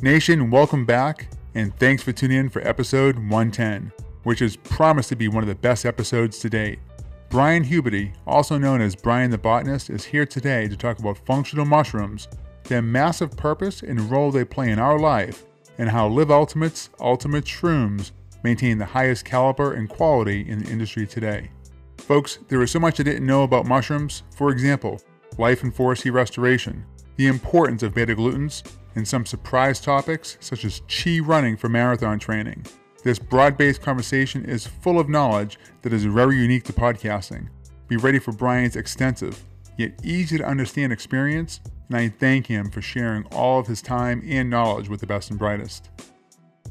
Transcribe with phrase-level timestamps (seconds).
[0.00, 1.26] Nation, welcome back,
[1.56, 3.90] and thanks for tuning in for episode 110,
[4.22, 6.78] which is promised to be one of the best episodes to date.
[7.30, 11.64] Brian Huberty, also known as Brian the Botanist, is here today to talk about functional
[11.64, 12.28] mushrooms,
[12.62, 15.44] their massive purpose and role they play in our life,
[15.78, 18.12] and how Live Ultimate's Ultimate Shrooms
[18.44, 21.50] maintain the highest caliber and quality in the industry today.
[21.96, 24.22] Folks, there is so much I didn't know about mushrooms.
[24.36, 25.02] For example,
[25.38, 28.62] life and forest heat restoration, the importance of beta glucans,
[28.98, 32.66] and some surprise topics such as chi running for marathon training.
[33.04, 37.48] This broad based conversation is full of knowledge that is very unique to podcasting.
[37.86, 39.40] Be ready for Brian's extensive,
[39.78, 44.20] yet easy to understand experience, and I thank him for sharing all of his time
[44.26, 45.90] and knowledge with the best and brightest.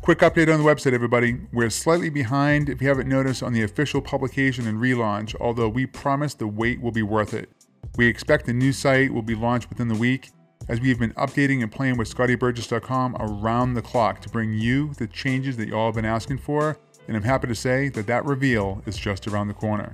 [0.01, 1.39] Quick update on the website, everybody.
[1.53, 5.85] We're slightly behind, if you haven't noticed, on the official publication and relaunch, although we
[5.85, 7.49] promise the wait will be worth it.
[7.95, 10.29] We expect the new site will be launched within the week,
[10.69, 14.93] as we have been updating and playing with ScottyBurgess.com around the clock to bring you
[14.97, 18.07] the changes that you all have been asking for, and I'm happy to say that
[18.07, 19.91] that reveal is just around the corner.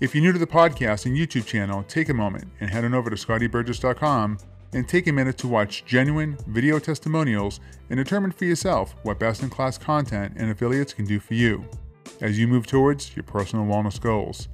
[0.00, 2.94] If you're new to the podcast and YouTube channel, take a moment and head on
[2.94, 4.38] over to ScottyBurgess.com
[4.74, 9.42] and take a minute to watch genuine video testimonials and determine for yourself what best
[9.42, 11.64] in class content and affiliates can do for you
[12.20, 14.48] as you move towards your personal wellness goals.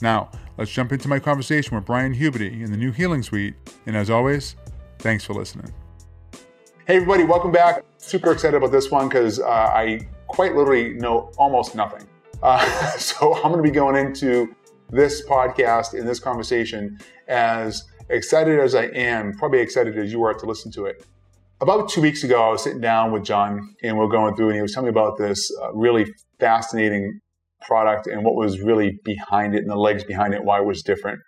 [0.00, 3.54] Now, let's jump into my conversation with Brian Huberty in the new Healing Suite,
[3.86, 4.56] and as always,
[4.98, 5.72] Thanks for listening.
[6.86, 7.84] Hey, everybody, welcome back.
[7.98, 12.06] Super excited about this one because uh, I quite literally know almost nothing.
[12.42, 12.64] Uh,
[12.96, 14.54] so I'm going to be going into
[14.90, 20.34] this podcast and this conversation as excited as I am, probably excited as you are
[20.34, 21.04] to listen to it.
[21.60, 24.48] About two weeks ago, I was sitting down with John and we are going through,
[24.48, 26.06] and he was telling me about this uh, really
[26.38, 27.20] fascinating
[27.62, 30.82] product and what was really behind it and the legs behind it, why it was
[30.82, 31.20] different.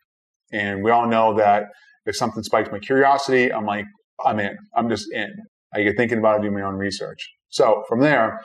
[0.53, 1.69] And we all know that
[2.09, 3.85] if something spikes my curiosity, I'm like,
[4.25, 4.57] I'm in.
[4.75, 5.31] I'm just in.
[5.75, 7.21] I get thinking about it, do my own research.
[7.51, 8.41] So from there,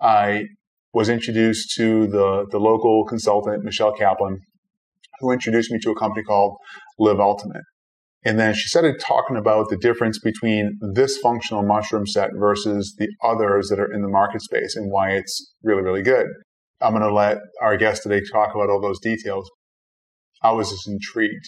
[0.00, 0.44] I
[0.92, 4.38] was introduced to the, the local consultant, Michelle Kaplan,
[5.20, 6.56] who introduced me to a company called
[6.98, 7.62] Live Ultimate.
[8.24, 13.08] And then she started talking about the difference between this functional mushroom set versus the
[13.24, 16.26] others that are in the market space and why it's really, really good.
[16.82, 19.48] I'm going to let our guest today talk about all those details.
[20.42, 21.46] I was just intrigued.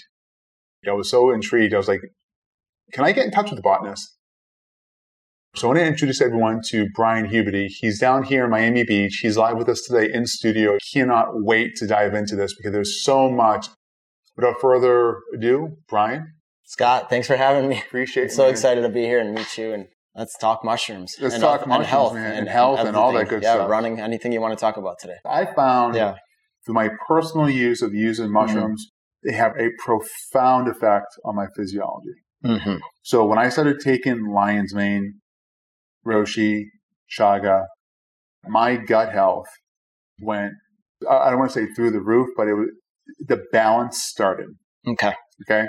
[0.88, 1.74] I was so intrigued.
[1.74, 2.00] I was like,
[2.92, 4.16] can I get in touch with the botanist?
[5.56, 7.66] So I want to introduce everyone to Brian Huberty.
[7.68, 9.18] He's down here in Miami Beach.
[9.20, 10.78] He's live with us today in studio.
[10.92, 13.68] Cannot wait to dive into this because there's so much.
[14.36, 16.34] Without further ado, Brian.
[16.64, 17.82] Scott, thanks for having me.
[17.86, 18.32] Appreciate it.
[18.32, 18.52] So man.
[18.52, 21.16] excited to be here and meet you and let's talk mushrooms.
[21.20, 23.54] Let's and, talk mushrooms, health man, and, and health and, and all that good yeah,
[23.54, 23.66] stuff.
[23.68, 25.16] Yeah, running, anything you want to talk about today.
[25.26, 26.14] I found yeah.
[26.64, 31.46] through my personal use of using mushrooms, mm-hmm they have a profound effect on my
[31.56, 32.14] physiology.
[32.44, 32.76] Mm-hmm.
[33.02, 35.20] So when I started taking lion's mane,
[36.06, 36.64] reishi,
[37.10, 37.66] chaga,
[38.46, 39.48] my gut health
[40.20, 40.52] went,
[41.08, 42.68] I don't want to say through the roof, but it was,
[43.26, 44.48] the balance started.
[44.86, 45.12] Okay.
[45.42, 45.66] Okay.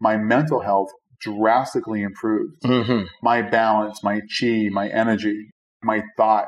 [0.00, 0.88] My mental health
[1.20, 2.60] drastically improved.
[2.64, 3.06] Mm-hmm.
[3.22, 5.50] My balance, my chi, my energy,
[5.82, 6.46] my thought,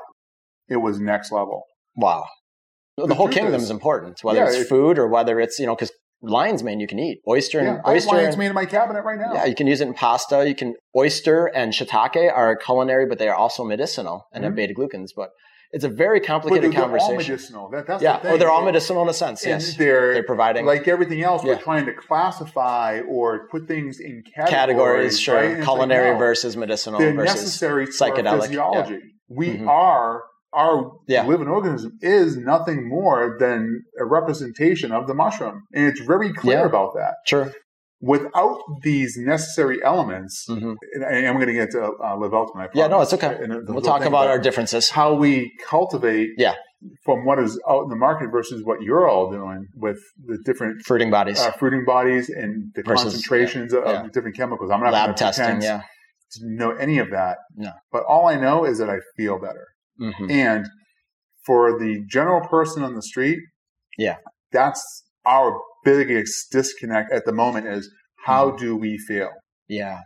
[0.68, 1.64] it was next level.
[1.96, 2.26] Wow.
[2.96, 5.58] The, the whole kingdom is, is important, whether yeah, it's it, food or whether it's,
[5.58, 5.92] you know, because
[6.22, 7.20] lion's mane you can eat.
[7.26, 8.10] Oyster and yeah, oyster.
[8.10, 9.34] I have lion's mane in my cabinet right now.
[9.34, 10.46] Yeah, you can use it in pasta.
[10.46, 14.50] You can oyster and shiitake are culinary, but they are also medicinal and mm-hmm.
[14.50, 15.10] have beta glucans.
[15.14, 15.30] But
[15.72, 17.12] it's a very complicated but they're, conversation.
[17.12, 17.70] All medicinal.
[17.70, 19.46] That, that's yeah, the oh, they're all medicinal in a sense.
[19.46, 21.44] Yes, they're, they're providing like everything else.
[21.44, 21.54] Yeah.
[21.54, 24.50] We're trying to classify or put things in categories.
[24.50, 25.34] Categories, sure.
[25.36, 25.62] Right?
[25.62, 26.98] Culinary like, no, versus medicinal.
[26.98, 28.42] Versus necessary psychedelic.
[28.42, 28.94] physiology.
[28.94, 29.00] Yeah.
[29.28, 29.68] We mm-hmm.
[29.68, 31.26] are our yeah.
[31.26, 35.62] living organism is nothing more than a representation of the mushroom.
[35.72, 36.66] And it's very clear yeah.
[36.66, 37.14] about that.
[37.26, 37.52] Sure.
[38.02, 40.72] Without these necessary elements, mm-hmm.
[40.94, 42.70] and, I'm going to get to uh, Live Ultimate.
[42.74, 43.36] Yeah, no, it's okay.
[43.38, 44.88] we'll talk about our differences.
[44.88, 46.54] How we cultivate yeah.
[47.04, 50.80] from what is out in the market versus what you're all doing with the different
[50.86, 53.80] fruiting bodies, uh, fruiting bodies, and the versus, concentrations yeah.
[53.80, 54.08] of yeah.
[54.14, 54.70] different chemicals.
[54.70, 55.82] I'm not lab testing, yeah.
[56.32, 57.36] to know any of that.
[57.54, 57.72] No.
[57.92, 59.66] But all I know is that I feel better.
[60.00, 60.30] Mm-hmm.
[60.30, 60.66] And
[61.44, 63.38] for the general person on the street,
[63.98, 64.16] yeah,
[64.52, 67.90] that's our biggest disconnect at the moment is
[68.24, 68.58] how mm-hmm.
[68.58, 69.30] do we feel?
[69.68, 70.00] Yeah.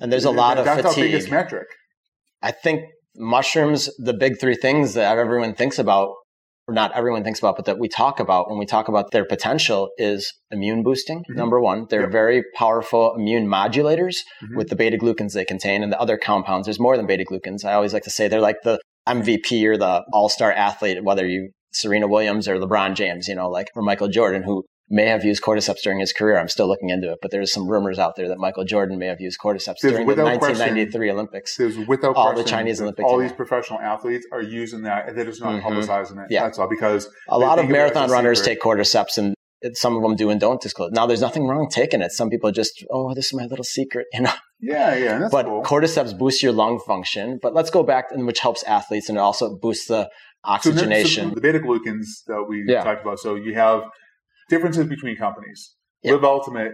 [0.00, 0.98] And there's a lot of that's fatigue.
[0.98, 1.66] our biggest metric.
[2.42, 2.82] I think
[3.16, 6.14] mushrooms, the big three things that everyone thinks about,
[6.68, 9.90] not everyone thinks about, but that we talk about when we talk about their potential
[9.98, 11.20] is immune boosting.
[11.20, 11.34] Mm-hmm.
[11.34, 12.12] Number one, they're yep.
[12.12, 14.56] very powerful immune modulators mm-hmm.
[14.56, 16.66] with the beta glucans they contain and the other compounds.
[16.66, 17.64] There's more than beta glucans.
[17.64, 21.26] I always like to say they're like the MVP or the all star athlete, whether
[21.26, 25.24] you Serena Williams or LeBron James, you know, like or Michael Jordan, who may have
[25.24, 26.38] used cordyceps during his career.
[26.38, 29.06] I'm still looking into it, but there's some rumors out there that Michael Jordan may
[29.06, 31.56] have used cordyceps There's during the 1993 question- Olympics.
[31.56, 35.16] There's without All the Chinese that Olympic all these professional athletes are using that, and
[35.16, 35.62] they're just not Mhm.
[35.62, 36.30] publicizing it.
[36.30, 36.42] Yeah.
[36.44, 38.54] That's all because A lot of think of it as a marathon runners secret.
[38.54, 39.34] take cordyceps and
[39.74, 40.90] some of them do and don't disclose.
[40.90, 42.10] Now, there's nothing wrong taking it.
[42.10, 44.32] Some people just, oh, this is my little secret, you know.
[44.60, 45.62] yeah, yeah, that's but cool.
[45.62, 47.38] cordyceps boosts your lung function.
[47.40, 50.08] But let's go back, and which helps athletes, and it also boosts the So then-
[50.44, 51.34] so oxygenation.
[51.34, 52.82] the beta glucans that we Yeah.
[52.82, 53.20] talked about.
[53.20, 53.84] So you have
[54.52, 55.74] differences between companies.
[56.02, 56.12] Yeah.
[56.12, 56.72] Live Ultimate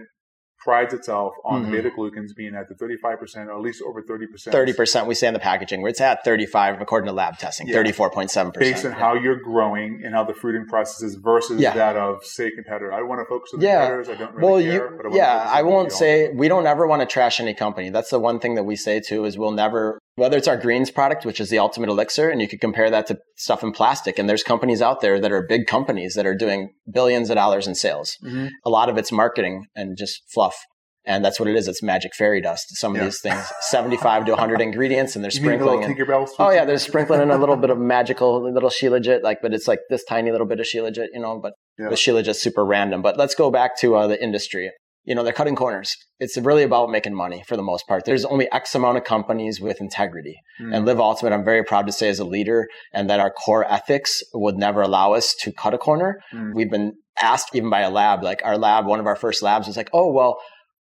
[0.65, 1.65] prides itself on Mhm.
[1.65, 4.51] the beta glucans being at the 35% or at least over 30%.
[4.51, 7.65] Thirty percent we say in the packaging, where it's at thirty-five according to lab testing,
[7.67, 7.75] Yeah.
[7.75, 8.93] thirty-four point seven Based on percent.
[8.95, 11.73] how you're growing and how the fruiting process is versus Yeah.
[11.75, 12.91] that of, say, competitor.
[12.91, 13.75] I want to focus on the Yeah.
[13.87, 14.09] competitors.
[14.09, 15.11] I don't really Well, care.
[15.11, 17.89] you, I yeah, I won't say we don't ever want to trash any company.
[17.89, 20.91] That's the one thing that we say too is we'll never whether it's our greens
[20.91, 24.19] product, which is the ultimate elixir, and you could compare that to stuff in plastic.
[24.19, 27.67] And there's companies out there that are big companies that are doing billions of dollars
[27.67, 28.15] in sales.
[28.23, 28.49] Mhm.
[28.65, 30.57] A lot of it's marketing and just fluff.
[31.05, 31.67] And that's what it is.
[31.69, 32.65] It's magic fairy dust.
[32.75, 33.05] Some of Yeah.
[33.05, 35.95] these things, 75 to 100 ingredients, and they're You sprinkling.
[36.37, 39.67] Oh yeah, they're sprinkling in a little bit of magical little shilajit, like, but it's
[39.67, 41.39] like this tiny little bit of shilajit, you know.
[41.41, 41.87] But Yeah.
[41.89, 43.01] the shilajit's super random.
[43.01, 44.71] But let's go back to uh, the industry.
[45.05, 45.95] You know, they're cutting corners.
[46.19, 48.05] It's really about making money for the most part.
[48.05, 50.75] There's only X amount of companies with integrity, Mm.
[50.75, 53.65] and Live Ultimate, I'm very proud to say, is a leader, and that our core
[53.71, 56.19] ethics would never allow us to cut a corner.
[56.33, 56.53] Mm.
[56.53, 59.67] We've been asked even by a lab, like our lab, one of our first labs
[59.67, 60.39] was like, oh well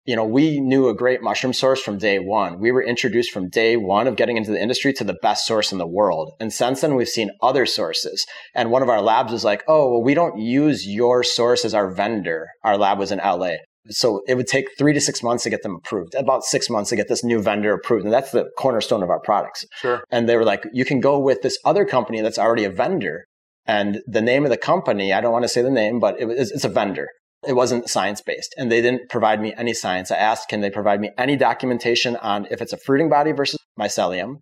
[0.05, 2.59] you know, we knew a great mushroom source from day one.
[2.59, 5.70] We were introduced from day one of getting into the industry to the best source
[5.70, 6.32] in the world.
[6.41, 8.26] And since then, we've seen other sources.
[8.53, 11.73] And one of our labs was like, oh, well, we don't use your source as
[11.73, 12.49] our vendor.
[12.64, 13.56] Our lab was in LA.
[13.90, 16.90] So it would take three to six months to get them approved, about six months
[16.90, 18.05] to get this new vendor approved.
[18.05, 19.64] And that's the cornerstone of our products.
[19.81, 20.05] Sure.
[20.11, 23.25] And they were like, you can go with this other company that's already a vendor.
[23.67, 26.26] And the name of the company, I don't want to say the name, but it
[26.26, 27.08] was, it's a vendor.
[27.46, 30.12] It wasn't science based and they didn't provide me any science.
[30.12, 33.58] I asked, can they provide me any documentation on if it's a fruiting body versus
[33.78, 34.37] mycelium?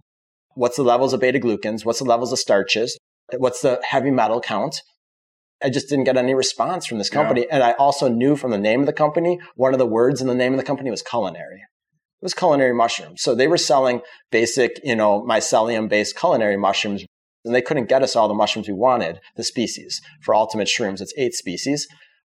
[0.55, 1.85] What's the levels of beta glucans?
[1.85, 2.99] What's the levels of starches?
[3.39, 4.83] What's the heavy metal count?
[5.62, 7.47] I just didn't get any response from this company.
[7.51, 10.27] And I also knew from the name of the company, one of the words in
[10.27, 11.61] the name of the company was culinary.
[11.61, 13.23] It was culinary mushrooms.
[13.23, 17.05] So they were selling basic, you know, mycelium based culinary mushrooms
[17.45, 20.01] and they couldn't get us all the mushrooms we wanted, the species.
[20.23, 21.87] For ultimate shrooms, it's eight species.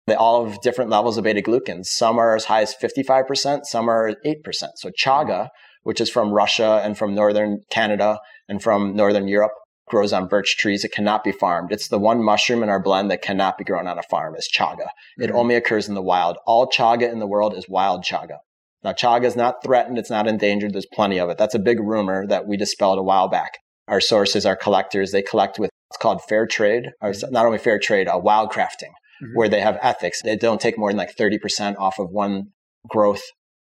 [0.07, 1.87] They all have different levels of beta glucans.
[1.87, 4.37] Some are as high as 55%, some are 8%.
[4.77, 5.49] So chaga,
[5.83, 9.53] which is from Russia and from northern Canada and from northern Europe,
[9.89, 10.85] grows on birch trees.
[10.85, 11.73] It cannot be farmed.
[11.73, 14.49] It's the one mushroom in our blend that cannot be grown on a farm is
[14.53, 14.89] chaga.
[15.19, 15.35] It Mhm.
[15.35, 16.39] only occurs in the wild.
[16.47, 18.39] All chaga in the world is wild chaga.
[18.85, 19.99] Now, chaga is not threatened.
[19.99, 20.73] It's not endangered.
[20.73, 21.39] There's plenty of it.
[21.39, 23.59] That's a big rumor that we dispelled a while back.
[23.89, 27.79] Our sources, our collectors, they collect with it's called fair trade, or not only fair
[27.79, 29.35] trade, uh, wild crafting, Mhm.
[29.35, 30.23] where they have ethics.
[30.23, 32.53] They don't take more than like 30% off of one
[32.89, 33.23] growth.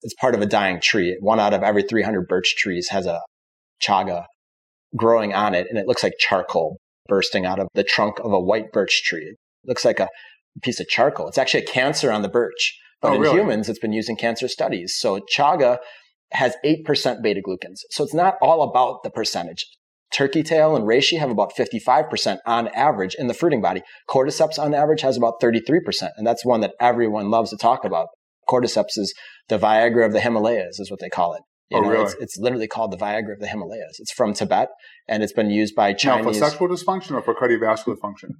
[0.02, 1.16] It's part of a dying tree.
[1.20, 3.20] One out of every 300 birch trees has a
[3.80, 4.24] chaga
[4.96, 8.40] growing on it, and it looks like charcoal bursting out of the trunk of a
[8.40, 9.34] white birch tree.
[9.64, 10.08] It looks like a
[10.62, 11.28] piece of charcoal.
[11.28, 12.78] It's actually a cancer on the birch.
[13.02, 13.38] Oh, but Oh, in really?
[13.38, 14.94] humans, it's been used in cancer studies.
[14.98, 15.78] So chaga
[16.32, 17.80] has 8% beta glucans.
[17.90, 19.64] So it's not all about the percentage.
[20.12, 23.82] Turkey tail and reishi have about 55% on average in the fruiting body.
[24.08, 26.10] Cordyceps on average has about 33%.
[26.16, 28.08] And that's one that everyone loves to talk about.
[28.48, 29.14] Cordyceps is
[29.48, 31.42] the Viagra of the Himalayas is what they call it.
[31.72, 32.04] Oh, you Oh, know, really?
[32.04, 33.98] it's, it's literally called the Viagra of the Himalayas.
[34.00, 34.68] It's from Tibet
[35.06, 38.30] and it's been used by Now, for sexual dysfunction or for cardiovascular function?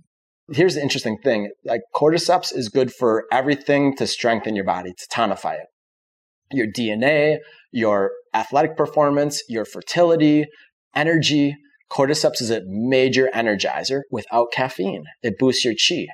[0.50, 1.50] Here's the interesting thing.
[1.64, 5.66] Like cordyceps is good for everything to strengthen your body, to tonify it.
[6.50, 7.38] Your DNA,
[7.70, 10.46] your athletic performance, your fertility,
[10.94, 11.54] energy.
[11.90, 15.04] Cordyceps is a major energizer without caffeine.
[15.22, 16.06] It boosts your chi,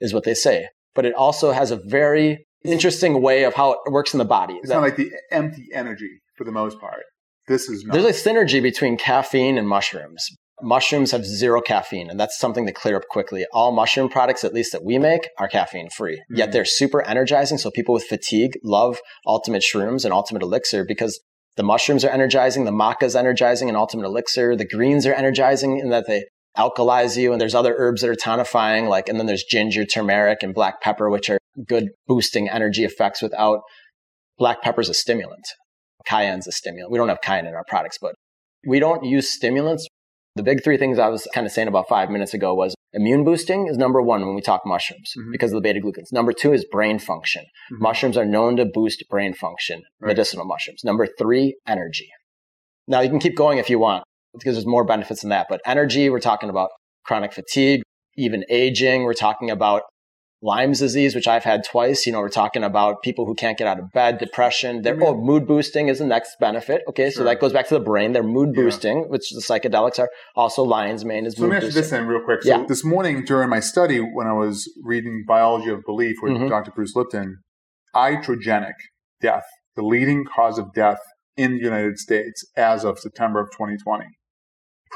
[0.00, 0.68] is what they say.
[0.94, 4.54] But it also has a very interesting way of how it works in the body.
[4.54, 7.02] It's That- not like the empty energy for the most part.
[7.48, 7.92] This is not.
[7.92, 10.26] There's a synergy between caffeine and mushrooms.
[10.62, 13.44] Mushrooms have zero caffeine, and that's something to clear up quickly.
[13.52, 16.22] All mushroom products, at least that we make, are caffeine free.
[16.30, 16.52] Yet Mhm.
[16.52, 17.58] they're super energizing.
[17.58, 21.20] So people with fatigue love ultimate shrooms and ultimate elixir because
[21.56, 24.56] the mushrooms are energizing, the maca is energizing and ultimate elixir.
[24.56, 26.24] The greens are energizing in that they
[26.56, 27.32] alkalize you.
[27.32, 30.80] And there's other herbs that are tonifying, like, and then there's ginger, turmeric, and black
[30.80, 33.60] pepper, which are good boosting energy effects without
[34.38, 35.44] black pepper's a stimulant.
[36.06, 36.90] Cayenne's a stimulant.
[36.90, 38.14] We don't have cayenne in our products, but
[38.66, 39.86] we don't use stimulants.
[40.36, 43.24] The big three things I was kind of saying about five minutes ago was immune
[43.24, 45.32] boosting is number one when we talk mushrooms Mhm.
[45.32, 46.12] because of the beta glucans.
[46.12, 47.44] Number two is brain function.
[47.72, 47.80] Mhm.
[47.80, 50.08] Mushrooms are known to boost brain function, Right.
[50.08, 50.82] medicinal mushrooms.
[50.84, 52.08] Number three, energy.
[52.86, 54.04] Now you can keep going if you want
[54.34, 55.46] because there's more benefits than that.
[55.48, 56.70] But energy, we're talking about
[57.04, 57.82] chronic fatigue,
[58.16, 59.04] even aging.
[59.04, 59.82] We're talking about
[60.42, 62.06] Lyme's disease, which I've had twice.
[62.06, 64.80] You know, we're talking about people who can't get out of bed, depression.
[64.80, 66.82] They're, oh, mood boosting is the next benefit.
[66.88, 67.12] Okay, sure.
[67.12, 68.12] so that goes back to the brain.
[68.12, 69.06] They're mood boosting, yeah.
[69.06, 70.08] which the psychedelics are.
[70.34, 72.42] Also, lion's mane is so mood let me ask you this then, real quick.
[72.42, 72.64] So yeah.
[72.66, 76.48] this morning during my study, when I was reading Biology of Belief with mm-hmm.
[76.48, 76.70] Dr.
[76.70, 77.38] Bruce Lipton,
[77.94, 78.74] iatrogenic
[79.20, 79.44] death,
[79.76, 81.00] the leading cause of death
[81.36, 84.06] in the United States as of September of 2020.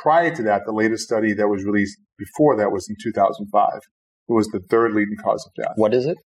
[0.02, 3.82] Prior to that, the latest study that was released before that was in 2005 it
[4.28, 5.74] was the third leading cause of death.
[5.76, 6.18] What is it?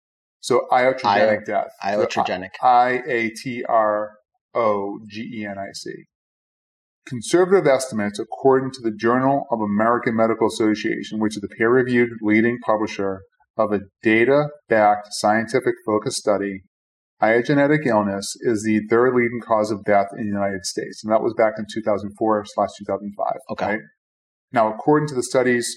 [0.41, 1.69] So iatrogenic I- death.
[1.83, 2.51] Uh, iatrogenic.
[2.63, 4.13] I A T R
[4.55, 5.91] O G E N I C.
[7.07, 12.11] Conservative estimates, according to the Journal of American Medical Association, which is the peer reviewed
[12.21, 13.21] leading publisher
[13.57, 16.63] of a data backed scientific focused study,
[17.23, 21.03] iatrogenic illness is the third leading cause of death in the United States.
[21.05, 23.33] And that was back in 2004 slash 2005.
[23.51, 23.67] Okay.
[23.67, 23.81] Right?
[24.53, 25.73] Now, according to the studies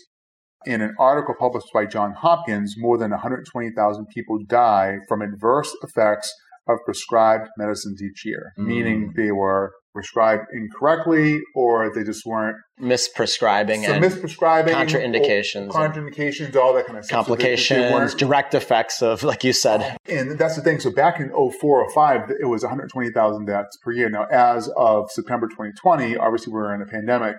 [0.66, 6.34] in an article published by John Hopkins, more than 120,000 people die from adverse effects
[6.68, 8.66] of prescribed medicines each year, mm.
[8.66, 16.56] meaning they were prescribed incorrectly or they just weren't misprescribing so and misprescribing contraindications contraindications
[16.56, 17.26] all that kind of stuff.
[17.26, 19.98] Complications direct effects of like you said.
[20.08, 20.80] And that's the thing.
[20.80, 24.10] So back in 04 05 it was 120,000 deaths per year.
[24.10, 27.38] Now as of September 2020 obviously we're in a pandemic.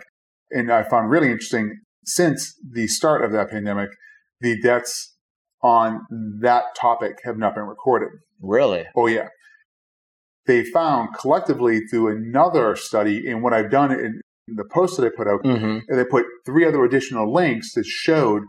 [0.50, 3.90] And I found really interesting since the start of that pandemic,
[4.40, 5.16] the deaths
[5.62, 6.06] on
[6.40, 8.08] that topic have not been recorded.
[8.40, 8.84] Really?
[8.96, 9.28] Oh, yeah.
[10.46, 15.10] They found collectively through another study, and what I've done in the post that I
[15.14, 15.94] put out, mm-hmm.
[15.94, 18.42] they put three other additional links that showed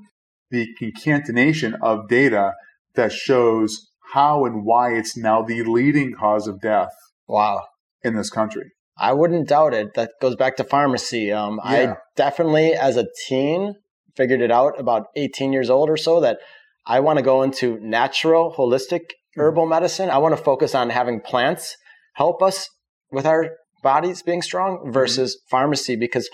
[0.49, 2.53] the concatenation of data
[2.95, 6.91] that shows how and why it's now the leading cause of death.
[7.27, 7.65] Wow.
[8.03, 8.71] In this country.
[9.01, 9.95] I wouldn't doubt it.
[9.95, 11.31] That goes back to pharmacy.
[11.31, 11.71] Um, yeah.
[11.71, 13.73] I definitely, as a teen,
[14.15, 16.37] figured it out about 18 years old or so that
[16.85, 19.01] I want to go into natural, holistic
[19.33, 19.41] hmm.
[19.41, 20.11] herbal medicine.
[20.11, 21.75] I want to focus on having plants
[22.13, 22.69] help us
[23.11, 24.91] with our bodies being strong hmm.
[24.91, 25.49] versus mm-hmm.
[25.49, 26.29] pharmacy because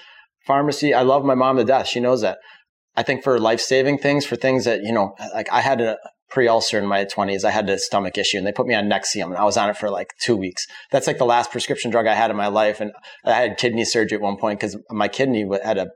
[0.46, 1.88] pharmacy, I love my mom to death.
[1.88, 2.38] She knows that.
[2.98, 5.98] I think for life saving things, for things that, you know, like I had a,
[6.30, 7.44] pre-ulcer in my 20s.
[7.44, 9.70] I had a stomach issue and they put me on Nexium and I was on
[9.70, 10.66] it for like two weeks.
[10.92, 12.82] That's like the last prescription drug I had in my life.
[12.82, 12.92] And
[13.26, 15.88] I had kidney surgery at one point because my kidney had a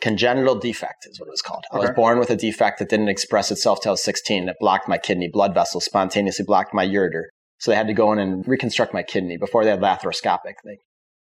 [0.00, 1.64] congenital defect is what it was called.
[1.72, 1.78] Okay.
[1.78, 4.48] I was born with a defect that didn't express itself till I was 16.
[4.48, 7.24] It blocked my kidney blood vessels, spontaneously blocked my ureter.
[7.58, 10.54] So they had to go in and reconstruct my kidney before they had laparoscopic.
[10.64, 10.78] They,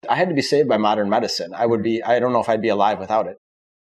[0.08, 1.54] I had to be saved by modern medicine.
[1.54, 3.38] I would be, I don't know if I'd be alive without it.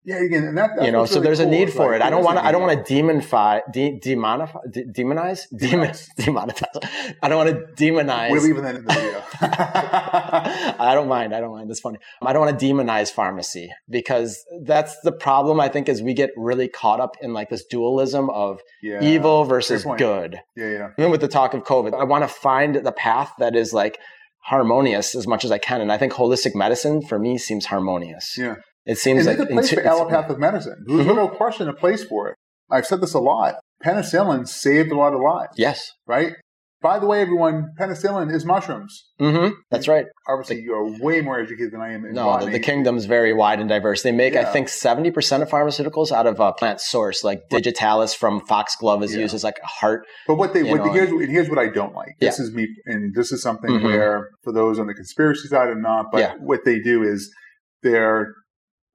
[0.05, 1.47] Yeah, again, and that, you know, so there's cool.
[1.47, 2.01] a need for like, it.
[2.01, 2.45] I don't want to.
[2.45, 7.15] I don't want to demonify, de- demonify, de- demonize, demon, demonetize.
[7.21, 8.31] I don't want to demonize.
[8.31, 9.23] We're leaving that in the video.
[9.41, 11.33] I don't mind.
[11.33, 11.69] I don't mind.
[11.69, 11.99] That's funny.
[12.21, 15.61] I don't want to demonize pharmacy because that's the problem.
[15.61, 19.01] I think is we get really caught up in like this dualism of yeah.
[19.01, 20.41] evil versus good.
[20.57, 20.89] Yeah, yeah.
[20.97, 23.97] Even with the talk of COVID, I want to find the path that is like
[24.43, 28.37] harmonious as much as I can, and I think holistic medicine for me seems harmonious.
[28.37, 28.55] Yeah.
[28.85, 30.83] It seems and like there's a place for allopathic medicine.
[30.85, 31.15] There's mm-hmm.
[31.15, 32.35] no question a place for it.
[32.69, 33.55] I've said this a lot.
[33.83, 35.53] Penicillin saved a lot of lives.
[35.57, 35.91] Yes.
[36.07, 36.33] Right?
[36.81, 39.05] By the way, everyone, penicillin is mushrooms.
[39.17, 39.53] Mm-hmm.
[39.71, 40.05] That's right.
[40.27, 42.11] Obviously, you're way more educated than I am.
[42.11, 44.01] no, the, the, kingdom's very wide and diverse.
[44.03, 44.41] They make, yeah.
[44.41, 49.15] I think, 70% of pharmaceuticals out of a plant source, like digitalis from foxglove is
[49.15, 49.21] yeah.
[49.21, 50.05] used as like a heart.
[50.27, 52.15] But what they, what know, here's, here's what I don't like.
[52.19, 52.43] This yeah.
[52.43, 53.85] is me, and this is something mm-hmm.
[53.85, 57.33] where, for those on the conspiracy side or not, but what they do is
[57.81, 58.33] they're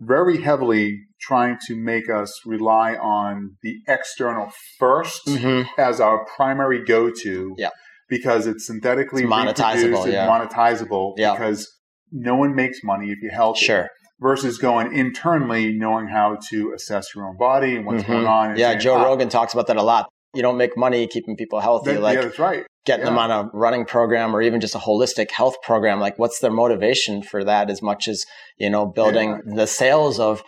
[0.01, 5.81] very heavily trying to make us rely on the external 1st mm-hmm.
[5.81, 7.71] as our primary go-to yeah.
[8.09, 10.29] because it's synthetically it's monetizable, and yeah.
[10.29, 11.33] monetizable yeah.
[11.33, 11.69] because
[12.13, 13.89] no one makes money if you help sure
[14.21, 18.13] versus going internally knowing how to assess your own body and what's mm-hmm.
[18.13, 20.77] going on yeah saying, joe ah, rogan talks about that a lot you don't make
[20.77, 21.95] money keeping people healthy.
[21.95, 22.67] That, like yeah, that's right.
[22.89, 23.11] Getting yeah.
[23.11, 26.01] them on a running program or even just a holistic health program.
[26.01, 27.69] Like, what's their motivation for that?
[27.69, 28.25] As much as
[28.57, 29.55] you know, building yeah.
[29.57, 30.43] the sales of.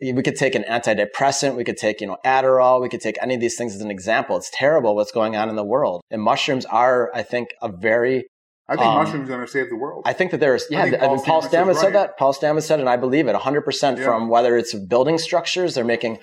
[0.00, 1.56] We could take an antidepressant.
[1.56, 2.80] We could take, you know, Adderall.
[2.82, 4.36] We could take any of these things as an example.
[4.36, 6.00] It's terrible what's going on in the world.
[6.10, 8.24] And mushrooms are, I think, a very
[8.68, 10.02] I think um, mushrooms are going to save the world.
[10.06, 11.76] I think that there's, yeah, I, I Paul, Paul Stamets right.
[11.76, 12.16] said that.
[12.16, 14.04] Paul Stamets said, and I believe it 100% yeah.
[14.04, 16.18] from whether it's building structures, they're making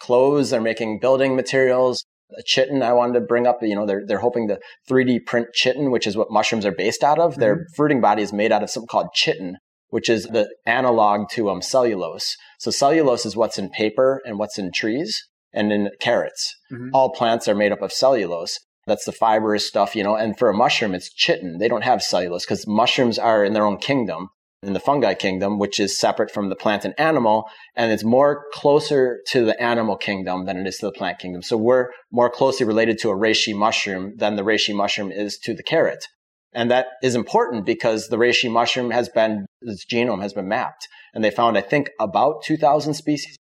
[0.00, 2.04] clothes, they're making building materials,
[2.44, 3.58] chitin I wanted to bring up.
[3.62, 7.02] You know, they're, they're hoping to 3D print chitin, which is what mushrooms are based
[7.04, 7.32] out of.
[7.32, 7.40] Mm-hmm.
[7.40, 9.56] Their fruiting body is made out of something called chitin,
[9.88, 12.36] which is the analog to um, cellulose.
[12.58, 15.22] So cellulose is what's in paper and what's in trees
[15.52, 16.54] and in carrots.
[16.72, 16.90] Mm-hmm.
[16.92, 18.58] All plants are made up of cellulose.
[18.86, 21.58] That's the fibrous stuff, you know, and for a mushroom, it's chitin.
[21.58, 24.28] They don't have cellulose because mushrooms are in their own kingdom.
[24.66, 27.44] In the fungi kingdom, which is separate from the plant and animal,
[27.74, 31.42] and it's more closer to the animal kingdom than it is to the plant kingdom.
[31.42, 35.54] So we're more closely related to a reishi mushroom than the reishi mushroom is to
[35.54, 36.04] the carrot.
[36.52, 40.88] And that is important because the reishi mushroom has been, its genome has been mapped.
[41.12, 43.36] And they found, I think, about 2,000 species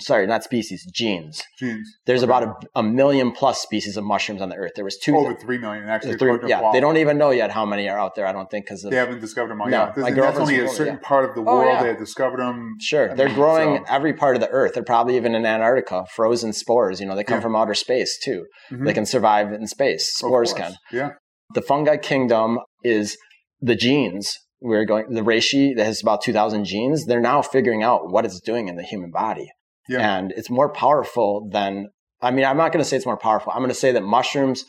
[0.00, 1.42] sorry, not species, genes.
[1.58, 1.88] Genes.
[2.06, 2.30] There's Okay.
[2.30, 2.42] about
[2.74, 4.72] a, a million plus species of mushrooms on the earth.
[4.76, 5.16] There was two.
[5.16, 6.16] Over three million, actually.
[6.16, 8.26] three- yeah, they don't even know yet how many are out there.
[8.26, 9.68] I don't think because They haven't discovered them all.
[9.68, 11.82] No, yeah, my that's only a certain Florida, part of the Oh, world yeah.
[11.82, 12.76] they have discovered them.
[12.80, 14.74] Sure, I they're mean, growing so- every part of the earth.
[14.74, 17.00] They're probably even in Antarctica, frozen spores.
[17.00, 17.42] You know, they come Yeah.
[17.42, 18.46] from outer space too.
[18.70, 18.84] Mhm.
[18.84, 20.12] They can survive in space.
[20.14, 20.74] Spores can.
[20.92, 21.10] Yeah.
[21.54, 23.16] The fungi kingdom is
[23.60, 24.36] the genes.
[24.60, 27.06] We're going the reishi that has about 2,000 genes.
[27.06, 29.48] They're now figuring out what it's doing in the human body,
[29.88, 30.18] Yeah.
[30.18, 31.88] and it's more powerful than.
[32.20, 33.52] I mean, I'm not going to say it's more powerful.
[33.52, 34.64] I'm going to say that mushrooms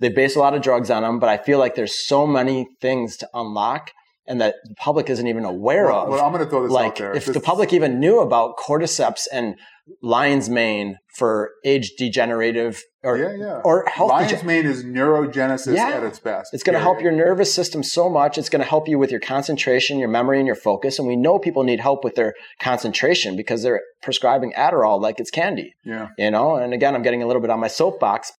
[0.00, 2.66] they base a lot of drugs on them, but I feel like there's so many
[2.80, 3.90] things to unlock,
[4.26, 6.70] and that the public isn't even aware Well, of well, I'm going to throw this
[6.72, 7.12] out like there.
[7.14, 9.56] if This- the public even knew about cordyceps and
[10.02, 13.60] lion's mane for age degenerative or yeah, yeah.
[13.64, 15.88] or health Lion's degen- mane is neurogenesis Yeah.
[15.88, 16.54] at its best.
[16.54, 19.10] it's going to help your nervous system so much it's going to help you with
[19.10, 22.34] your concentration your memory and your focus and we know people need help with their
[22.62, 26.08] concentration because they're prescribing adderall like it's candy Yeah.
[26.16, 28.30] you know and again i'm getting a little bit on my soapbox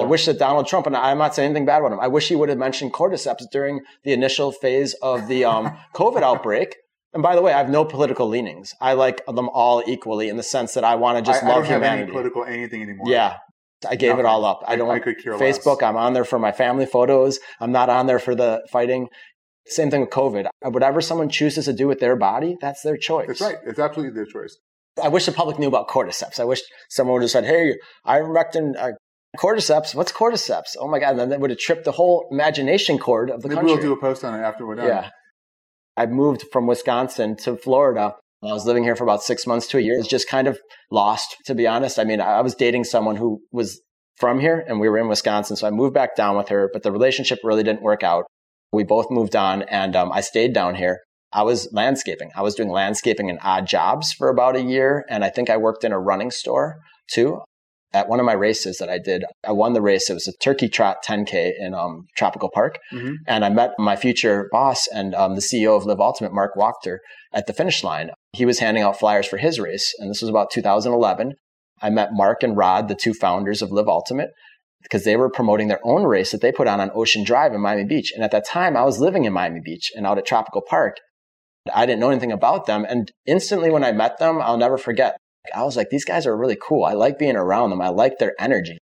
[0.00, 2.28] I wish that Donald Trump, and I'm not saying anything bad about him, I wish
[2.28, 6.76] he would have mentioned cordyceps during the initial phase of the um, COVID outbreak.
[7.12, 8.74] And by the way, I have no political leanings.
[8.80, 11.48] I like them all equally in the sense that I want to just I, I
[11.50, 13.06] love don't have any political anything anymore.
[13.08, 13.38] yeah,
[13.88, 14.26] I gave Nothing.
[14.26, 14.62] it all up.
[14.66, 14.90] I don't.
[14.90, 15.58] I could care less.
[15.58, 15.82] Facebook.
[15.82, 17.38] I'm on there for my family photos.
[17.58, 19.08] I'm not on there for the fighting.
[19.66, 20.46] Same thing with COVID.
[20.62, 23.28] Whatever someone chooses to do with their body, that's their choice.
[23.28, 23.56] That's right.
[23.66, 24.56] It's absolutely their choice.
[25.02, 26.38] I wish the public knew about cordyceps.
[26.38, 27.74] I wish someone would have said, "Hey,
[28.06, 28.92] ivermectin, uh,
[29.36, 29.94] cordyceps.
[29.94, 30.76] What's cordyceps?
[30.78, 33.48] Oh my god!" And then that would have tripped the whole imagination cord of the
[33.48, 33.72] Maybe country.
[33.74, 34.88] we'll do a post on it after we're done.
[34.88, 35.10] yeah.
[35.96, 38.14] I moved from Wisconsin to Florida.
[38.42, 39.98] I was living here for about six months to a year.
[39.98, 40.58] It's just kind of
[40.90, 41.98] lost, to be honest.
[41.98, 43.80] I mean, I was dating someone who was
[44.16, 45.56] from here and we were in Wisconsin.
[45.56, 48.24] So I moved back down with her, but the relationship really didn't work out.
[48.72, 51.00] We both moved on and um, I stayed down here.
[51.32, 52.30] I was landscaping.
[52.36, 55.04] I was doing landscaping and odd jobs for about a year.
[55.08, 56.76] And I think I worked in a running store
[57.10, 57.40] too.
[57.92, 60.10] At one of my races that I did, I won the race.
[60.10, 62.78] It was a turkey trot 10K in um, Tropical Park.
[62.92, 63.14] Mhm.
[63.26, 66.98] And I met my future boss and um, the CEO of Live Ultimate, Mark Wachter,
[67.32, 68.10] at the finish line.
[68.32, 69.94] He was handing out flyers for his race.
[69.98, 71.34] And this was about 2011.
[71.80, 74.30] I met Mark and Rod, the two founders of Live Ultimate,
[74.82, 77.60] because they were promoting their own race that they put on on Ocean Drive in
[77.60, 78.12] Miami Beach.
[78.14, 80.96] And at that time, I was living in Miami Beach and out at Tropical Park.
[81.74, 82.86] I didn't know anything about them.
[82.88, 85.16] And instantly when I met them, I'll never forget.
[85.54, 86.84] I was like, these guys are really cool.
[86.84, 87.80] I like being around them.
[87.80, 88.78] I like their energy.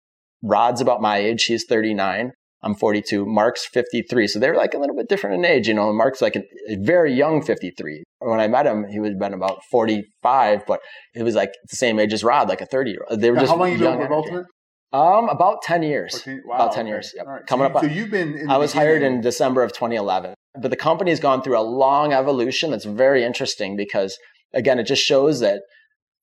[0.43, 1.43] Rod's about my age.
[1.45, 2.31] He's 39.
[2.63, 3.25] I'm 42.
[3.25, 4.27] Mark's 53.
[4.27, 5.67] So they're like a little bit different in age.
[5.67, 8.03] You know, Mark's like a, a very young 53.
[8.19, 10.79] When I met him, he would have been about 45, but
[11.15, 13.19] it was like the same age as Rod, like a 30 year old.
[13.19, 14.11] They were Now, just how long you been young with.
[14.11, 14.45] Ultimate?
[14.93, 16.15] Um, about 10 years.
[16.15, 16.89] Okay, wow, About 10 okay.
[16.89, 17.25] years, yep.
[17.25, 17.45] Right.
[17.47, 18.49] Coming so, up So you've been.
[18.49, 20.33] I was hired in December of 2011.
[20.59, 24.17] But the company's gone through a long evolution that's very interesting because,
[24.53, 25.61] again, it just shows that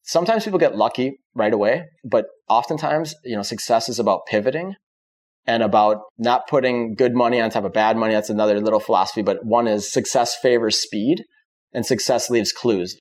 [0.08, 4.74] sometimes people get lucky right away, but oftentimes, you know, success is about pivoting
[5.46, 8.14] and about not putting good money on top of bad money.
[8.14, 9.22] That's another little philosophy.
[9.22, 11.22] But one is success favors speed
[11.72, 12.98] and success leaves clues.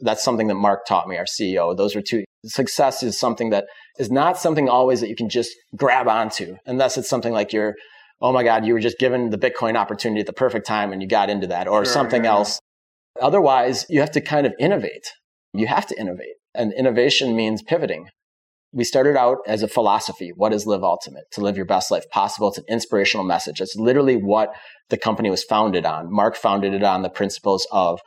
[0.00, 1.76] That's something that Mark taught me, our CEO.
[1.76, 2.24] Those are two.
[2.46, 3.64] Success is something that
[3.98, 7.74] is not something always that you can just grab onto, unless it's something like you're,
[8.22, 11.02] oh my God, you were just given the Bitcoin opportunity at the perfect time and
[11.02, 12.60] you got into that, or Sure, something yeah, else.
[13.20, 15.12] Otherwise, you have to kind of innovate.
[15.52, 16.36] You have to innovate.
[16.54, 18.08] And innovation means pivoting.
[18.72, 20.30] We started out as a philosophy.
[20.34, 21.24] What is Live Ultimate?
[21.32, 22.48] To live your best life possible.
[22.48, 23.60] It's an inspirational message.
[23.60, 24.50] It's literally what
[24.90, 26.12] the company was founded on.
[26.12, 28.00] Mark founded it on the principles of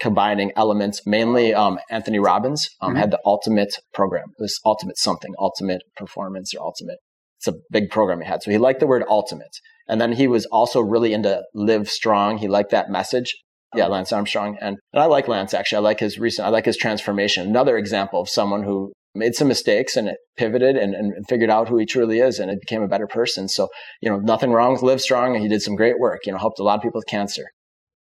[0.00, 2.98] combining elements, mainly um, Anthony Robbins um, Mhm.
[2.98, 4.26] had the ultimate program.
[4.38, 6.98] It was ultimate something, ultimate performance or ultimate.
[7.38, 8.42] It's a big program he had.
[8.42, 9.56] So he liked the word ultimate.
[9.88, 12.38] And then he was also really into live strong.
[12.38, 13.34] He liked that message.
[13.74, 14.56] Yeah, Lance Armstrong.
[14.60, 15.76] And, and I like Lance actually.
[15.76, 17.46] I like his recent, I like his transformation.
[17.48, 21.68] Another example of someone who made some mistakes and it pivoted and, and figured out
[21.68, 23.48] who he truly is and it became a better person.
[23.48, 23.68] So,
[24.00, 25.34] you know, nothing wrong with Live Strong.
[25.34, 27.44] And he did some great work, you know, helped a lot of people with cancer,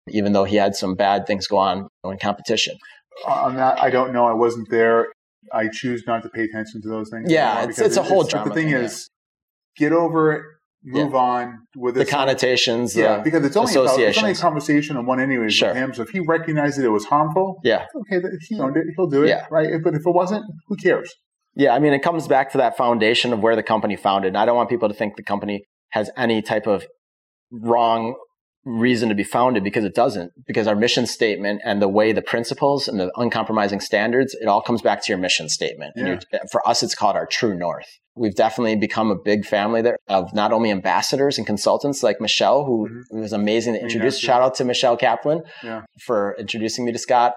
[0.08, 2.76] even though he had some bad things go on in competition.
[3.26, 4.24] on that, I don't know.
[4.26, 5.08] I wasn't there.
[5.52, 7.30] I choose not to pay attention to those things.
[7.30, 9.08] Yeah, it's- it's a whole drama The thing thing, is,
[9.76, 14.34] get over move on with The connotations, yeah, because it's only, a, it's only a
[14.34, 15.68] conversation on one anyways Sure.
[15.68, 15.94] with him.
[15.94, 17.86] So if he recognized that it was harmful, yeah.
[18.12, 18.84] okay, he owned it.
[18.96, 19.46] He'll do it, Yeah.
[19.50, 19.68] right?
[19.82, 21.12] But if it wasn't, who cares?
[21.54, 24.28] Yeah, I mean, it comes back to that foundation of where the company founded.
[24.28, 26.86] And I don't want people to think the company has any type of
[27.50, 28.14] wrong
[28.64, 30.32] reason to be founded because it doesn't.
[30.46, 34.60] Because our mission statement and the way the principles and the uncompromising standards, it all
[34.60, 35.92] comes back to your mission statement.
[35.96, 36.18] Yeah.
[36.32, 37.86] And for us, it's called our true north.
[38.16, 42.64] We've definitely become a big family there of not only ambassadors and consultants like Michelle,
[42.64, 43.20] who Mhm.
[43.20, 44.22] was amazing to introduce.
[44.22, 44.26] yeah.
[44.26, 45.82] Shout out to Michelle Kaplan Yeah.
[46.04, 47.34] for introducing me to Scott.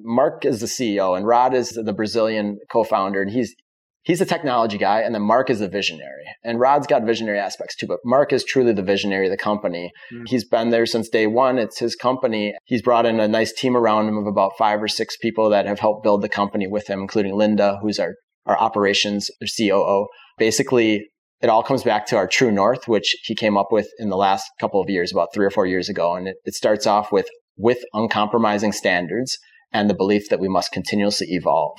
[0.00, 3.54] Mark is the CEO and Rod is the Brazilian co-founder and he's
[4.02, 6.24] he's a technology guy and then Mark is the visionary.
[6.44, 9.92] And Rod's got visionary aspects too, but Mark is truly the visionary of the company.
[10.12, 10.24] Mm.
[10.26, 11.58] He's been there since day one.
[11.58, 12.54] It's his company.
[12.64, 15.66] He's brought in a nice team around him of about five or six people that
[15.66, 18.14] have helped build the company with him, including Linda, who's our,
[18.46, 20.06] our operations or COO.
[20.38, 21.08] Basically,
[21.40, 24.16] it all comes back to our true north, which he came up with in the
[24.16, 26.14] last couple of years, about three or four years ago.
[26.14, 29.38] And it, it starts off with, with uncompromising standards
[29.72, 31.78] and the belief that we must continuously evolve.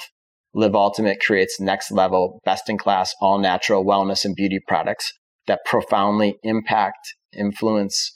[0.55, 5.11] Live Ultimate creates next level, best in class, all natural wellness and beauty products
[5.47, 8.11] that profoundly impact, influence,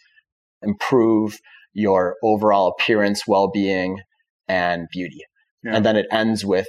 [0.62, 1.39] improve
[1.73, 4.00] your overall appearance, well being,
[4.47, 5.21] and beauty.
[5.63, 5.76] Yeah.
[5.76, 6.67] And then it ends with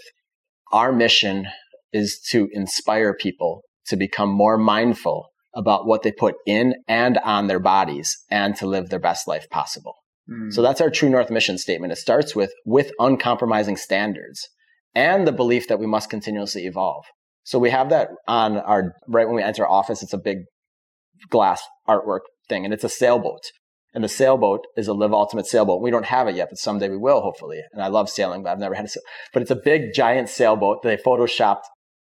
[0.72, 1.46] our mission
[1.92, 7.46] is to inspire people to become more mindful about what they put in and on
[7.46, 9.94] their bodies and to live their best life possible.
[10.30, 10.52] Mm.
[10.52, 11.92] So that's our true north mission statement.
[11.92, 14.48] It starts with with uncompromising standards
[14.98, 17.04] and the belief that we must continuously evolve.
[17.44, 20.02] So we have that on our right when we enter office.
[20.02, 20.38] It's a big
[21.30, 23.40] glass artwork thing, and it's a sailboat.
[23.94, 25.80] And the sailboat is a Live Ultimate sailboat.
[25.80, 27.60] We don't have it yet, but someday we will, hopefully.
[27.72, 29.02] And I love sailing, but I've never had a sail.
[29.32, 31.62] But it's a big, giant sailboat that they photoshopped.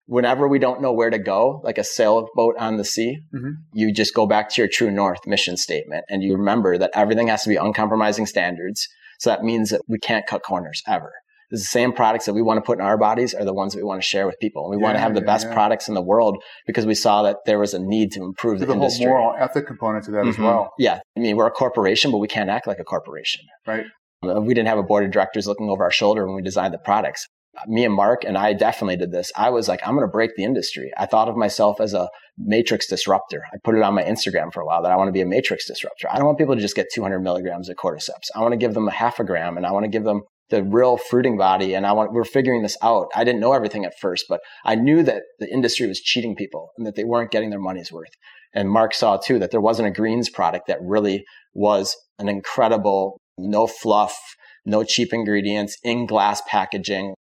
[0.06, 3.52] Whenever we don't know where to go, like a sailboat on the sea, Mhm.
[3.72, 7.28] you just go back to your true north mission statement and you remember that everything
[7.28, 8.86] has to be uncompromising standards.
[9.18, 11.12] So that means that we can't cut corners ever.
[11.52, 13.78] The same products that we want to put in our bodies are the ones that
[13.78, 14.64] we want to share with people.
[14.64, 15.54] And we want to have the yeah, best yeah.
[15.54, 18.68] products in the world because we saw that there was a need to improve There's
[18.68, 19.06] the whole industry.
[19.06, 20.44] moral ethic component to that as Mhm.
[20.44, 20.98] well, Yeah.
[21.16, 23.42] I mean, we're a corporation, but we can't act like a corporation.
[23.66, 23.84] right?
[24.26, 26.72] Uh, We didn't have a board of directors looking over our shoulder when we designed
[26.74, 27.26] the products.
[27.66, 29.30] Me and Mark and I definitely did this.
[29.36, 30.90] I was like, I'm going to break the industry.
[30.96, 33.42] I thought of myself as a matrix disruptor.
[33.52, 35.26] I put it on my Instagram for a while that I want to be a
[35.26, 36.08] matrix disruptor.
[36.10, 38.30] I don't want people to just get 200 milligrams of cordyceps.
[38.34, 40.22] I want to give them a half a gram and I want to give them
[40.52, 41.74] the real fruiting body.
[41.74, 43.08] And I want, we're figuring this out.
[43.16, 46.70] I didn't know everything at first, but I knew that the industry was cheating people
[46.76, 48.10] and that they weren't getting their money's worth.
[48.54, 53.18] And Mark saw too that there wasn't a greens product that really was an incredible,
[53.38, 54.16] no fluff,
[54.66, 57.14] no cheap ingredients in glass packaging.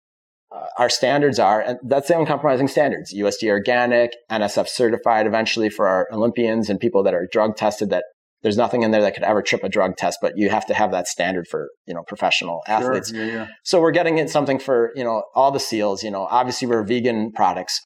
[0.53, 5.87] Uh, our standards are, and that's the uncompromising standards, USD organic, NSF certified eventually for
[5.87, 8.05] our Olympians and people that are drug tested that
[8.43, 10.75] there's nothing in there that could ever trip a drug test, but you have to
[10.75, 13.11] have that standard for, you know, professional athletes.
[13.11, 13.25] Sure.
[13.25, 13.47] Yeah, yeah.
[13.65, 16.83] So we're getting it something for, you know, all the seals, you know, obviously we're
[16.85, 17.81] vegan products.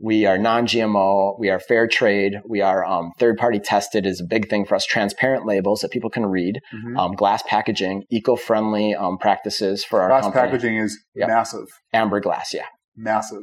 [0.00, 1.38] We are non-GMO.
[1.38, 2.34] We are fair trade.
[2.48, 4.84] We are um, third-party tested is a big thing for us.
[4.84, 6.58] Transparent labels that people can read.
[6.74, 6.98] Mhm.
[6.98, 10.46] Um, glass packaging, eco-friendly um, practices for our Glass company.
[10.48, 11.28] packaging is Yep.
[11.28, 12.66] massive, Amber glass, yeah.
[12.96, 13.42] massive.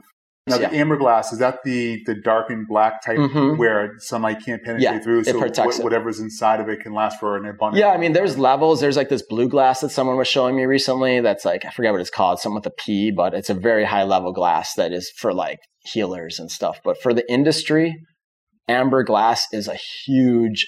[0.52, 0.70] Now Yeah.
[0.70, 3.58] the amber glass is that the the darkened black type Mhm.
[3.58, 5.84] where sunlight can't penetrate Yeah, through, so it.
[5.84, 7.80] whatever's inside of it can last for an abundant.
[7.80, 8.80] Yeah, I mean, there's levels.
[8.82, 11.20] There's like this blue glass that someone was showing me recently.
[11.22, 13.86] That's like I forget what it's called, something with a P, but it's a very
[13.86, 16.80] high level glass that is for like healers and stuff.
[16.84, 17.96] But for the industry,
[18.68, 20.66] amber glass is a huge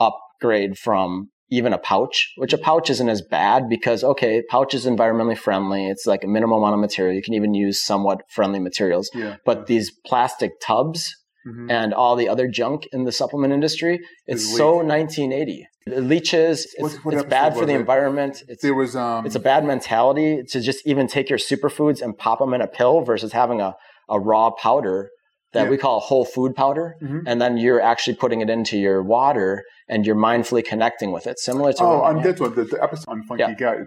[0.00, 4.86] upgrade from even a pouch, which a pouch isn't as bad because okay, pouch is
[4.86, 5.86] environmentally friendly.
[5.88, 7.14] It's like a minimal amount of material.
[7.14, 9.10] You can even use somewhat friendly materials.
[9.14, 9.36] yeah.
[9.44, 11.14] But these plastic tubs
[11.46, 11.70] Mhm.
[11.70, 14.00] and all the other junk in the supplement industry.
[14.26, 15.66] It's so 1980.
[15.86, 16.66] It leaches.
[16.76, 17.80] It's, what it's bad for the it?
[17.80, 18.42] environment.
[18.48, 22.18] It's, there was um it's a bad mentality to just even take your superfoods and
[22.18, 23.74] pop them in a pill versus having a,
[24.08, 25.10] a raw powder
[25.52, 25.70] that Yeah.
[25.70, 26.94] we call whole food powder.
[27.02, 27.22] Mhm.
[27.26, 31.38] And then you're actually putting it into your water and you're mindfully connecting with it,
[31.38, 33.54] similar to oh on this one the, the episode on Funky Yeah.
[33.54, 33.78] Gut.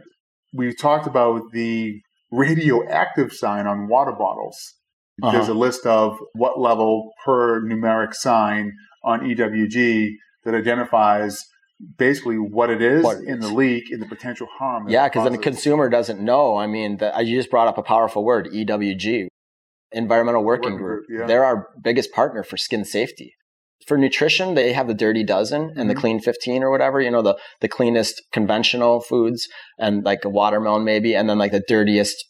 [0.54, 4.58] We talked about the radioactive sign on water bottles.
[5.22, 5.32] Uh-huh.
[5.34, 10.12] There's a list of what level per numeric sign on EWG
[10.46, 11.46] that identifies
[11.98, 14.88] basically what it is What in the leak and the potential harm.
[14.88, 16.56] Yeah, because then the consumer doesn't know.
[16.58, 19.28] I mean, the, you just brought up a powerful word, EWG,
[19.92, 21.08] Environmental Working, Working Group.
[21.08, 21.28] Group, yeah.
[21.28, 23.34] They're our biggest partner for skin safety.
[23.88, 26.00] For nutrition, they have the Dirty Dozen and the Mhm.
[26.00, 29.48] Clean 15 or whatever, you know, the, the cleanest conventional foods
[29.80, 32.26] and like a watermelon maybe, and then like the dirtiest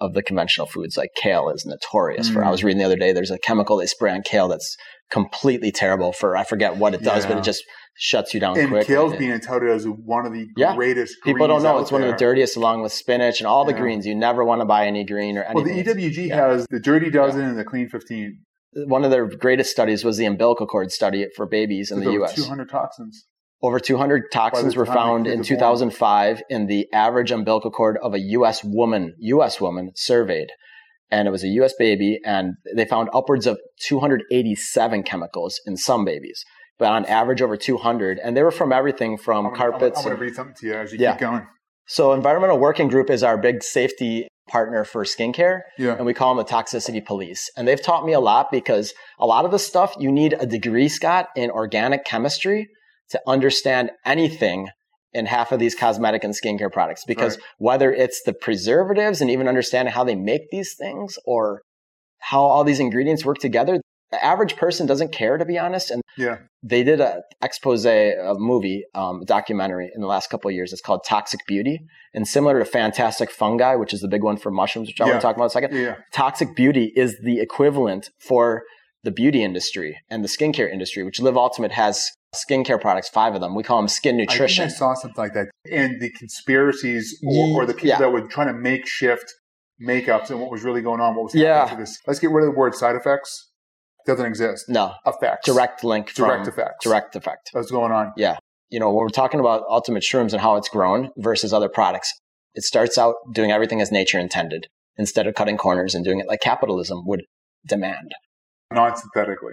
[0.00, 2.42] of the conventional foods, like kale is notorious for.
[2.44, 2.50] I Mm.
[2.50, 4.76] was reading the other day, there's a chemical they spray on kale that's
[5.10, 7.62] completely terrible for, I forget what it does, but it just
[7.98, 8.86] shuts you down and quick.
[8.86, 9.12] kale's
[9.44, 10.74] touted as one of the Yeah.
[10.74, 11.16] greatest.
[11.24, 13.80] People don't know it's one of the dirtiest, along with spinach and all the Yeah.
[13.80, 14.06] greens.
[14.06, 15.54] You never want to buy any green or anything.
[15.54, 16.48] Well, the EWG Yeah.
[16.48, 18.40] has the Dirty Dozen and the Clean 15.
[18.86, 22.18] One of their greatest studies was the umbilical cord study for babies in the over
[22.18, 22.34] U.S.
[22.34, 23.26] 200 toxins.
[23.62, 28.62] Over 200 toxins were found in 2005 in the average umbilical cord of a U.S.
[28.62, 29.60] woman, U.S.
[29.62, 30.48] woman surveyed.
[31.10, 31.72] And it was a U.S.
[31.78, 36.44] baby, and they found upwards of 287 chemicals in some babies,
[36.78, 38.18] but on average over 200.
[38.18, 39.98] And they were from everything from I'm, carpets.
[39.98, 41.12] I'm, I'm going to read something to you as you yeah.
[41.12, 41.46] keep going.
[41.88, 45.60] So, Environmental Working Group is our big safety partner for skincare.
[45.78, 45.96] Yeah.
[45.96, 47.50] And we call them the toxicity police.
[47.56, 50.46] And they've taught me a lot because a lot of the stuff you need a
[50.46, 52.68] degree, Scott, in organic chemistry
[53.10, 54.68] to understand anything
[55.12, 57.04] in half of these cosmetic and skincare products.
[57.06, 57.44] Because right.
[57.58, 61.62] whether it's the preservatives and even understanding how they make these things or
[62.18, 66.02] how all these ingredients work together, the average person doesn't care to be honest and
[66.16, 70.54] yeah they did a expose a movie um, a documentary in the last couple of
[70.54, 71.80] years it's called toxic beauty
[72.14, 75.12] and similar to fantastic fungi which is the big one for mushrooms which i yeah.
[75.12, 75.96] want to talk about in a second yeah.
[76.12, 78.62] toxic beauty is the equivalent for
[79.02, 83.40] the beauty industry and the skincare industry which live ultimate has skincare products five of
[83.40, 87.18] them we call them skin nutrition i, I saw something like that and the conspiracies
[87.24, 87.98] or, or the people yeah.
[87.98, 89.32] that were trying to make shift
[89.80, 91.66] makeups and what was really going on what was happening yeah.
[91.66, 93.50] to this let's get rid of the word side effects
[94.06, 94.68] doesn't exist.
[94.68, 94.94] No.
[95.04, 95.46] Effects.
[95.46, 96.14] Direct link.
[96.14, 96.84] Direct effects.
[96.84, 97.50] Direct effect.
[97.52, 98.12] What's going on?
[98.16, 98.38] Yeah.
[98.70, 102.12] You know, when we're talking about ultimate shrooms and how it's grown versus other products,
[102.54, 104.66] it starts out doing everything as nature intended
[104.96, 107.24] instead of cutting corners and doing it like capitalism would
[107.66, 108.12] demand.
[108.72, 109.52] Non synthetically.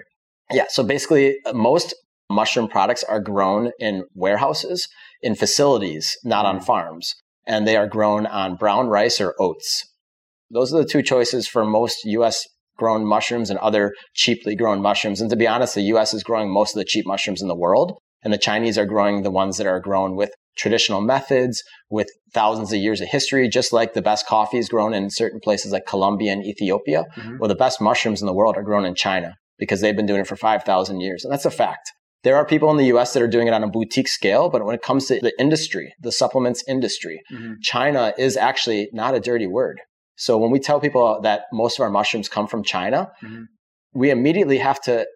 [0.51, 0.65] Yeah.
[0.69, 1.93] So basically, most
[2.29, 4.87] mushroom products are grown in warehouses,
[5.21, 6.63] in facilities, not on mm.
[6.63, 7.15] farms.
[7.45, 9.85] And they are grown on brown rice or oats.
[10.49, 15.21] Those are the two choices for most US grown mushrooms and other cheaply grown mushrooms.
[15.21, 17.55] And to be honest, the US is growing most of the cheap mushrooms in the
[17.55, 17.97] world.
[18.23, 22.71] And the Chinese are growing the ones that are grown with traditional methods, with thousands
[22.71, 25.85] of years of history, just like the best coffee is grown in certain places like
[25.85, 27.03] Colombia and Ethiopia.
[27.17, 27.37] Mm-hmm.
[27.39, 30.21] Well, the best mushrooms in the world are grown in China because they've been doing
[30.21, 31.23] it for 5,000 years.
[31.23, 31.91] And that's a fact.
[32.23, 34.65] There are people in the US that are doing it on a boutique scale, but
[34.65, 37.53] when it comes to the industry, the supplements industry, mm-hmm.
[37.61, 39.81] China is actually not a dirty word.
[40.15, 43.43] So when we tell people that most of our mushrooms come from China, mm-hmm.
[43.93, 45.07] we immediately have to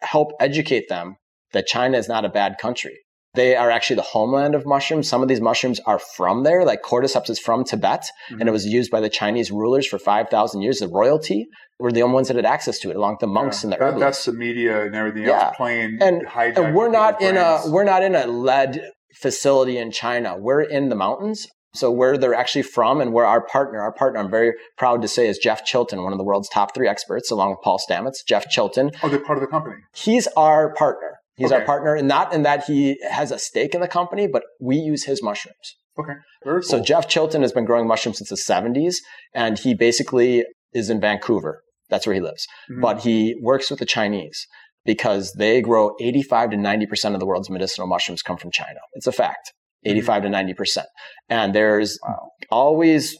[0.00, 1.16] help educate them
[1.52, 2.98] that China is not a bad country.
[3.34, 5.08] They are actually the homeland of mushrooms.
[5.08, 8.40] Some of these mushrooms are from there, like cordyceps is from Tibet, mm-hmm.
[8.40, 10.80] and it was used by the Chinese rulers for 5,000 years.
[10.80, 11.46] The royalty
[11.78, 13.72] were the only ones that had access to it, along with the monks yeah, and
[13.72, 15.46] the that, That's the media and everything yeah.
[15.46, 15.98] else playing.
[16.02, 18.82] And, and we're not in a we're not in a lead
[19.14, 20.36] facility in China.
[20.36, 24.20] We're in the mountains so where they're actually from and where our partner, our partner,
[24.20, 27.30] I'm very proud to say is Jeff Chilton, one of the world's top three experts,
[27.30, 28.16] along with Paul Stamets.
[28.26, 28.90] Jeff Chilton.
[29.02, 29.76] Oh, they're part of the company.
[29.94, 31.18] He's our partner.
[31.36, 31.60] He's okay.
[31.60, 34.76] our partner, and not in that he has a stake in the company, but we
[34.76, 35.76] use his mushrooms.
[35.98, 36.12] Okay.
[36.44, 36.68] Very cool.
[36.68, 38.96] So Jeff Chilton has been growing mushrooms since the 70s,
[39.34, 41.62] and he basically is in Vancouver.
[41.88, 42.46] That's where he lives.
[42.70, 42.80] Mm-hmm.
[42.80, 44.46] But he works with the Chinese
[44.84, 48.80] because they grow 85 to 90% of the world's medicinal mushrooms come from China.
[48.94, 49.52] It's a fact.
[49.84, 50.32] 85 mm-hmm.
[50.32, 50.84] to 90%.
[51.28, 52.30] And there's wow.
[52.50, 53.16] always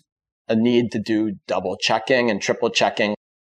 [0.48, 3.14] a need to do double checking and triple checking.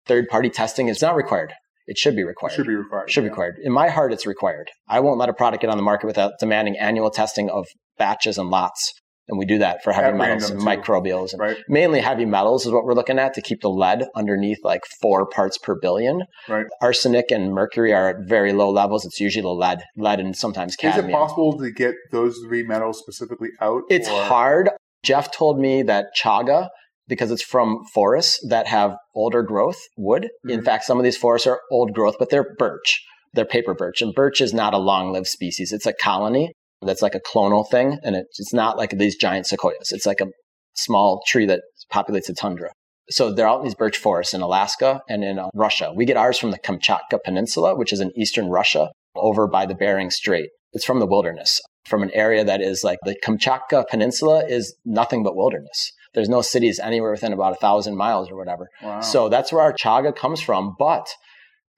[0.05, 1.53] Third party testing is not required.
[1.87, 2.53] It should be required.
[2.53, 3.09] It should be required.
[3.09, 3.27] Should yeah.
[3.27, 3.55] be required.
[3.63, 4.69] In my heart, it's required.
[4.87, 8.37] I won't let a product get on the market without demanding annual testing of batches
[8.37, 8.93] and lots.
[9.29, 11.31] And we do that for heavy at metals and microbials.
[11.31, 11.57] And right.
[11.69, 15.25] Mainly heavy metals is what we're looking at to keep the lead underneath like four
[15.27, 16.23] parts per billion.
[16.49, 16.65] Right.
[16.81, 19.05] Arsenic and mercury are at very low levels.
[19.05, 21.05] It's usually the lead, lead and sometimes cadmium.
[21.05, 23.83] Is it possible to get those three metals specifically out?
[23.89, 24.23] It's or?
[24.23, 24.69] hard.
[25.03, 26.69] Jeff told me that chaga,
[27.07, 30.23] because it's from forests that have older growth wood.
[30.23, 30.49] Mm-hmm.
[30.49, 33.01] In fact, some of these forests are old growth, but they're birch.
[33.33, 34.01] They're paper birch.
[34.01, 35.71] And birch is not a long lived species.
[35.71, 37.99] It's a colony that's like a clonal thing.
[38.03, 39.91] And it's not like these giant sequoias.
[39.91, 40.27] It's like a
[40.75, 42.71] small tree that populates the tundra.
[43.09, 45.91] So they're out in these birch forests in Alaska and in uh, Russia.
[45.95, 49.75] We get ours from the Kamchatka Peninsula, which is in eastern Russia over by the
[49.75, 50.49] Bering Strait.
[50.71, 55.21] It's from the wilderness, from an area that is like the Kamchatka Peninsula is nothing
[55.21, 55.91] but wilderness.
[56.13, 58.69] There's no cities anywhere within about a thousand miles or whatever.
[58.81, 59.01] Wow.
[59.01, 60.75] So that's where our chaga comes from.
[60.79, 61.07] But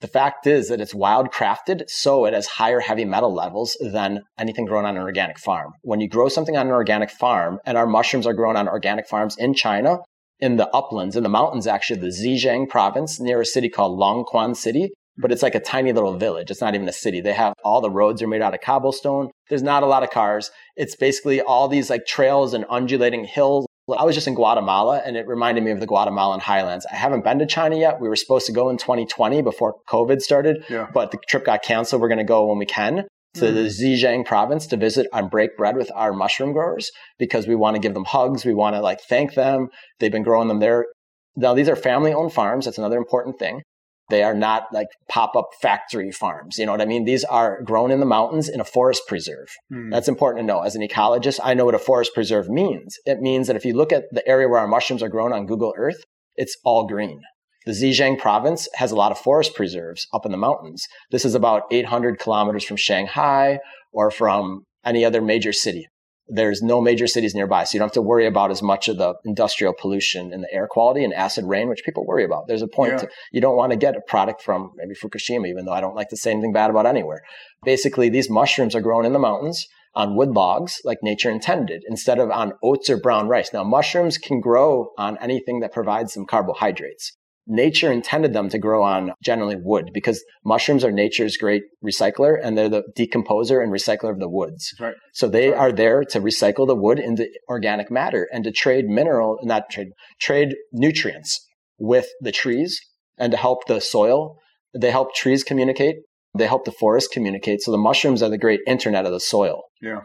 [0.01, 4.23] the fact is that it's wild crafted, so it has higher heavy metal levels than
[4.37, 5.73] anything grown on an organic farm.
[5.81, 9.07] When you grow something on an organic farm, and our mushrooms are grown on organic
[9.07, 9.99] farms in China,
[10.39, 14.55] in the uplands, in the mountains, actually, the Zhejiang province, near a city called Longquan
[14.55, 16.51] City, but it's like a tiny little village.
[16.51, 17.21] It's not even a city.
[17.21, 19.31] They have all the roads are made out of cobblestone.
[19.49, 20.51] There's not a lot of cars.
[20.75, 25.15] It's basically all these like trails and undulating hills I was just in Guatemala and
[25.15, 26.87] it reminded me of the Guatemalan highlands.
[26.91, 28.01] I haven't been to China yet.
[28.01, 30.87] We were supposed to go in 2020 before COVID started, yeah.
[30.91, 32.01] but the trip got canceled.
[32.01, 33.53] We're going to go when we can to mm.
[33.53, 37.75] the Zhejiang province to visit and break bread with our mushroom growers because we want
[37.75, 38.43] to give them hugs.
[38.43, 39.67] We want to like thank them.
[39.99, 40.87] They've been growing them there.
[41.35, 42.65] Now, these are family owned farms.
[42.65, 43.61] That's another important thing.
[44.09, 46.57] They are not like pop up factory farms.
[46.57, 47.05] You know what I mean?
[47.05, 49.47] These are grown in the mountains in a forest preserve.
[49.73, 49.91] Mm.
[49.91, 50.61] That's important to know.
[50.61, 52.97] As an ecologist, I know what a forest preserve means.
[53.05, 55.47] It means that if you look at the area where our mushrooms are grown on
[55.47, 56.03] Google Earth,
[56.35, 57.21] it's all green.
[57.65, 60.85] The Zhejiang province has a lot of forest preserves up in the mountains.
[61.09, 63.59] This is about 800 kilometers from Shanghai
[63.91, 65.87] or from any other major city.
[66.27, 68.97] There's no major cities nearby, so you don't have to worry about as much of
[68.97, 72.47] the industrial pollution and the air quality and acid rain, which people worry about.
[72.47, 72.97] There's a point yeah.
[72.97, 75.95] to, you don't want to get a product from maybe Fukushima, even though I don't
[75.95, 77.21] like to say anything bad about anywhere.
[77.63, 82.19] Basically, these mushrooms are grown in the mountains on wood logs like nature intended instead
[82.19, 83.53] of on oats or brown rice.
[83.53, 87.13] Now, mushrooms can grow on anything that provides them carbohydrates
[87.47, 92.57] nature intended them to grow on generally wood because mushrooms are nature's great recycler and
[92.57, 94.73] they're the decomposer and recycler of the woods.
[94.79, 94.95] Right.
[95.13, 95.57] So they right.
[95.57, 99.89] are there to recycle the wood into organic matter and to trade mineral, not trade,
[100.19, 102.79] trade nutrients with the trees
[103.17, 104.37] and to help the soil.
[104.77, 105.97] They help trees communicate.
[106.37, 107.61] They help the forest communicate.
[107.61, 109.63] So the mushrooms are the great internet of the soil.
[109.81, 110.01] Yeah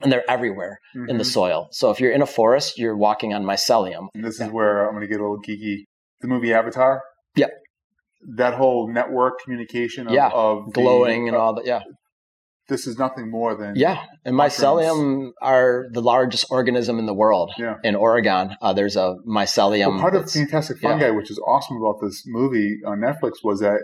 [0.00, 1.08] and they're everywhere mm-hmm.
[1.08, 1.30] in the mm-hmm.
[1.30, 1.68] soil.
[1.70, 4.08] So if you're in a forest, you're walking on mycelium.
[4.14, 5.84] And this is where I'm going to get a little geeky
[6.24, 7.02] the movie Avatar.
[7.36, 7.50] Yep.
[8.36, 10.30] That whole network communication of, yeah.
[10.32, 11.66] of glowing the, and all that.
[11.66, 11.80] Yeah.
[12.66, 17.52] This is nothing more than yeah, and mycelium are the largest organism in the world.
[17.58, 17.74] Yeah.
[17.84, 19.88] in Oregon, uh, there's a mycelium.
[19.88, 21.10] Well, part of Fantastic Fungi, yeah.
[21.10, 23.80] which is awesome about this movie on Netflix, was that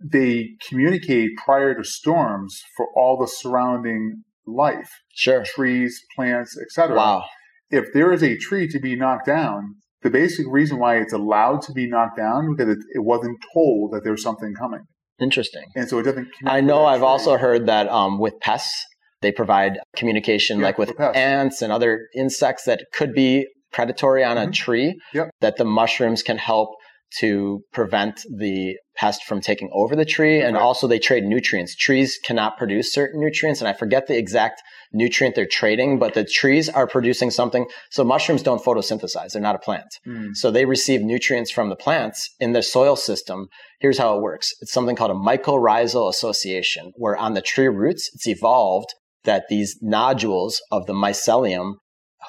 [0.00, 4.90] they communicate prior to storms for all the surrounding life.
[5.12, 5.42] Sure.
[5.42, 6.96] Trees, plants, etc.
[6.96, 7.24] Wow.
[7.68, 11.62] If there is a tree to be knocked down, the basic reason why it's allowed
[11.62, 14.80] to be knocked down because it, it wasn't told that there's something coming.
[15.20, 15.64] Interesting.
[15.76, 16.28] And so it doesn't.
[16.44, 16.84] I know.
[16.84, 18.84] I've also heard that um, with pests,
[19.20, 24.36] they provide communication yeah, like with ants and other insects that could be predatory on
[24.36, 24.50] mm-hmm.
[24.50, 25.00] a tree.
[25.14, 25.30] Yep.
[25.40, 26.70] That the mushrooms can help
[27.18, 30.40] to prevent the pest from taking over the tree.
[30.40, 30.62] And right.
[30.62, 31.74] also they trade nutrients.
[31.74, 33.60] Trees cannot produce certain nutrients.
[33.60, 37.66] And I forget the exact nutrient they're trading, but the trees are producing something.
[37.90, 39.32] So mushrooms don't photosynthesize.
[39.32, 39.98] They're not a plant.
[40.06, 40.36] Mm.
[40.36, 43.48] So they receive nutrients from the plants in the soil system.
[43.80, 44.52] Here's how it works.
[44.60, 48.94] It's something called a mycorrhizal association where on the tree roots, it's evolved
[49.24, 51.74] that these nodules of the mycelium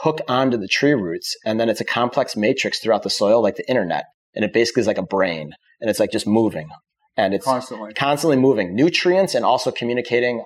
[0.02, 1.36] hook onto the tree roots.
[1.46, 4.82] And then it's a complex matrix throughout the soil, like the internet and it basically
[4.82, 6.70] is like a brain and it's like just moving
[7.16, 7.94] and it's constantly.
[7.94, 8.76] constantly moving.
[8.76, 10.44] Nutrients and also communicating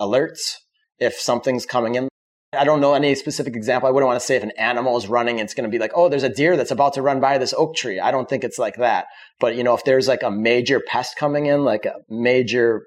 [0.00, 0.54] alerts
[0.98, 2.08] if something's coming in.
[2.52, 3.88] I don't know any specific example.
[3.88, 5.92] I wouldn't want to say if an animal is running it's going to be like
[5.94, 8.00] oh there's a deer that's about to run by this oak tree.
[8.00, 9.06] I don't think it's like that.
[9.38, 12.82] But you know if there's like a major pest coming in like a major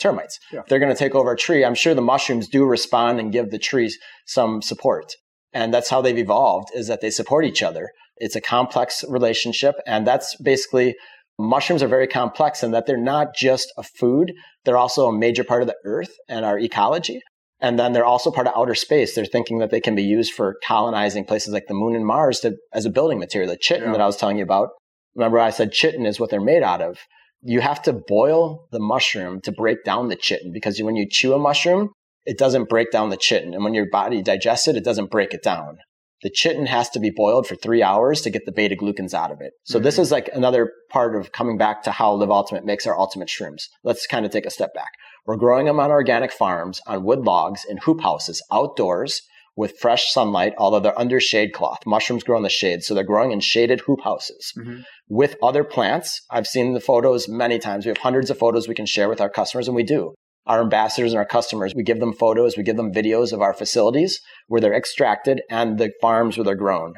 [0.00, 0.60] termites yeah.
[0.60, 1.64] if they're going to take over a tree.
[1.64, 5.14] I'm sure the mushrooms do respond and give the trees some support.
[5.52, 7.90] And that's how they've evolved is that they support each other
[8.22, 9.74] it's a complex relationship.
[9.84, 10.94] And that's basically
[11.40, 14.32] mushrooms are very complex in that they're not just a food.
[14.64, 17.20] They're also a major part of the earth and our ecology.
[17.60, 19.14] And then they're also part of outer space.
[19.14, 22.40] They're thinking that they can be used for colonizing places like the moon and Mars
[22.40, 23.50] to, as a building material.
[23.50, 23.92] The chitin yeah.
[23.92, 24.70] that I was telling you about.
[25.16, 26.98] Remember I said chitin is what they're made out of.
[27.42, 31.34] You have to boil the mushroom to break down the chitin because when you chew
[31.34, 31.90] a mushroom,
[32.24, 33.52] it doesn't break down the chitin.
[33.52, 35.78] And when your body digests it, it doesn't break it down
[36.22, 39.30] the chitin has to be boiled for three hours to get the beta glucans out
[39.30, 39.52] of it.
[39.64, 39.84] So mm-hmm.
[39.84, 43.28] this is like another part of coming back to how Live Ultimate makes our ultimate
[43.28, 43.64] shrooms.
[43.82, 44.90] Let's kind of take a step back.
[45.26, 49.22] We're growing them on organic farms on wood logs in hoop houses outdoors
[49.54, 51.80] with fresh sunlight, although they're under shade cloth.
[51.84, 54.80] Mushrooms grow in the shade, so they're growing in shaded hoop houses mm-hmm.
[55.08, 56.22] with other plants.
[56.30, 57.84] I've seen the photos many times.
[57.84, 60.14] We have hundreds of photos we can share with our customers, and we do
[60.46, 61.74] our ambassadors and our customers.
[61.74, 65.78] We give them photos, we give them videos of our facilities where they're extracted and
[65.78, 66.94] the farms where they're grown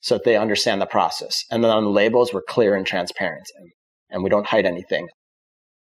[0.00, 1.44] so that they understand the process.
[1.50, 3.70] And then on the labels, we're clear and transparent and,
[4.10, 5.08] and we don't hide anything.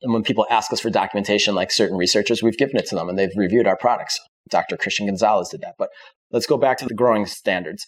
[0.03, 3.09] And when people ask us for documentation, like certain researchers, we've given it to them
[3.09, 4.19] and they've reviewed our products.
[4.49, 4.77] Dr.
[4.77, 5.75] Christian Gonzalez did that.
[5.79, 5.91] But
[6.31, 7.87] let's go back to the growing standards.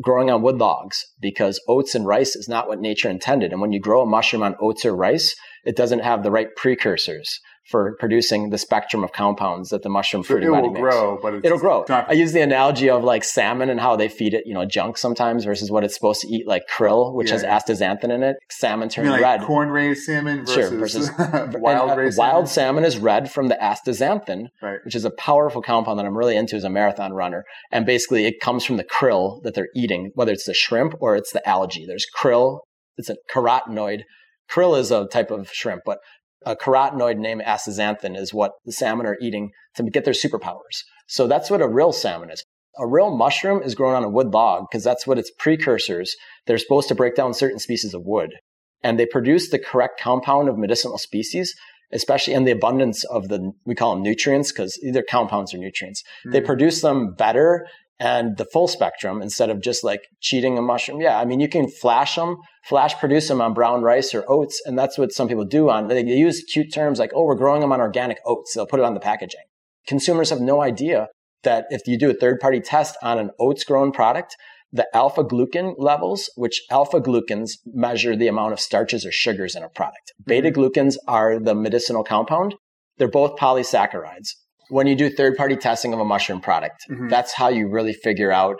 [0.00, 3.50] Growing on wood logs, because oats and rice is not what nature intended.
[3.50, 6.54] And when you grow a mushroom on oats or rice, it doesn't have the right
[6.54, 10.74] precursors for producing the spectrum of compounds that the mushroom fruity so it body will
[10.74, 10.82] makes.
[10.82, 11.84] grow, but it'll grow.
[11.88, 14.96] I use the analogy of like salmon and how they feed it, you know, junk
[14.96, 17.58] sometimes versus what it's supposed to eat, like krill, which yeah, has yeah.
[17.58, 18.36] astaxanthin in it.
[18.50, 19.42] Salmon turns like red.
[19.42, 22.34] Corn raised salmon versus, sure, versus uh, wild raised salmon.
[22.34, 24.78] Wild salmon is red from the astaxanthin, right.
[24.84, 27.44] which is a powerful compound that I'm really into as a marathon runner.
[27.70, 31.16] And basically, it comes from the krill that they're eating, whether it's the shrimp or
[31.16, 31.84] it's the algae.
[31.86, 32.60] There's krill.
[32.96, 34.02] It's a carotenoid.
[34.50, 35.98] Krill is a type of shrimp, but
[36.46, 40.82] a carotenoid named astaxanthin is what the salmon are eating to get their superpowers.
[41.06, 42.44] So that's what a real salmon is.
[42.78, 46.14] A real mushroom is grown on a wood log because that's what its precursors.
[46.46, 48.34] They're supposed to break down certain species of wood.
[48.82, 51.54] and they produce the correct compound of medicinal species,
[51.92, 56.02] especially in the abundance of the, we call them nutrients because either compounds or nutrients.
[56.02, 56.32] Mm-hmm.
[56.32, 57.66] They produce them better
[58.00, 61.00] and the full spectrum instead of just like cheating a mushroom.
[61.00, 64.60] Yeah, I mean, you can flash them, flash produce them on brown rice or oats,
[64.64, 67.60] and that's what some people do on, they use cute terms like, oh, we're growing
[67.60, 68.54] them on organic oats.
[68.54, 69.44] They'll put it on the packaging.
[69.86, 71.08] Consumers have no idea
[71.42, 74.36] that if you do a third party test on an oats grown product,
[74.72, 79.62] the alpha glucan levels, which alpha glucans measure the amount of starches or sugars in
[79.62, 80.12] a product.
[80.20, 80.28] Mm-hmm.
[80.28, 82.54] Beta glucans are the medicinal compound.
[82.98, 84.30] They're both polysaccharides.
[84.70, 87.08] When you do third party testing of a mushroom product, mm-hmm.
[87.08, 88.56] that's how you really figure out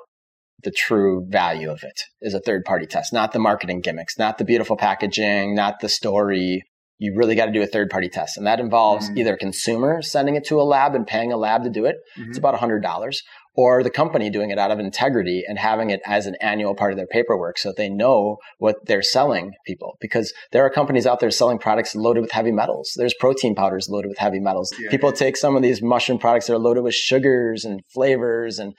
[0.64, 4.38] the true value of it is a third party test, not the marketing gimmicks, not
[4.38, 6.64] the beautiful packaging, not the story,
[6.98, 8.36] you really got to do a third party test.
[8.36, 9.18] And that involves mm-hmm.
[9.18, 11.96] either a consumer sending it to a lab and paying a lab to do it.
[12.18, 12.30] Mm-hmm.
[12.30, 13.16] It's about $100
[13.58, 16.92] or the company doing it out of integrity and having it as an annual part
[16.92, 19.96] of their paperwork so they know what they're selling people.
[20.00, 22.92] Because there are companies out there selling products loaded with heavy metals.
[22.94, 24.72] There's protein powders loaded with heavy metals.
[24.78, 28.60] Yeah, people take some of these mushroom products that are loaded with sugars and flavors
[28.60, 28.74] and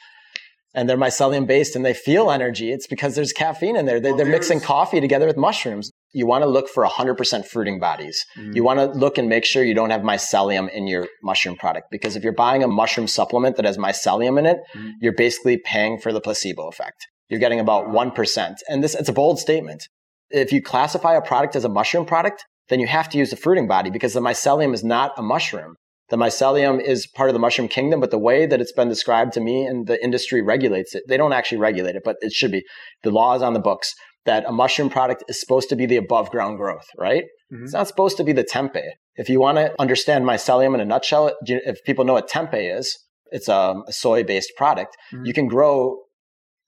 [0.73, 2.71] and they're mycelium based and they feel energy.
[2.71, 3.99] It's because there's caffeine in there.
[3.99, 8.25] They, are mixing coffee together with mushrooms you want to look for 100% fruiting bodies.
[8.37, 8.55] Mm-hmm.
[8.55, 11.87] You want to look and make sure you don't have mycelium in your mushroom product
[11.91, 14.89] because if you're buying a mushroom supplement that has mycelium in it, mm-hmm.
[15.01, 17.07] you're basically paying for the placebo effect.
[17.29, 18.55] You're getting about 1%.
[18.67, 19.87] And this, it's a bold statement.
[20.31, 23.35] If you classify a product as a mushroom product, then you have to use the
[23.35, 25.75] fruiting body because the mycelium is not a mushroom.
[26.09, 29.33] The mycelium is part of the mushroom kingdom, but the way that it's been described
[29.33, 32.51] to me and the industry regulates it, they don't actually regulate it, but it should
[32.51, 32.63] be.
[33.03, 33.93] The law is on the books
[34.25, 37.23] that a mushroom product is supposed to be the above ground growth, right?
[37.53, 37.63] Mm-hmm.
[37.63, 38.89] It's not supposed to be the tempeh.
[39.15, 42.97] If you want to understand mycelium in a nutshell, if people know what tempeh is,
[43.31, 44.95] it's a, a soy based product.
[45.13, 45.25] Mm-hmm.
[45.25, 45.97] You can grow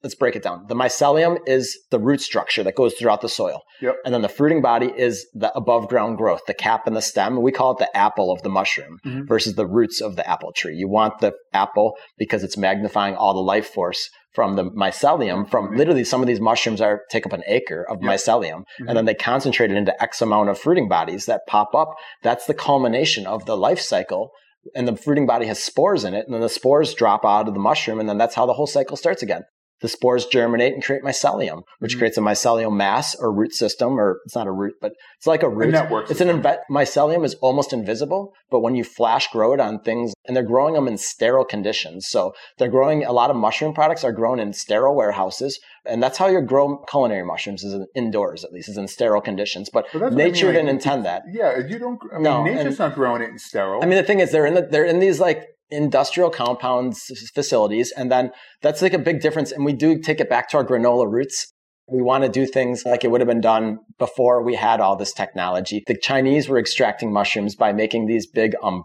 [0.03, 0.65] let's break it down.
[0.67, 3.61] The mycelium is the root structure that goes throughout the soil.
[3.81, 3.97] Yep.
[4.05, 7.41] And then the fruiting body is the above ground growth, the cap and the stem.
[7.41, 9.25] We call it the apple of the mushroom mm-hmm.
[9.25, 10.75] versus the roots of the apple tree.
[10.75, 15.67] You want the apple because it's magnifying all the life force from the mycelium from
[15.67, 15.77] mm-hmm.
[15.77, 18.11] literally some of these mushrooms are take up an acre of yep.
[18.11, 18.87] mycelium mm-hmm.
[18.87, 22.45] and then they concentrate it into x amount of fruiting bodies that pop up that's
[22.45, 24.31] the culmination of the life cycle
[24.73, 27.53] and the fruiting body has spores in it and then the spores drop out of
[27.53, 29.41] the mushroom and then that's how the whole cycle starts again
[29.81, 31.99] the spores germinate and create mycelium, which mm-hmm.
[31.99, 35.43] creates a mycelium mass or root system, or it's not a root, but it's like
[35.43, 35.69] a root.
[35.69, 36.29] A network it's system.
[36.29, 40.35] an inve- mycelium is almost invisible, but when you flash grow it on things, and
[40.35, 42.07] they're growing them in sterile conditions.
[42.07, 46.17] So they're growing a lot of mushroom products are grown in sterile warehouses, and that's
[46.17, 49.69] how you grow culinary mushrooms is indoors at least, is in sterile conditions.
[49.69, 51.23] But, but nature I mean, didn't intend that.
[51.31, 51.99] Yeah, you don't.
[52.11, 53.81] I mean, no, nature's and, not growing it in sterile.
[53.81, 57.91] I mean, the thing is, they're in the, they're in these like industrial compounds facilities.
[57.95, 59.51] And then that's like a big difference.
[59.51, 61.51] And we do take it back to our granola roots.
[61.87, 64.95] We want to do things like it would have been done before we had all
[64.95, 65.83] this technology.
[65.87, 68.83] The Chinese were extracting mushrooms by making these big um.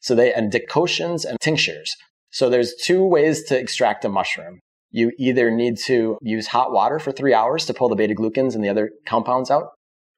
[0.00, 1.94] So they, and decoctions and tinctures.
[2.30, 4.60] So there's two ways to extract a mushroom.
[4.90, 8.54] You either need to use hot water for three hours to pull the beta glucans
[8.54, 9.70] and the other compounds out,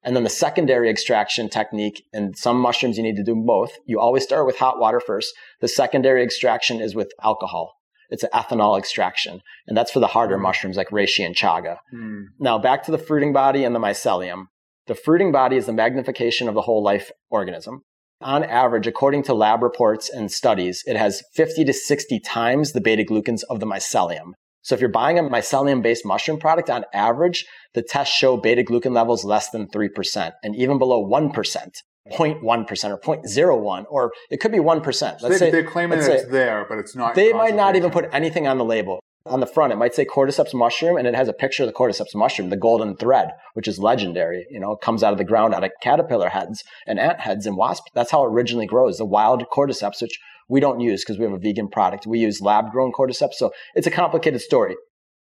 [0.05, 3.71] and then the secondary extraction technique, and some mushrooms you need to do both.
[3.85, 5.33] You always start with hot water first.
[5.61, 7.73] The secondary extraction is with alcohol.
[8.09, 9.41] It's an ethanol extraction.
[9.65, 10.41] And that's for the harder mm.
[10.41, 11.77] mushrooms like reishi and chaga.
[11.91, 12.25] Mm.
[12.39, 14.45] Now back to the fruiting body and the mycelium.
[14.85, 17.81] The fruiting body is the magnification of the whole life organism.
[18.21, 22.81] On average, according to lab reports and studies, it has 50 to 60 times the
[22.81, 24.33] beta glucans of the mycelium.
[24.65, 27.45] So if you're buying a mycelium based mushroom product on average,
[27.75, 31.31] the tests show beta glucan levels less than 3% and even below 1%.
[32.11, 34.83] 0.1% or 0.01, or it could be 1%.
[34.83, 37.15] Let's so they, say, they're claiming that it's there, but it's not.
[37.15, 38.99] They might not even put anything on the label.
[39.27, 41.73] On the front, it might say cordyceps mushroom, and it has a picture of the
[41.73, 44.45] cordyceps mushroom, the golden thread, which is legendary.
[44.51, 47.47] You know, it comes out of the ground out of caterpillar heads and ant heads
[47.47, 47.85] and wasp.
[47.95, 48.99] That's how it originally grows.
[48.99, 52.05] The wild cordyceps, which we don't use because we have a vegan product.
[52.05, 53.33] We use lab grown cordyceps.
[53.33, 54.75] So it's a complicated story.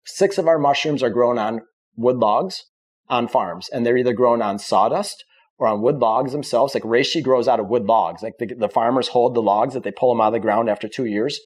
[0.04, 1.60] Six of our mushrooms are grown on
[1.96, 2.64] wood logs
[3.08, 5.24] on farms, and they're either grown on sawdust
[5.58, 6.74] or on wood logs themselves.
[6.74, 8.22] Like reishi grows out of wood logs.
[8.22, 10.68] Like the, the farmers hold the logs that they pull them out of the ground
[10.68, 11.40] after two years.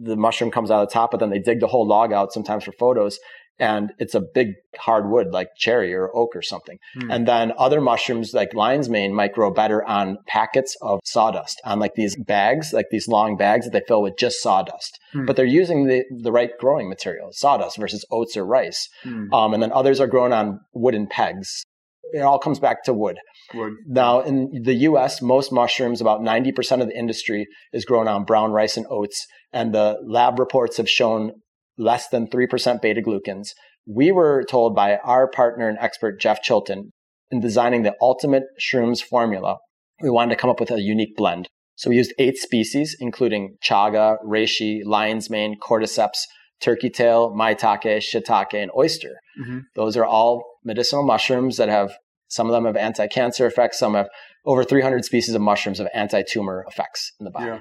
[0.00, 2.32] The mushroom comes out of the top, but then they dig the whole log out
[2.32, 3.18] sometimes for photos
[3.58, 6.78] and it's a big hardwood like cherry or oak or something.
[6.96, 7.14] Mm.
[7.14, 11.78] And then other mushrooms like lion's mane might grow better on packets of sawdust, on
[11.78, 14.98] like these bags, like these long bags that they fill with just sawdust.
[15.14, 15.26] Mm.
[15.26, 18.88] But they're using the, the right growing material, sawdust versus oats or rice.
[19.04, 19.32] Mm.
[19.32, 21.64] Um, and then others are grown on wooden pegs.
[22.12, 23.18] It all comes back to wood.
[23.52, 23.74] wood.
[23.86, 28.52] Now, in the US, most mushrooms, about 90% of the industry is grown on brown
[28.52, 29.26] rice and oats.
[29.52, 31.32] And the lab reports have shown
[31.78, 33.50] less than 3% beta glucans.
[33.86, 36.90] We were told by our partner and expert, Jeff Chilton,
[37.30, 39.58] in designing the ultimate shrooms formula,
[40.02, 41.48] we wanted to come up with a unique blend.
[41.76, 46.24] So we used eight species, including chaga, reishi, lion's mane, cordyceps,
[46.60, 49.20] turkey tail, maitake, shiitake, and oyster.
[49.40, 49.58] Mm-hmm.
[49.76, 51.92] Those are all medicinal mushrooms that have,
[52.28, 54.08] some of them have anti-cancer effects, some have
[54.44, 57.46] over 300 species of mushrooms have anti-tumor effects in the body.
[57.46, 57.60] Yeah.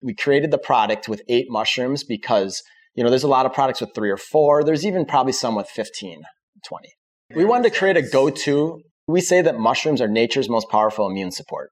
[0.00, 2.62] We created the product with eight mushrooms because,
[2.94, 4.64] you know, there's a lot of products with three or four.
[4.64, 6.22] There's even probably some with 15,
[6.66, 6.88] 20.
[7.34, 8.80] We wanted to create a go-to.
[9.06, 11.70] We say that mushrooms are nature's most powerful immune support.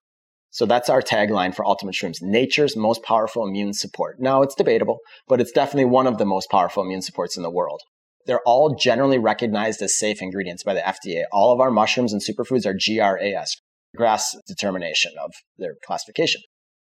[0.51, 4.17] So that's our tagline for Ultimate Shrooms, nature's most powerful immune support.
[4.19, 7.51] Now it's debatable, but it's definitely one of the most powerful immune supports in the
[7.51, 7.83] world.
[8.27, 11.25] They're all generally recognized as safe ingredients by the FDA.
[11.31, 13.61] All of our mushrooms and superfoods are GRAS,
[13.95, 16.41] GRAS determination of their classification.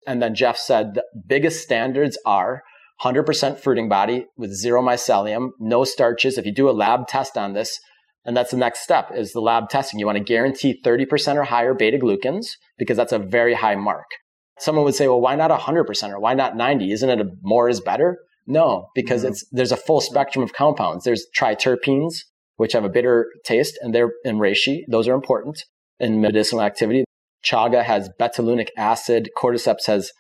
[0.07, 2.63] And then Jeff said the biggest standards are
[3.03, 6.37] 100% fruiting body with zero mycelium, no starches.
[6.37, 7.79] If you do a lab test on this,
[8.25, 9.99] and that's the next step is the lab testing.
[9.99, 14.07] You want to guarantee 30% or higher beta glucans because that's a very high mark.
[14.59, 16.93] Someone would say, well, why not 100% or why not 90?
[16.93, 18.19] Isn't it a more is better?
[18.47, 19.33] No, because mm-hmm.
[19.33, 21.05] it's, there's a full spectrum of compounds.
[21.05, 22.25] There's triterpenes,
[22.57, 24.83] which have a bitter taste and they're in reishi.
[24.89, 25.65] Those are important
[25.99, 27.05] in medicinal activity.
[27.43, 29.31] Chaga has betulinic acid.
[29.37, 30.13] Cordyceps has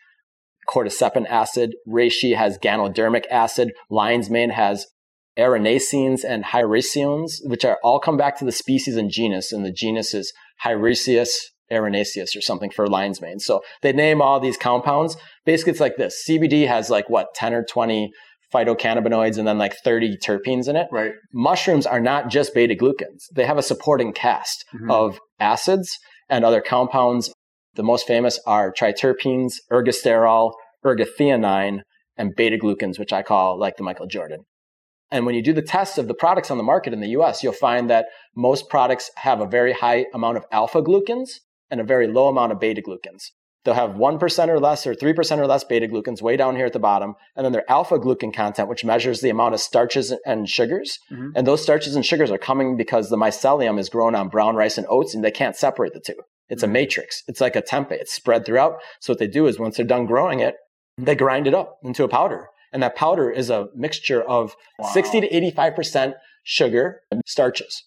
[0.70, 1.74] cordycepin acid.
[1.88, 3.72] Reishi has ganodermic acid.
[3.90, 4.86] Lion's mane has
[5.38, 9.72] erinacines and hericenones, which are all come back to the species and genus, and the
[9.72, 10.32] genus is
[10.64, 11.26] Hericium
[11.70, 13.38] erinaceus or something for lion's mane.
[13.38, 15.16] So they name all these compounds.
[15.44, 16.24] Basically, it's like this.
[16.28, 18.10] CBD has like what, 10 or 20
[18.52, 20.88] phytocannabinoids and then like 30 terpenes in it.
[20.90, 21.12] Right.
[21.32, 23.26] Mushrooms are not just beta glucans.
[23.34, 24.90] They have a supporting cast mm-hmm.
[24.90, 25.96] of acids
[26.28, 27.32] and other compounds.
[27.74, 30.52] The most famous are triterpenes, ergosterol,
[30.84, 31.80] ergothioneine,
[32.16, 34.44] and beta glucans, which I call like the Michael Jordan.
[35.10, 37.42] And when you do the tests of the products on the market in the US,
[37.42, 38.06] you'll find that
[38.36, 41.40] most products have a very high amount of alpha glucans
[41.70, 43.30] and a very low amount of beta glucans.
[43.64, 46.72] They'll have 1% or less or 3% or less beta glucans way down here at
[46.72, 47.14] the bottom.
[47.36, 50.98] And then their alpha glucan content, which measures the amount of starches and sugars.
[51.10, 51.30] Mm-hmm.
[51.34, 54.78] And those starches and sugars are coming because the mycelium is grown on brown rice
[54.78, 56.16] and oats and they can't separate the two.
[56.50, 57.22] It's a matrix.
[57.28, 57.92] It's like a tempeh.
[57.92, 58.80] It's spread throughout.
[59.00, 60.56] So what they do is once they're done growing it,
[60.98, 62.48] they grind it up into a powder.
[62.72, 64.88] And that powder is a mixture of wow.
[64.88, 67.84] 60 to 85% sugar and starches.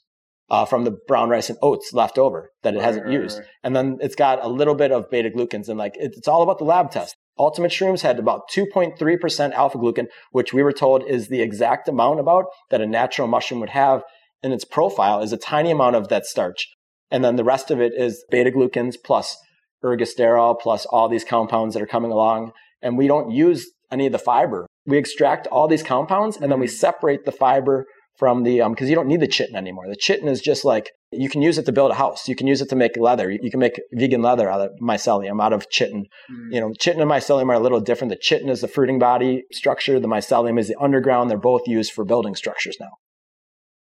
[0.49, 3.39] Uh, from the brown rice and oats left over that it right, hasn't right, used.
[3.39, 3.47] Right.
[3.63, 6.59] And then it's got a little bit of beta glucans and like it's all about
[6.59, 7.15] the lab test.
[7.39, 12.19] Ultimate Shrooms had about 2.3% alpha glucan, which we were told is the exact amount
[12.19, 14.03] about that a natural mushroom would have
[14.43, 16.67] in its profile is a tiny amount of that starch.
[17.11, 19.37] And then the rest of it is beta glucans plus
[19.83, 22.51] ergosterol plus all these compounds that are coming along.
[22.81, 26.59] And we don't use any of the fiber we extract all these compounds and then
[26.59, 27.85] we separate the fiber
[28.17, 29.87] from the because um, you don't need the chitin anymore.
[29.87, 32.27] The chitin is just like you can use it to build a house.
[32.27, 33.31] You can use it to make leather.
[33.31, 36.05] You can make vegan leather out of mycelium, out of chitin.
[36.31, 36.53] Mm.
[36.53, 38.09] You know, chitin and mycelium are a little different.
[38.09, 39.99] The chitin is the fruiting body structure.
[39.99, 41.29] The mycelium is the underground.
[41.29, 42.91] They're both used for building structures now.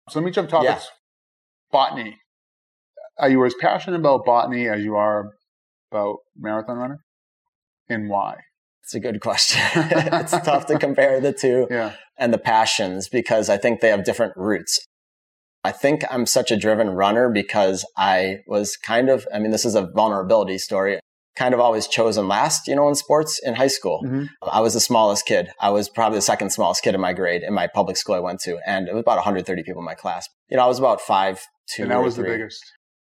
[0.08, 0.68] So let me jump topics.
[0.68, 0.80] Yeah.
[1.70, 2.18] Botany.
[3.18, 5.32] Are you as passionate about botany as you are
[5.90, 6.98] about marathon running?
[7.88, 8.36] And why?
[8.82, 9.62] It's a good question.
[9.74, 11.94] it's tough to compare the two yeah.
[12.18, 14.84] and the passions because I think they have different roots.
[15.64, 19.64] I think I'm such a driven runner because I was kind of, I mean, this
[19.64, 21.00] is a vulnerability story,
[21.34, 24.02] kind of always chosen last, you know, in sports in high school.
[24.04, 24.26] Mm-hmm.
[24.42, 25.48] I was the smallest kid.
[25.60, 28.20] I was probably the second smallest kid in my grade in my public school I
[28.20, 28.58] went to.
[28.64, 30.28] And it was about 130 people in my class.
[30.48, 31.82] You know, I was about five, two.
[31.82, 32.30] And that was three.
[32.30, 32.62] the biggest.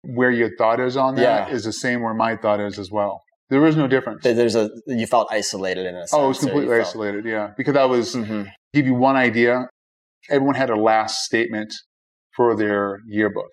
[0.06, 1.53] Where your thought is on that yeah.
[1.53, 3.22] is the same where my thought is as well.
[3.49, 4.24] There was no difference.
[4.24, 6.14] There's a you felt isolated in a sense.
[6.14, 7.26] Oh, it was completely isolated.
[7.26, 8.49] Yeah, because I was mm-hmm.
[8.74, 9.68] give you one idea.
[10.30, 11.72] Everyone had a last statement
[12.36, 13.51] for their yearbook.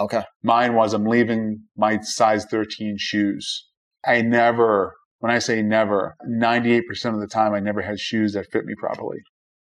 [0.00, 0.22] Okay.
[0.42, 3.68] Mine was I'm leaving my size 13 shoes.
[4.06, 6.82] I never, when I say never, 98%
[7.14, 9.18] of the time I never had shoes that fit me properly.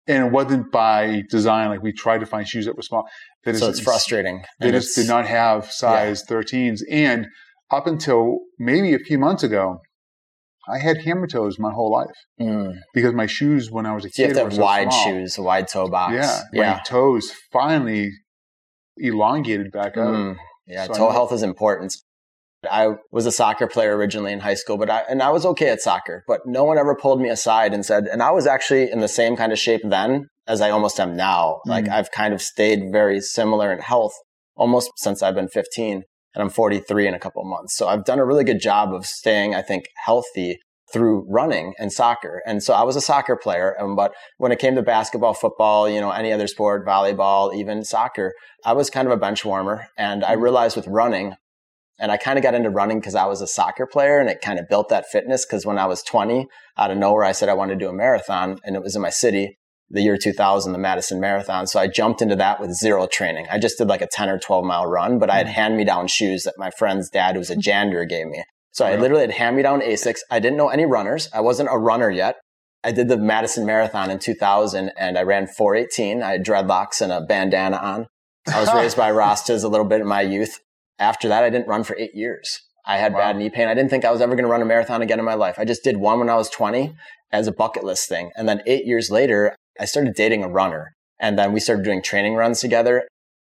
[0.09, 1.69] And it wasn't by design.
[1.69, 3.05] Like we tried to find shoes that were small.
[3.45, 4.43] That so is, it's frustrating.
[4.61, 6.37] They just did not have size yeah.
[6.37, 6.81] 13s.
[6.91, 7.27] And
[7.71, 9.81] up until maybe a few months ago,
[10.69, 12.75] I had hammer toes my whole life mm.
[12.95, 14.23] because my shoes when I was a so kid.
[14.23, 15.05] You have to have so wide small.
[15.05, 16.15] shoes, a wide toe box.
[16.15, 16.73] Yeah, yeah.
[16.75, 18.11] My toes finally
[18.97, 20.09] elongated back up.
[20.09, 20.37] Mm.
[20.67, 21.97] Yeah, so toe health is important.
[22.71, 25.69] I was a soccer player originally in high school, but I, and I was okay
[25.69, 28.91] at soccer, but no one ever pulled me aside and said, and I was actually
[28.91, 31.61] in the same kind of shape then as I almost am now.
[31.67, 31.71] Mm.
[31.71, 34.15] Like I've kind of stayed very similar in health
[34.57, 36.03] almost since I've been 15
[36.35, 37.77] and I'm 43 in a couple months.
[37.77, 40.59] So I've done a really good job of staying, I think, healthy
[40.93, 42.43] through running and soccer.
[42.47, 43.75] And so I was a soccer player.
[43.81, 47.83] Um, but when it came to basketball, football, you know, any other sport, volleyball, even
[47.83, 48.35] soccer,
[48.65, 49.87] I was kind of a bench warmer.
[49.97, 50.43] And I mm-hmm.
[50.43, 51.35] realized with running,
[52.03, 54.43] And I kind of got into running because I was a soccer player and it
[54.43, 55.47] kind of built that fitness.
[55.47, 57.95] Because when I was 20, out of nowhere, I said I wanted to do a
[57.95, 59.57] marathon and it was in my city,
[59.89, 61.69] the year 2000, the Madison Marathon.
[61.69, 63.47] So I jumped into that with zero training.
[63.51, 65.53] I just did like a 10 or 12 mile run, but I had mm.
[65.53, 68.43] hand me down shoes that my friend's dad, who was a janitor, gave me.
[68.73, 70.21] So I literally had hand me down Asics.
[70.31, 71.29] I didn't know any runners.
[71.33, 72.37] I wasn't a runner yet.
[72.83, 76.23] I did the Madison Marathon in 2000 and I ran 418.
[76.23, 78.07] I had dreadlocks and a bandana on.
[78.53, 80.59] I was raised by Rastas a little bit in my youth.
[81.03, 82.61] After that, I didn't run for eight years.
[82.87, 83.19] I had wow.
[83.19, 83.67] bad knee pain.
[83.67, 85.57] I didn't think I was ever going to run a marathon again in my life.
[85.59, 86.95] I just did one when I was 20
[87.33, 88.31] as a bucket list thing.
[88.37, 92.03] And then eight years later, I started dating a runner and then we started doing
[92.03, 93.09] training runs together.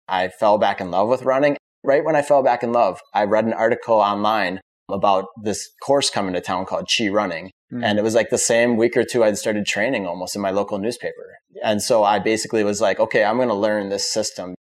[0.08, 1.58] I fell back in love with running.
[1.84, 6.08] Right when I fell back in love, I read an article online about this course
[6.08, 7.50] coming to town called Chi Running.
[7.70, 7.84] Mm.
[7.84, 10.50] And it was like the same week or two I'd started training almost in my
[10.50, 11.36] local newspaper.
[11.62, 14.54] And so I basically was like, okay, I'm going to learn this system.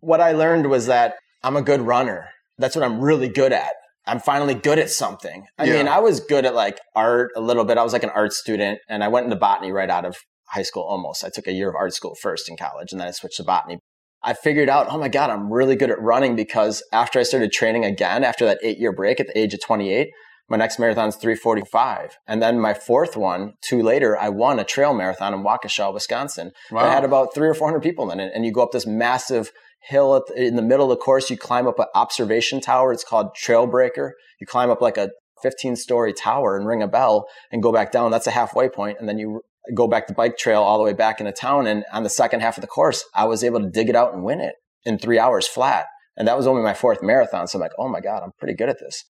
[0.00, 2.28] What I learned was that I'm a good runner.
[2.58, 3.74] That's what I'm really good at.
[4.06, 5.46] I'm finally good at something.
[5.58, 5.74] I yeah.
[5.74, 7.78] mean, I was good at like art a little bit.
[7.78, 10.16] I was like an art student and I went into botany right out of
[10.48, 11.24] high school almost.
[11.24, 13.44] I took a year of art school first in college and then I switched to
[13.44, 13.78] botany.
[14.22, 17.52] I figured out, oh my God, I'm really good at running because after I started
[17.52, 20.08] training again, after that eight year break at the age of 28,
[20.48, 22.16] my next marathon's 345.
[22.26, 26.52] And then my fourth one, two later, I won a trail marathon in Waukesha, Wisconsin.
[26.70, 26.86] Wow.
[26.86, 28.32] I had about three or 400 people in it.
[28.34, 31.30] And you go up this massive hill the, in the middle of the course.
[31.30, 32.92] You climb up an observation tower.
[32.92, 34.12] It's called Trailbreaker.
[34.40, 35.10] You climb up like a
[35.42, 38.10] 15 story tower and ring a bell and go back down.
[38.10, 39.42] That's a halfway point, And then you
[39.74, 41.66] go back the bike trail all the way back into town.
[41.66, 44.14] And on the second half of the course, I was able to dig it out
[44.14, 44.54] and win it
[44.84, 45.86] in three hours flat.
[46.16, 47.46] And that was only my fourth marathon.
[47.46, 49.04] So I'm like, oh my God, I'm pretty good at this.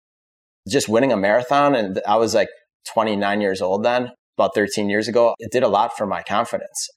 [0.67, 1.75] Just winning a marathon.
[1.75, 2.49] And I was like
[2.93, 5.33] 29 years old then, about 13 years ago.
[5.39, 6.89] It did a lot for my confidence.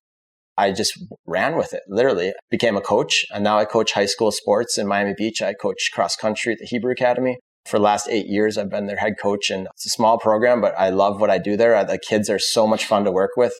[0.56, 0.92] I just
[1.26, 2.32] ran with it, literally.
[2.50, 3.24] Became a coach.
[3.32, 5.40] And now I coach high school sports in Miami Beach.
[5.40, 7.38] I coach cross country at the Hebrew Academy.
[7.64, 10.60] For the last eight years, I've been their head coach and it's a small program,
[10.60, 11.74] but I love what I do there.
[11.74, 13.54] Uh, the kids are so much fun to work with.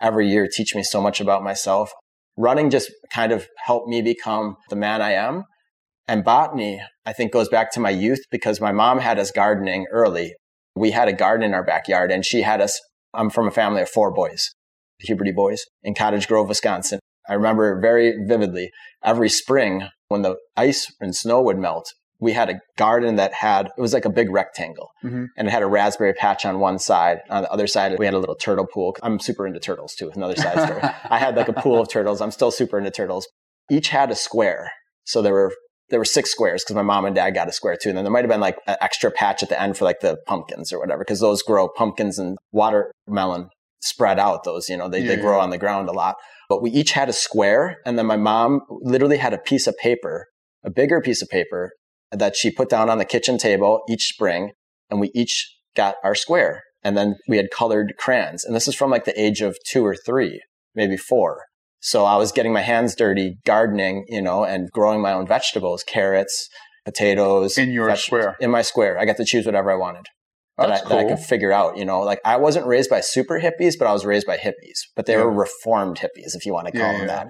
[0.00, 1.92] Every year teach me so much about myself.
[2.36, 5.44] Running just kind of helped me become the man I am.
[6.08, 9.86] And botany, I think goes back to my youth because my mom had us gardening
[9.90, 10.34] early.
[10.74, 12.80] We had a garden in our backyard and she had us,
[13.12, 14.50] I'm from a family of four boys,
[15.08, 17.00] Huberty boys in Cottage Grove, Wisconsin.
[17.28, 18.70] I remember very vividly
[19.02, 23.66] every spring when the ice and snow would melt, we had a garden that had
[23.76, 24.90] it was like a big rectangle.
[25.04, 25.24] Mm-hmm.
[25.36, 27.18] and it had a raspberry patch on one side.
[27.30, 28.94] On the other side we had a little turtle pool.
[29.02, 30.10] I'm super into turtles too.
[30.14, 30.82] Another side story.
[31.10, 32.20] I had like a pool of turtles.
[32.20, 33.26] I'm still super into turtles.
[33.70, 34.70] Each had a square.
[35.04, 35.52] So there were
[35.88, 37.90] there were six squares because my mom and dad got a square too.
[37.90, 40.00] And then there might have been like an extra patch at the end for like
[40.00, 43.48] the pumpkins or whatever because those grow pumpkins and watermelon
[43.82, 45.42] spread out those you know they, yeah, they grow yeah.
[45.42, 46.16] on the ground a lot.
[46.48, 49.76] But we each had a square and then my mom literally had a piece of
[49.78, 50.26] paper
[50.64, 51.72] a bigger piece of paper
[52.10, 54.52] that she put down on the kitchen table each spring
[54.90, 56.62] and we each got our square.
[56.84, 58.44] And then we had colored crayons.
[58.44, 60.40] And this is from like the age of two or three
[60.74, 61.44] maybe four.
[61.80, 65.82] So i was getting my hands dirty gardening you know and growing my own vegetables
[65.82, 66.48] carrots
[66.84, 68.36] potatoes in your square.
[68.40, 68.98] in my square.
[68.98, 70.06] I got to choose whatever i wanted
[70.62, 70.88] that I, cool.
[70.90, 73.86] that I, could figure out, you know, like I wasn't raised by super hippies, but
[73.86, 75.22] I was raised by hippies, but they yeah.
[75.22, 77.28] were reformed hippies, if you want to call yeah, them that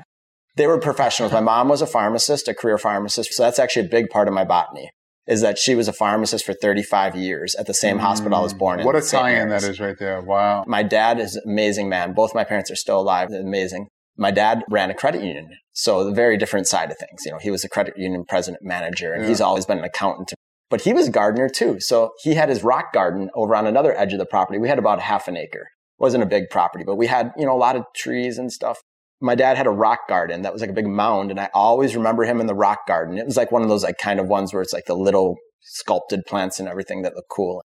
[0.57, 1.33] they were professionals.
[1.33, 3.33] My mom was a pharmacist, a career pharmacist.
[3.33, 4.91] So that's actually a big part of my botany
[5.27, 8.41] is that she was a pharmacist for 35 years at the same mm, hospital I
[8.41, 8.87] was born in.
[8.87, 10.21] What a tie-in that is right there.
[10.21, 10.65] Wow.
[10.67, 12.13] My dad is an amazing man.
[12.13, 13.31] Both my parents are still alive.
[13.31, 13.87] Amazing.
[14.17, 15.51] My dad ran a credit union.
[15.75, 17.23] So the very different side of things.
[17.25, 19.29] You know, he was a credit union president manager and yeah.
[19.29, 20.35] he's always been an accountant.
[20.73, 21.79] But he was gardener too.
[21.79, 24.59] So he had his rock garden over on another edge of the property.
[24.59, 25.61] We had about half an acre.
[25.61, 28.51] It wasn't a big property, but we had, you know, a lot of trees and
[28.51, 28.81] stuff
[29.23, 31.95] my dad had a rock garden that was like a big mound and I always
[31.95, 33.17] remember him in the rock garden.
[33.17, 35.37] It was like one of those like kind of ones where it's like the little
[35.61, 37.63] sculpted plants and everything that look cool.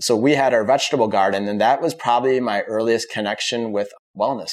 [0.00, 4.52] So we had our vegetable garden and that was probably my earliest connection with wellness.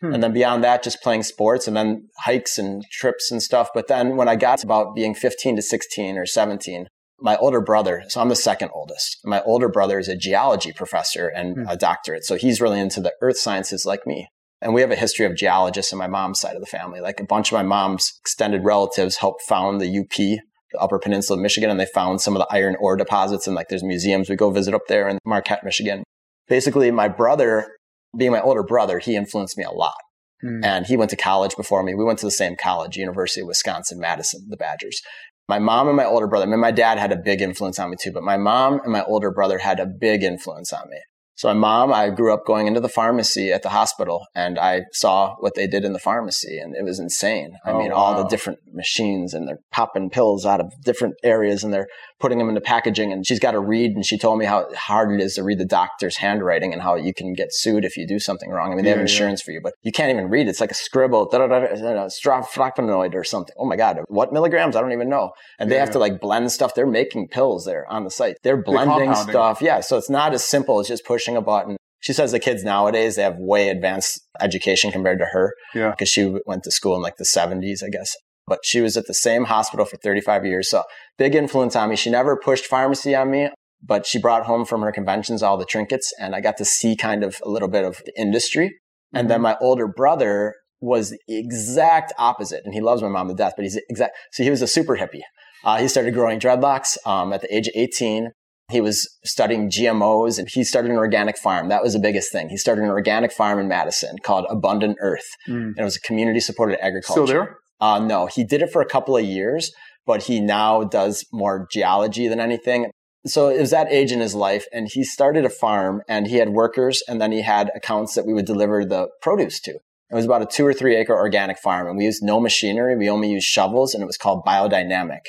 [0.00, 0.12] Hmm.
[0.12, 3.70] And then beyond that, just playing sports and then hikes and trips and stuff.
[3.74, 6.86] But then when I got to about being 15 to 16 or 17,
[7.20, 9.18] my older brother, so I'm the second oldest.
[9.24, 11.68] My older brother is a geology professor and hmm.
[11.68, 12.24] a doctorate.
[12.24, 14.28] So he's really into the earth sciences like me.
[14.60, 17.00] And we have a history of geologists in my mom's side of the family.
[17.00, 21.38] Like a bunch of my mom's extended relatives helped found the UP, the Upper Peninsula
[21.38, 23.46] of Michigan, and they found some of the iron ore deposits.
[23.46, 26.02] And like there's museums we go visit up there in Marquette, Michigan.
[26.48, 27.68] Basically, my brother,
[28.16, 29.96] being my older brother, he influenced me a lot.
[30.40, 30.64] Hmm.
[30.64, 31.94] And he went to college before me.
[31.94, 35.00] We went to the same college, University of Wisconsin, Madison, the Badgers.
[35.48, 37.90] My mom and my older brother, I mean, my dad had a big influence on
[37.90, 40.98] me too, but my mom and my older brother had a big influence on me.
[41.38, 44.86] So my mom, I grew up going into the pharmacy at the hospital and I
[44.92, 47.52] saw what they did in the pharmacy and it was insane.
[47.64, 51.62] I Oh, mean, all the different machines and they're popping pills out of different areas
[51.62, 51.86] and they're
[52.18, 55.12] putting them into packaging and she's got to read and she told me how hard
[55.12, 58.04] it is to read the doctor's handwriting and how you can get sued if you
[58.04, 58.72] do something wrong.
[58.72, 59.12] I mean, they Yeah, have yeah.
[59.12, 60.48] insurance for you, but you can't even read.
[60.48, 63.54] It's like a scribble, straflavonoid or something.
[63.56, 64.00] Oh my God.
[64.08, 64.74] What milligrams?
[64.74, 65.30] I don't even know.
[65.60, 66.74] And they Yeah, have to like blend stuff.
[66.74, 68.38] They're making pills there on the site.
[68.42, 69.32] They're blending compounding.
[69.32, 69.62] stuff.
[69.62, 69.78] Yeah.
[69.80, 71.76] So it's not as simple as just pushing a button.
[72.00, 75.90] She says the kids nowadays, they have way advanced education compared to her Yeah.
[75.90, 78.14] because she went to school in like the 70s, I guess.
[78.46, 80.70] But she was at the same hospital for 35 years.
[80.70, 80.84] So
[81.18, 81.96] big influence on me.
[81.96, 83.50] She never pushed pharmacy on me,
[83.82, 86.96] but she brought home from her conventions all the trinkets and I got to see
[86.96, 88.72] kind of a little bit of the industry.
[89.12, 92.62] And then my older brother was the exact opposite.
[92.64, 94.16] And he loves my mom to death, but he's exact.
[94.32, 95.22] So he was a super hippie.
[95.64, 98.30] Uh, he started growing dreadlocks um, at the age of 18.
[98.70, 101.68] He was studying GMOs and he started an organic farm.
[101.68, 102.50] That was the biggest thing.
[102.50, 105.26] He started an organic farm in Madison called Abundant Earth.
[105.48, 105.68] Mm.
[105.68, 107.26] And it was a community supported agriculture.
[107.26, 107.58] Still there?
[107.80, 109.72] Uh, no, he did it for a couple of years,
[110.04, 112.90] but he now does more geology than anything.
[113.26, 116.36] So it was that age in his life, and he started a farm, and he
[116.36, 119.72] had workers, and then he had accounts that we would deliver the produce to.
[119.72, 122.96] It was about a two or three acre organic farm, and we used no machinery.
[122.96, 125.20] We only used shovels, and it was called biodynamic.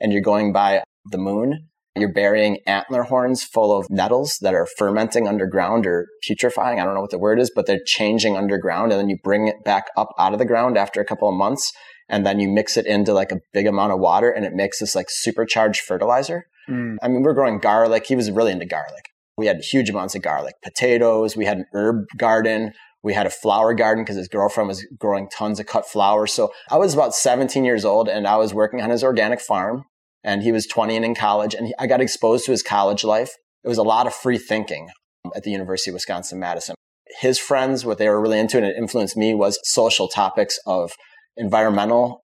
[0.00, 1.68] And you're going by the moon.
[2.00, 6.80] You're burying antler horns full of nettles that are fermenting underground or putrefying.
[6.80, 8.92] I don't know what the word is, but they're changing underground.
[8.92, 11.34] And then you bring it back up out of the ground after a couple of
[11.34, 11.72] months.
[12.08, 14.80] And then you mix it into like a big amount of water and it makes
[14.80, 16.44] this like supercharged fertilizer.
[16.68, 16.96] Mm.
[17.02, 18.06] I mean, we're growing garlic.
[18.06, 19.10] He was really into garlic.
[19.36, 21.36] We had huge amounts of garlic, potatoes.
[21.36, 22.72] We had an herb garden.
[23.02, 26.32] We had a flower garden because his girlfriend was growing tons of cut flowers.
[26.32, 29.84] So I was about 17 years old and I was working on his organic farm
[30.24, 33.04] and he was 20 and in college and he, I got exposed to his college
[33.04, 33.32] life.
[33.64, 34.88] It was a lot of free thinking
[35.34, 36.74] at the University of Wisconsin Madison.
[37.20, 40.92] His friends, what they were really into and it influenced me was social topics of
[41.36, 42.22] environmental,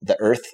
[0.00, 0.46] the earth,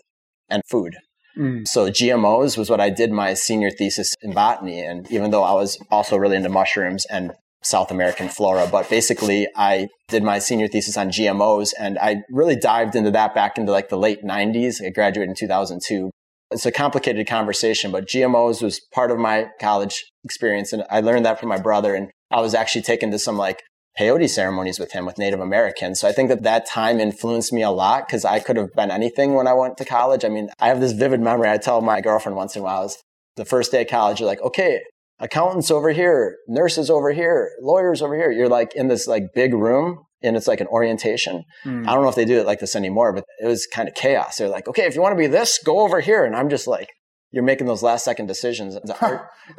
[0.49, 0.97] and food.
[1.39, 1.66] Mm.
[1.66, 4.81] So GMOs was what I did my senior thesis in botany.
[4.81, 9.47] And even though I was also really into mushrooms and South American flora, but basically
[9.55, 13.70] I did my senior thesis on GMOs and I really dived into that back into
[13.70, 14.85] like the late 90s.
[14.85, 16.11] I graduated in 2002.
[16.51, 20.72] It's a complicated conversation, but GMOs was part of my college experience.
[20.72, 21.94] And I learned that from my brother.
[21.94, 23.62] And I was actually taken to some like
[23.98, 26.01] peyote ceremonies with him with Native Americans.
[26.01, 28.90] So I think that that time influenced me a lot because I could have been
[28.90, 30.24] anything when I went to college.
[30.24, 31.51] I mean, I have this vivid memory.
[31.51, 33.03] I tell my girlfriend once in a while, I was
[33.36, 34.80] the first day of college, you're like, okay,
[35.18, 38.30] accountants over here, nurses over here, lawyers over here.
[38.30, 41.44] You're like in this like big room and it's like an orientation.
[41.64, 41.88] Mm.
[41.88, 43.94] I don't know if they do it like this anymore, but it was kind of
[43.94, 44.36] chaos.
[44.36, 46.24] They're like, okay, if you want to be this, go over here.
[46.24, 46.88] And I'm just like,
[47.32, 48.76] you're making those last second decisions.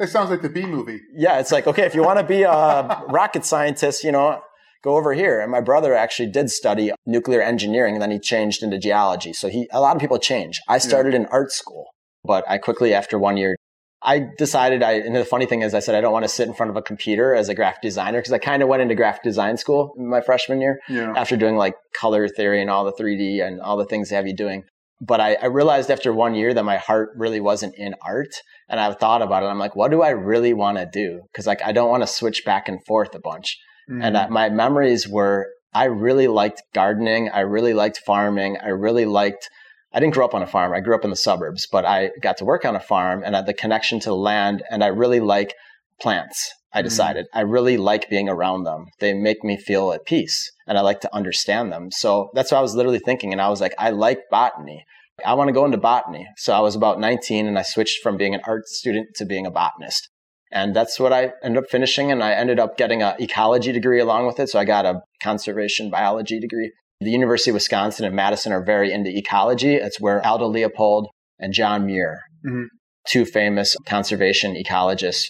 [0.00, 1.00] It sounds like the B movie.
[1.14, 4.40] yeah, it's like, okay, if you want to be a rocket scientist, you know,
[4.82, 5.40] go over here.
[5.40, 9.32] And my brother actually did study nuclear engineering and then he changed into geology.
[9.32, 10.60] So he, a lot of people change.
[10.68, 11.86] I started in art school,
[12.24, 13.56] but I quickly, after one year,
[14.04, 16.48] I decided I, and the funny thing is I said, I don't want to sit
[16.48, 18.94] in front of a computer as a graphic designer because I kind of went into
[18.94, 21.12] graphic design school my freshman year Yeah.
[21.16, 24.26] after doing like color theory and all the 3D and all the things they have
[24.26, 24.64] you doing.
[25.00, 28.34] But I, I realized after one year that my heart really wasn't in art.
[28.68, 29.46] And I've thought about it.
[29.46, 31.22] I'm like, what do I really want to do?
[31.34, 33.58] Cause like, I don't want to switch back and forth a bunch.
[33.90, 34.04] Mm.
[34.04, 37.30] And uh, my memories were, I really liked gardening.
[37.30, 38.58] I really liked farming.
[38.62, 39.48] I really liked,
[39.94, 40.72] I didn't grow up on a farm.
[40.72, 43.34] I grew up in the suburbs, but I got to work on a farm and
[43.34, 44.62] I had the connection to the land.
[44.70, 45.54] And I really like
[46.00, 46.52] plants.
[46.72, 46.84] I Mm.
[46.84, 48.86] decided I really like being around them.
[48.98, 51.90] They make me feel at peace and I like to understand them.
[51.90, 53.32] So that's what I was literally thinking.
[53.32, 54.84] And I was like, I like botany.
[55.24, 56.26] I want to go into botany.
[56.38, 59.44] So I was about 19 and I switched from being an art student to being
[59.46, 60.08] a botanist.
[60.50, 62.10] And that's what I ended up finishing.
[62.10, 64.48] And I ended up getting an ecology degree along with it.
[64.48, 66.72] So I got a conservation biology degree.
[67.02, 69.74] The University of Wisconsin and Madison are very into ecology.
[69.74, 72.66] It's where Aldo Leopold and John Muir, Mhm.
[73.08, 75.24] two famous conservation ecologists,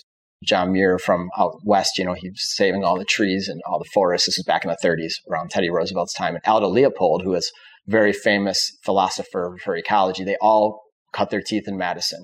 [0.44, 3.88] John Muir from out west, you know, he's saving all the trees and all the
[3.94, 4.26] forests.
[4.26, 6.34] This is back in the 30s, around Teddy Roosevelt's time.
[6.34, 7.50] And Aldo Leopold, who is
[7.86, 10.80] a very famous philosopher for ecology, they all
[11.12, 12.22] cut their teeth in Madison.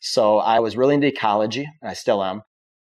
[0.00, 2.42] So I was really into ecology, and I still am.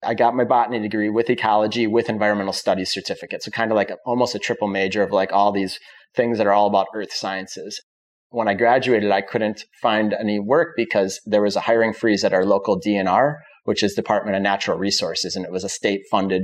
[0.04, 3.44] I got my botany degree with ecology with environmental studies certificate.
[3.44, 5.80] So kind of like a, almost a triple major of like all these
[6.16, 7.82] things that are all about earth sciences.
[8.30, 12.34] When I graduated, I couldn't find any work because there was a hiring freeze at
[12.34, 16.44] our local DNR, which is Department of Natural Resources, and it was a state funded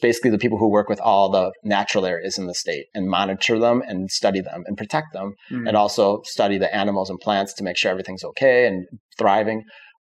[0.00, 3.58] basically the people who work with all the natural areas in the state and monitor
[3.58, 5.68] them and study them and protect them Mm.
[5.68, 8.86] and also study the animals and plants to make sure everything's okay and
[9.18, 9.64] thriving.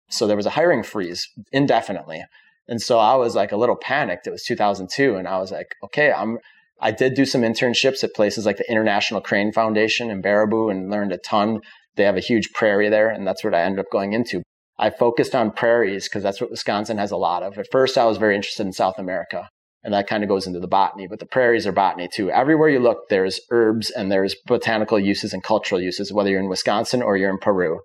[0.09, 2.25] So there was a hiring freeze indefinitely.
[2.69, 4.27] And so I was like a little panicked.
[4.27, 6.39] It was 2002 and I was like, okay, I'm,
[6.81, 10.91] I did do some internships at places like the International Crane Foundation in Baraboo and
[10.91, 11.61] learned a ton.
[11.97, 14.43] They have a huge prairie there and that's what I ended up going into.
[14.79, 17.59] I focused on prairies because that's what Wisconsin has a lot of.
[17.59, 19.49] At first, I was very interested in South America
[19.85, 22.31] and that kind of goes into the botany, but the prairies are botany too.
[22.31, 26.49] Everywhere you look, there's herbs and there's botanical uses and cultural uses, whether you're in
[26.49, 27.81] Wisconsin or you're in Peru.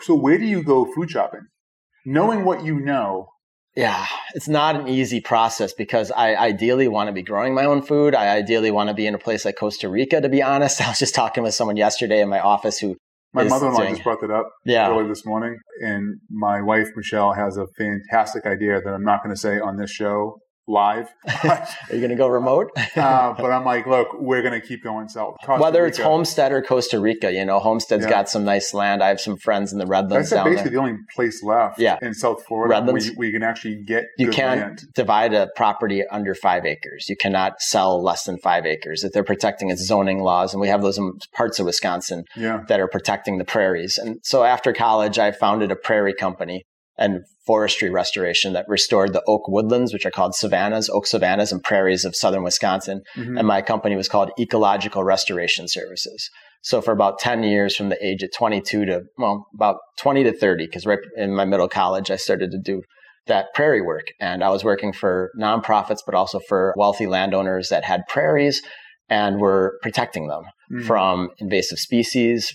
[0.00, 1.48] So where do you go food shopping?
[2.06, 3.28] Knowing what you know,
[3.76, 7.82] yeah, it's not an easy process because I ideally want to be growing my own
[7.82, 8.14] food.
[8.14, 10.80] I ideally want to be in a place like Costa Rica, to be honest.
[10.80, 12.96] I was just talking with someone yesterday in my office who.
[13.34, 14.88] My mother in law just brought that up yeah.
[14.88, 15.58] early this morning.
[15.82, 19.76] And my wife, Michelle, has a fantastic idea that I'm not going to say on
[19.76, 20.38] this show
[20.68, 21.08] live.
[21.44, 22.70] Are you going to go remote?
[22.96, 25.36] uh, but I'm like, look, we're going to keep going south.
[25.44, 25.88] Costa Whether Rica.
[25.88, 28.10] it's Homestead or Costa Rica, you know, Homestead's yeah.
[28.10, 29.02] got some nice land.
[29.02, 30.30] I have some friends in the Redlands.
[30.30, 30.72] That's basically there.
[30.72, 31.98] the only place left yeah.
[32.02, 33.10] in South Florida Redlands.
[33.16, 34.82] where you, can actually get You can't land.
[34.94, 37.08] divide a property under five acres.
[37.08, 39.04] You cannot sell less than five acres.
[39.04, 42.64] If they're protecting its zoning laws, and we have those in parts of Wisconsin yeah.
[42.68, 43.98] that are protecting the prairies.
[43.98, 46.64] And so after college, I founded a prairie company
[46.98, 51.62] and forestry restoration that restored the oak woodlands, which are called savannas, oak savannas and
[51.62, 53.02] prairies of southern Wisconsin.
[53.16, 53.38] Mm-hmm.
[53.38, 56.28] And my company was called Ecological Restoration Services.
[56.62, 60.32] So for about 10 years from the age of 22 to, well, about 20 to
[60.32, 62.82] 30, because right in my middle college, I started to do
[63.26, 64.06] that prairie work.
[64.20, 68.62] And I was working for nonprofits, but also for wealthy landowners that had prairies
[69.08, 70.42] and were protecting them
[70.72, 70.84] mm.
[70.84, 72.52] from invasive species,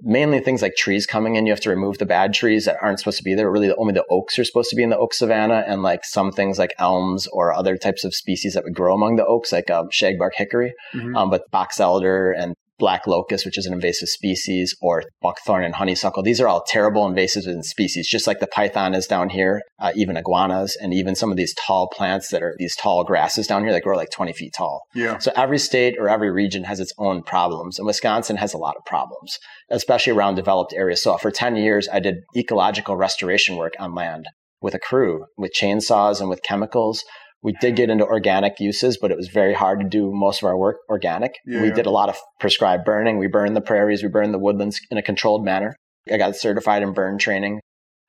[0.00, 1.46] mainly things like trees coming in.
[1.46, 3.50] You have to remove the bad trees that aren't supposed to be there.
[3.50, 6.32] Really, only the oaks are supposed to be in the oak savanna, and like some
[6.32, 9.70] things like elms or other types of species that would grow among the oaks, like
[9.70, 10.74] um, shagbark hickory.
[10.94, 11.16] Mm-hmm.
[11.16, 15.74] Um, but box elder and black locust, which is an invasive species, or buckthorn and
[15.74, 16.22] honeysuckle.
[16.22, 20.16] These are all terrible invasive species, just like the python is down here, uh, even
[20.16, 23.72] iguanas, and even some of these tall plants that are these tall grasses down here
[23.72, 24.82] that grow like 20 feet tall.
[24.94, 25.18] Yeah.
[25.18, 28.76] So every state or every region has its own problems, and Wisconsin has a lot
[28.76, 29.38] of problems,
[29.70, 31.02] especially around developed areas.
[31.02, 34.26] So for 10 years, I did ecological restoration work on land
[34.60, 37.04] with a crew, with chainsaws and with chemicals
[37.42, 40.46] we did get into organic uses, but it was very hard to do most of
[40.46, 41.34] our work organic.
[41.46, 43.18] Yeah, we did a lot of prescribed burning.
[43.18, 45.76] We burned the prairies, we burned the woodlands in a controlled manner.
[46.12, 47.60] I got certified in burn training.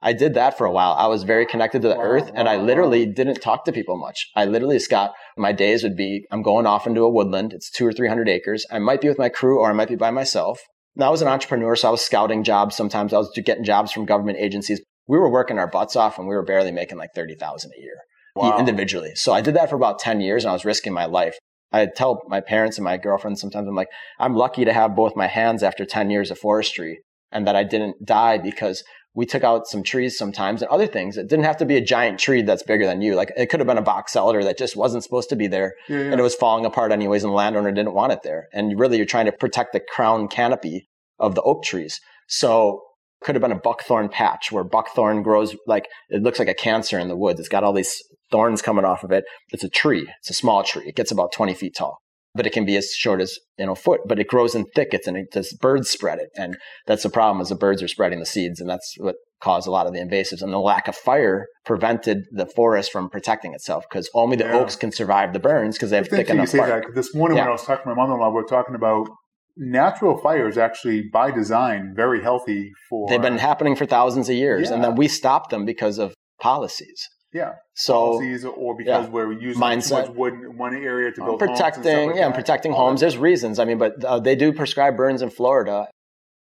[0.01, 0.93] I did that for a while.
[0.93, 3.11] I was very connected to the wow, earth and I literally wow.
[3.15, 4.27] didn't talk to people much.
[4.35, 7.51] I literally, Scott, my days would be, I'm going off into a woodland.
[7.51, 8.65] It's two or 300 acres.
[8.71, 10.61] I might be with my crew or I might be by myself.
[10.95, 12.75] Now I was an entrepreneur, so I was scouting jobs.
[12.75, 14.81] Sometimes I was getting jobs from government agencies.
[15.07, 17.95] We were working our butts off and we were barely making like 30,000 a year
[18.39, 18.59] wow.
[18.59, 19.11] individually.
[19.15, 21.37] So I did that for about 10 years and I was risking my life.
[21.71, 25.15] I tell my parents and my girlfriend sometimes, I'm like, I'm lucky to have both
[25.15, 26.99] my hands after 10 years of forestry
[27.31, 28.83] and that I didn't die because
[29.13, 31.17] we took out some trees sometimes and other things.
[31.17, 33.15] It didn't have to be a giant tree that's bigger than you.
[33.15, 35.75] Like it could have been a box elder that just wasn't supposed to be there
[35.87, 36.03] yeah, yeah.
[36.05, 38.47] and it was falling apart anyways and the landowner didn't want it there.
[38.53, 40.87] And really you're trying to protect the crown canopy
[41.19, 41.99] of the oak trees.
[42.27, 42.81] So
[43.21, 46.97] could have been a buckthorn patch where buckthorn grows like it looks like a cancer
[46.97, 47.39] in the woods.
[47.39, 48.01] It's got all these
[48.31, 49.25] thorns coming off of it.
[49.51, 50.07] It's a tree.
[50.19, 50.87] It's a small tree.
[50.87, 51.99] It gets about 20 feet tall,
[52.35, 55.07] but it can be as short as, you know, foot, but it grows in thickets
[55.07, 56.29] and it does birds spread it.
[56.35, 56.57] And
[56.87, 58.59] that's the problem is the birds are spreading the seeds.
[58.59, 62.25] And that's what caused a lot of the invasives and the lack of fire prevented
[62.31, 64.57] the forest from protecting itself because only the yeah.
[64.57, 66.85] oaks can survive the burns because they have thick enough you say bark.
[66.87, 67.43] That, this morning yeah.
[67.43, 69.07] when I was talking to my mother-in-law, we were talking about
[69.55, 74.69] natural fires actually by design very healthy for they've been happening for thousands of years
[74.69, 74.75] yeah.
[74.75, 77.53] and then we stopped them because of policies yeah.
[77.75, 79.11] So policies or because yeah.
[79.11, 80.05] we're using Mindset.
[80.05, 83.01] too much wood in one area to build protecting, like yeah, protecting homes.
[83.01, 83.59] There's reasons.
[83.59, 85.87] I mean, but uh, they do prescribe burns in Florida.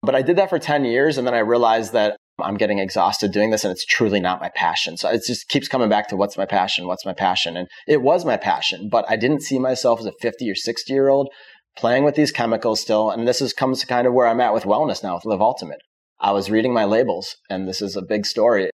[0.02, 3.32] But I did that for 10 years and then I realized that I'm getting exhausted
[3.32, 4.96] doing this and it's truly not my passion.
[4.96, 6.86] So it just keeps coming back to what's my passion?
[6.86, 7.56] What's my passion?
[7.56, 10.92] And it was my passion, but I didn't see myself as a 50 or 60
[10.92, 11.30] year old
[11.76, 13.10] playing with these chemicals still.
[13.10, 15.40] And this is comes to kind of where I'm at with wellness now with Live
[15.40, 15.80] Ultimate.
[16.20, 18.70] I was reading my labels and this is a big story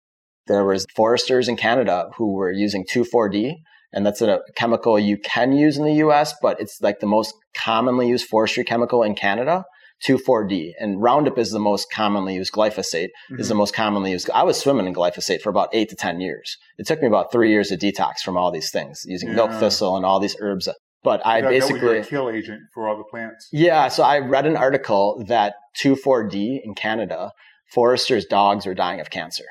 [0.47, 3.57] there was foresters in Canada who were using 2,4-D,
[3.93, 7.33] and that's a chemical you can use in the US, but it's like the most
[7.55, 9.63] commonly used forestry chemical in Canada.
[10.07, 10.75] 2,4-D.
[10.79, 12.51] And Roundup is the most commonly used.
[12.51, 13.39] Glyphosate mm-hmm.
[13.39, 14.29] is the most commonly used.
[14.31, 16.57] I was swimming in glyphosate for about eight to 10 years.
[16.77, 19.35] It took me about three years to detox from all these things using yeah.
[19.35, 20.67] milk thistle and all these herbs.
[21.03, 22.03] But I that, basically.
[22.03, 23.47] Kill agent for all the plants.
[23.51, 23.87] Yeah.
[23.87, 27.31] So I read an article that 2,4-D in Canada,
[27.71, 29.45] foresters' dogs are dying of cancer.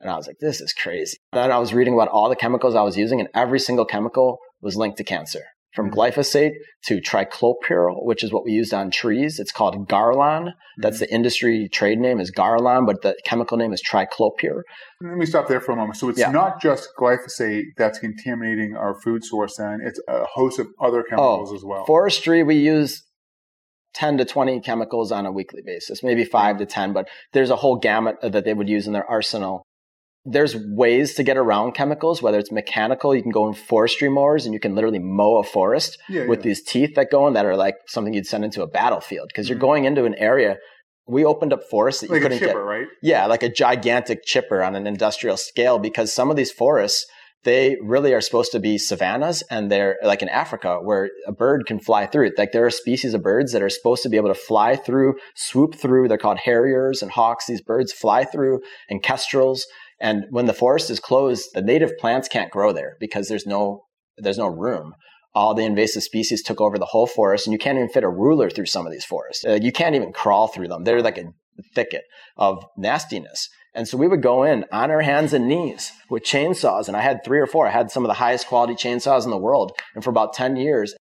[0.00, 1.18] And I was like, this is crazy.
[1.32, 4.38] Then I was reading about all the chemicals I was using, and every single chemical
[4.60, 5.42] was linked to cancer
[5.74, 6.54] from glyphosate
[6.86, 9.38] to triclopyr, which is what we used on trees.
[9.38, 10.52] It's called Garlon.
[10.78, 11.04] That's mm-hmm.
[11.04, 14.62] the industry trade name is Garlon, but the chemical name is triclopyr.
[15.00, 15.96] Let me stop there for a moment.
[15.96, 16.30] So it's yeah.
[16.30, 21.50] not just glyphosate that's contaminating our food source then, it's a host of other chemicals
[21.52, 21.84] oh, as well.
[21.84, 23.04] Forestry, we use
[23.94, 27.56] 10 to 20 chemicals on a weekly basis, maybe five to 10, but there's a
[27.56, 29.64] whole gamut that they would use in their arsenal.
[30.30, 34.44] There's ways to get around chemicals, whether it's mechanical, you can go in forestry mowers
[34.44, 36.44] and you can literally mow a forest yeah, with yeah.
[36.44, 39.48] these teeth that go in that are like something you'd send into a battlefield because
[39.48, 39.66] you're mm-hmm.
[39.66, 40.58] going into an area.
[41.06, 42.64] We opened up forests that like you couldn't chipper, get.
[42.64, 42.86] right?
[43.02, 47.06] Yeah, like a gigantic chipper on an industrial scale because some of these forests
[47.44, 51.66] they really are supposed to be savannas and they're like in Africa where a bird
[51.66, 52.34] can fly through it.
[52.36, 55.14] Like there are species of birds that are supposed to be able to fly through,
[55.36, 56.08] swoop through.
[56.08, 57.46] They're called harriers and hawks.
[57.46, 58.60] These birds fly through
[58.90, 59.66] and kestrels.
[60.00, 63.84] And when the forest is closed, the native plants can't grow there because there's no,
[64.16, 64.94] there's no room.
[65.34, 68.08] All the invasive species took over the whole forest and you can't even fit a
[68.08, 69.44] ruler through some of these forests.
[69.44, 70.84] Uh, you can't even crawl through them.
[70.84, 71.32] They're like a
[71.74, 72.04] thicket
[72.36, 73.48] of nastiness.
[73.74, 76.88] And so we would go in on our hands and knees with chainsaws.
[76.88, 77.66] And I had three or four.
[77.66, 79.72] I had some of the highest quality chainsaws in the world.
[79.94, 80.94] And for about 10 years,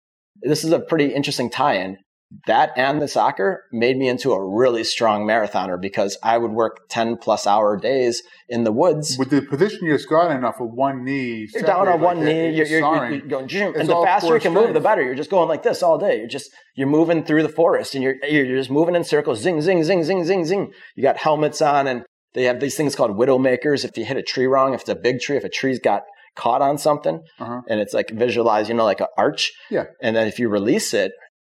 [0.42, 1.99] this is a pretty interesting tie in.
[2.47, 6.89] That and the soccer made me into a really strong marathoner because I would work
[6.89, 9.16] 10 plus hour days in the woods.
[9.16, 11.49] With the position you just got enough of one knee.
[11.55, 12.51] You're down on one knee.
[12.51, 12.81] You're, you're, you're,
[13.20, 15.03] going, and the faster you can move, the better.
[15.03, 16.18] You're just going like this all day.
[16.18, 19.41] You're just, you're moving through the forest and you're, you're just moving in circles.
[19.41, 20.72] Zing, zing, zing, zing, zing, zing.
[20.97, 22.05] You got helmets on and
[22.35, 23.85] they have these things called widow makers.
[23.85, 26.03] If you hit a tree wrong, if it's a big tree, if a tree's got
[26.35, 27.62] caught on something uh-huh.
[27.68, 29.53] and it's like visualize, you know, like an arch.
[29.70, 29.85] Yeah.
[30.03, 31.12] And then if you release it,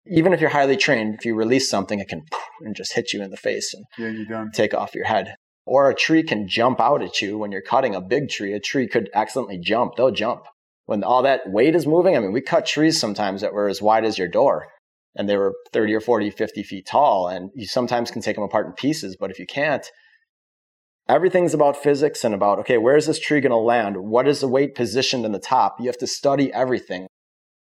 [0.09, 2.23] even if you're highly trained, if you release something, it can
[2.61, 4.51] and just hit you in the face and yeah, you're done.
[4.53, 5.35] take off your head.
[5.67, 8.53] Or a tree can jump out at you when you're cutting a big tree.
[8.53, 9.97] A tree could accidentally jump.
[9.97, 10.45] They'll jump.
[10.87, 13.83] When all that weight is moving, I mean, we cut trees sometimes that were as
[13.83, 14.69] wide as your door
[15.17, 17.29] and they were 30 or 40, 50 feet tall.
[17.29, 19.85] And you sometimes can take them apart in pieces, but if you can't,
[21.09, 23.97] everything's about physics and about, okay, where is this tree going to land?
[23.97, 25.81] What is the weight positioned in the top?
[25.81, 27.09] You have to study everything.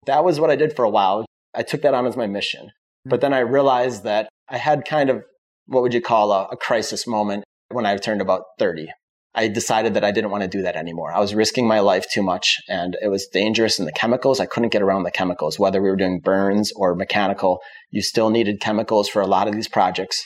[0.06, 1.26] That was what I did for a while.
[1.54, 2.72] I took that on as my mission.
[3.06, 3.22] But mm-hmm.
[3.22, 5.24] then I realized that I had kind of
[5.66, 8.89] what would you call a, a crisis moment when I turned about 30.
[9.36, 11.12] I decided that I didn't want to do that anymore.
[11.12, 14.45] I was risking my life too much and it was dangerous in the chemicals, I
[14.45, 15.58] couldn't get around the chemicals.
[15.58, 19.56] Whether we were doing burns or mechanical, you still needed chemicals for a lot of
[19.56, 20.24] these projects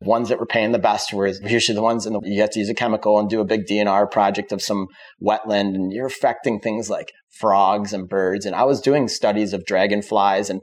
[0.00, 2.50] The ones that were paying the best were usually the ones in the, you have
[2.50, 4.88] to use a chemical and do a big DNR project of some
[5.22, 8.46] wetland and you're affecting things like frogs and birds.
[8.46, 10.60] And I was doing studies of dragonflies and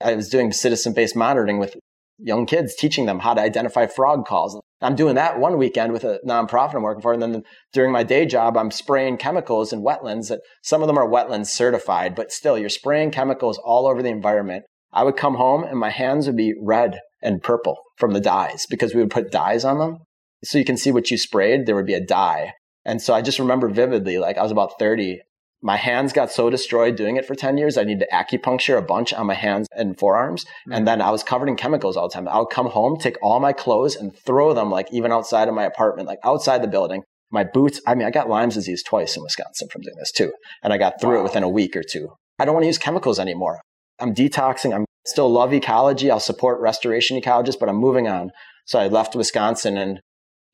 [0.00, 1.76] I was doing citizen based monitoring with
[2.18, 4.60] young kids, teaching them how to identify frog calls.
[4.80, 7.12] I'm doing that one weekend with a nonprofit I'm working for.
[7.12, 7.42] And then
[7.72, 11.46] during my day job, I'm spraying chemicals in wetlands that some of them are wetlands
[11.46, 14.64] certified, but still you're spraying chemicals all over the environment.
[14.92, 18.66] I would come home and my hands would be red and purple from the dyes
[18.68, 19.98] because we would put dyes on them.
[20.44, 22.52] So you can see what you sprayed, there would be a dye.
[22.84, 25.20] And so I just remember vividly, like I was about 30.
[25.64, 27.78] My hands got so destroyed doing it for 10 years.
[27.78, 30.44] I needed to acupuncture a bunch on my hands and forearms.
[30.44, 30.72] Mm-hmm.
[30.72, 32.28] And then I was covered in chemicals all the time.
[32.28, 35.54] I would come home, take all my clothes and throw them like even outside of
[35.54, 37.02] my apartment, like outside the building.
[37.30, 40.34] My boots, I mean, I got Lyme's disease twice in Wisconsin from doing this too.
[40.62, 41.20] And I got through wow.
[41.20, 42.10] it within a week or two.
[42.38, 43.62] I don't want to use chemicals anymore.
[43.98, 44.74] I'm detoxing.
[44.74, 46.10] I'm still love ecology.
[46.10, 48.32] I'll support restoration ecologists, but I'm moving on.
[48.66, 50.00] So I left Wisconsin and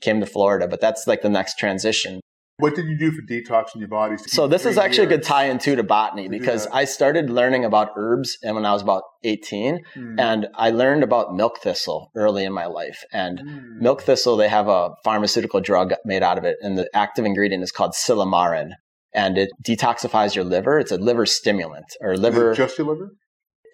[0.01, 2.21] came to Florida, but that's like the next transition.
[2.61, 4.17] What did you do for detoxing your body?
[4.19, 5.13] So this is actually years?
[5.13, 8.73] a good tie into to botany because I started learning about herbs and when I
[8.73, 10.21] was about 18 mm.
[10.21, 13.05] and I learned about milk thistle early in my life.
[13.13, 13.81] And mm.
[13.81, 17.63] milk thistle, they have a pharmaceutical drug made out of it and the active ingredient
[17.63, 18.71] is called silymarin
[19.13, 20.79] and it detoxifies your liver.
[20.79, 22.55] It's a liver stimulant or liver.
[22.55, 23.11] just your liver?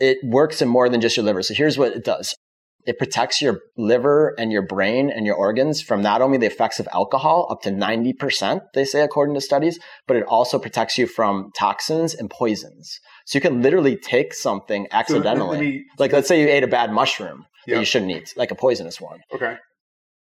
[0.00, 1.42] it works in more than just your liver.
[1.42, 2.34] So here's what it does.
[2.86, 6.78] It protects your liver and your brain and your organs from not only the effects
[6.78, 11.06] of alcohol, up to 90%, they say, according to studies, but it also protects you
[11.06, 13.00] from toxins and poisons.
[13.26, 15.56] So you can literally take something accidentally.
[15.56, 17.74] So me, like, let's say you ate a bad mushroom yeah.
[17.74, 19.20] that you shouldn't eat, like a poisonous one.
[19.34, 19.56] Okay.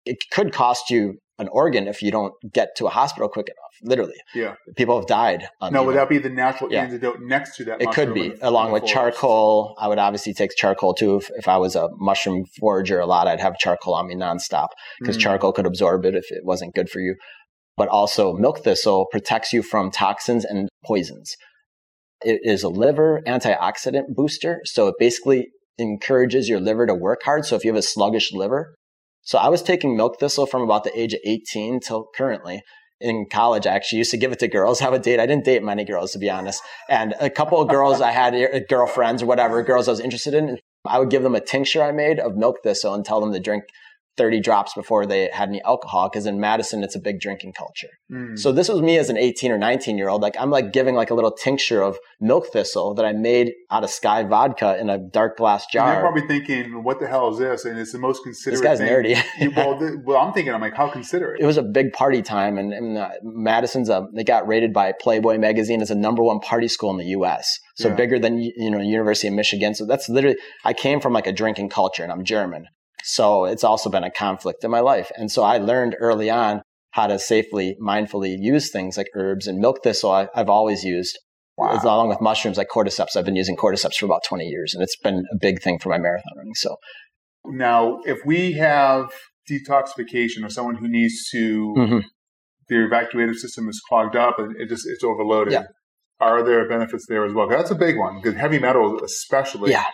[0.06, 3.90] It could cost you an organ if you don't get to a hospital quick enough.
[3.90, 4.56] Literally, yeah.
[4.76, 5.48] People have died.
[5.72, 6.84] no, would that be the natural yeah.
[6.84, 7.82] antidote next to that?
[7.82, 9.76] It could be, along with charcoal.
[9.80, 11.16] I would obviously take charcoal too.
[11.16, 14.68] If, if I was a mushroom forager a lot, I'd have charcoal on me nonstop
[15.00, 15.22] because mm.
[15.22, 17.16] charcoal could absorb it if it wasn't good for you.
[17.78, 21.38] But also, milk thistle protects you from toxins and poisons.
[22.22, 27.46] It is a liver antioxidant booster, so it basically encourages your liver to work hard.
[27.46, 28.76] So if you have a sluggish liver,
[29.30, 32.64] so I was taking milk thistle from about the age of 18 till currently.
[33.00, 34.82] in college, I actually used to give it to girls.
[34.86, 35.20] I would date.
[35.20, 36.64] I didn't date many girls, to be honest.
[36.90, 40.34] And a couple of girls I had, uh, girlfriends or whatever, girls I was interested
[40.34, 43.32] in, I would give them a tincture I made of milk thistle and tell them
[43.32, 43.66] to drink
[44.20, 47.88] 30 drops before they had any alcohol because in Madison it's a big drinking culture.
[48.12, 48.38] Mm.
[48.38, 50.94] So this was me as an 18 or 19 year old like I'm like giving
[50.94, 54.90] like a little tincture of milk thistle that I made out of Skyy vodka in
[54.90, 55.88] a dark glass jar.
[55.88, 58.70] And you're probably thinking what the hell is this and it's the most considerate This
[58.70, 58.90] guy's thing.
[58.90, 59.56] nerdy.
[59.56, 61.40] well, th- well, I'm thinking I'm like how considerate.
[61.40, 64.92] It was a big party time and, and uh, Madison's a they got rated by
[64.92, 67.58] Playboy magazine as a number 1 party school in the US.
[67.76, 67.96] So yeah.
[67.96, 69.74] bigger than you know University of Michigan.
[69.76, 72.68] So that's literally I came from like a drinking culture and I'm German.
[73.04, 75.12] So it's also been a conflict in my life.
[75.16, 79.60] And so I learned early on how to safely, mindfully use things like herbs and
[79.60, 80.12] milk thistle.
[80.12, 81.18] I, have always used
[81.58, 81.80] wow.
[81.82, 83.16] along with mushrooms like cordyceps.
[83.16, 85.90] I've been using cordyceps for about 20 years and it's been a big thing for
[85.90, 86.56] my marathon running.
[86.56, 86.78] So
[87.46, 89.12] now if we have
[89.50, 92.00] detoxification or someone who needs to, mm-hmm.
[92.70, 95.54] their evacuative system is clogged up and it just, it's overloaded.
[95.54, 95.64] Yeah.
[96.20, 97.48] Are there benefits there as well?
[97.48, 99.86] That's a big one because heavy metals, especially, yeah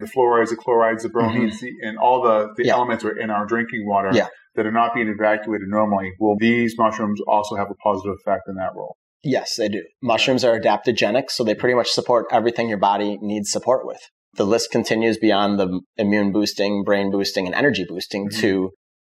[0.00, 1.66] the fluorides, the chlorides, the bromines, mm-hmm.
[1.82, 2.74] and all the, the yeah.
[2.74, 4.28] elements are in our drinking water yeah.
[4.56, 6.12] that are not being evacuated normally.
[6.18, 8.96] Will these mushrooms also have a positive effect in that role?
[9.22, 9.82] Yes, they do.
[10.02, 14.00] Mushrooms are adaptogenic, so they pretty much support everything your body needs support with.
[14.34, 18.40] The list continues beyond the immune boosting, brain boosting, and energy boosting mm-hmm.
[18.40, 18.70] to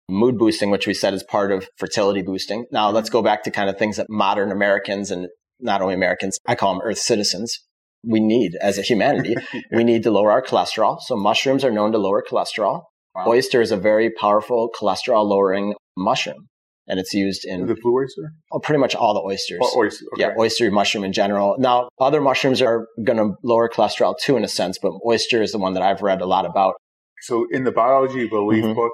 [0.08, 2.66] mood boosting, which we said is part of fertility boosting.
[2.70, 3.18] Now let's mm-hmm.
[3.18, 5.28] go back to kind of things that modern Americans and
[5.60, 7.60] not only Americans, I call them earth citizens,
[8.04, 9.34] we need as a humanity.
[9.72, 10.98] We need to lower our cholesterol.
[11.00, 12.82] So mushrooms are known to lower cholesterol.
[13.14, 13.28] Wow.
[13.28, 16.48] Oyster is a very powerful cholesterol lowering mushroom.
[16.88, 18.32] And it's used in the blue oyster.
[18.50, 19.60] Oh, pretty much all the oysters.
[19.62, 20.04] Oh, oyster.
[20.14, 20.22] Okay.
[20.22, 21.54] Yeah, oyster mushroom in general.
[21.58, 25.52] Now, other mushrooms are going to lower cholesterol too, in a sense, but oyster is
[25.52, 26.74] the one that I've read a lot about.
[27.22, 28.74] So, in the biology belief mm-hmm.
[28.74, 28.92] book,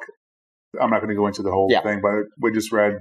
[0.80, 1.80] I'm not going to go into the whole yeah.
[1.82, 2.92] thing, but we just read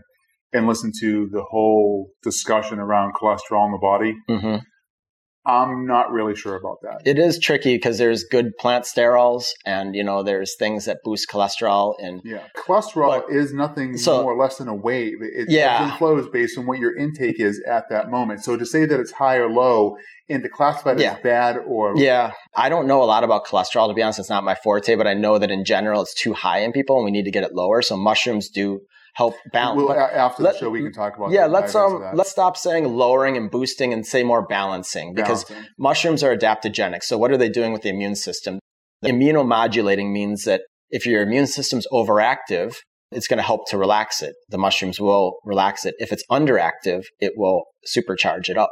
[0.53, 4.15] and listened to the whole discussion around cholesterol in the body.
[4.29, 4.63] Mm-hmm.
[5.47, 7.01] I'm not really sure about that.
[7.05, 11.29] It is tricky because there's good plant sterols and, you know, there's things that boost
[11.29, 12.43] cholesterol and Yeah.
[12.57, 15.19] Cholesterol but, is nothing so, more or less than a wave.
[15.21, 15.95] It yeah.
[15.97, 18.43] flows based on what your intake is at that moment.
[18.43, 19.95] So to say that it's high or low
[20.27, 21.13] and to classify it yeah.
[21.13, 22.33] as bad or Yeah.
[22.53, 24.19] I don't know a lot about cholesterol to be honest.
[24.19, 26.97] It's not my forte, but I know that in general it's too high in people
[26.97, 27.81] and we need to get it lower.
[27.81, 28.81] So mushrooms do
[29.17, 29.81] help balance.
[29.81, 31.31] Well, after let, the show, we can talk about.
[31.31, 35.71] Yeah, let's um let's stop saying lowering and boosting and say more balancing because balancing.
[35.79, 37.03] mushrooms are adaptogenic.
[37.03, 38.59] So what are they doing with the immune system?
[39.01, 42.75] The immunomodulating means that if your immune system's overactive,
[43.11, 44.35] it's going to help to relax it.
[44.49, 45.95] The mushrooms will relax it.
[45.97, 47.63] If it's underactive, it will
[47.95, 48.71] supercharge it up.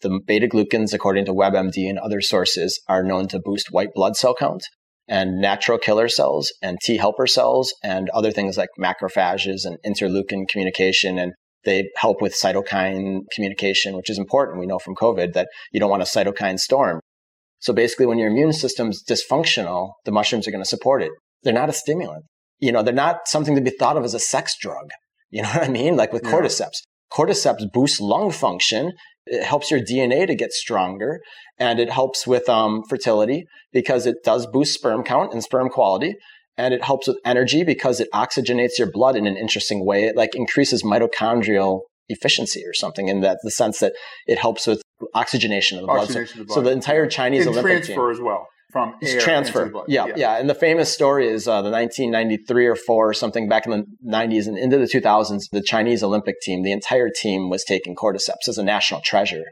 [0.00, 4.16] The beta glucans, according to WebMD and other sources, are known to boost white blood
[4.16, 4.62] cell count
[5.08, 10.48] and natural killer cells and T helper cells and other things like macrophages and interleukin
[10.48, 11.18] communication.
[11.18, 11.32] And
[11.64, 14.60] they help with cytokine communication, which is important.
[14.60, 17.00] We know from COVID that you don't want a cytokine storm.
[17.60, 21.10] So basically, when your immune system's dysfunctional, the mushrooms are going to support it.
[21.42, 22.24] They're not a stimulant.
[22.60, 24.90] You know, they're not something to be thought of as a sex drug.
[25.30, 25.96] You know what I mean?
[25.96, 26.32] Like with yeah.
[26.32, 26.78] cordyceps.
[27.12, 28.92] Cordyceps boosts lung function
[29.30, 31.20] it helps your DNA to get stronger
[31.58, 36.16] and it helps with um, fertility because it does boost sperm count and sperm quality.
[36.56, 40.04] And it helps with energy because it oxygenates your blood in an interesting way.
[40.04, 43.92] It like increases mitochondrial efficiency or something in that the sense that
[44.26, 44.82] it helps with
[45.14, 46.08] oxygenation of the blood.
[46.08, 46.54] So, of the, blood.
[46.54, 49.72] So the entire Chinese and Olympic transfer team, as well from transfer.
[49.88, 53.48] Yeah, yeah, yeah, And the famous story is uh, the 1993 or four or something
[53.48, 55.44] back in the 90s and into the 2000s.
[55.50, 59.44] The Chinese Olympic team, the entire team was taking cordyceps as a national treasure.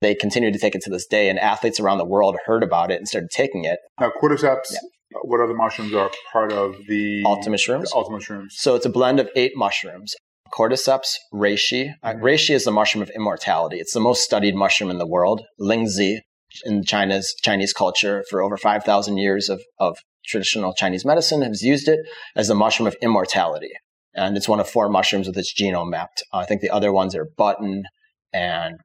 [0.00, 2.90] They continue to take it to this day, and athletes around the world heard about
[2.90, 3.78] it and started taking it.
[4.00, 4.72] Now, cordyceps.
[4.72, 4.78] Yeah.
[5.22, 7.92] What other mushrooms are part of the Ultima mushrooms?
[7.92, 8.54] Ultima mushrooms.
[8.58, 10.14] So it's a blend of eight mushrooms.
[10.52, 11.94] Cordyceps, reishi.
[12.02, 12.24] Uh, mm-hmm.
[12.24, 13.78] reishi is the mushroom of immortality.
[13.78, 15.42] It's the most studied mushroom in the world.
[15.60, 16.20] Lingzhi,
[16.64, 21.88] in China's Chinese culture for over 5,000 years of, of traditional Chinese medicine has used
[21.88, 22.00] it
[22.36, 23.72] as the mushroom of immortality.
[24.14, 26.22] And it's one of four mushrooms with its genome mapped.
[26.32, 27.84] Uh, I think the other ones are button
[28.32, 28.76] and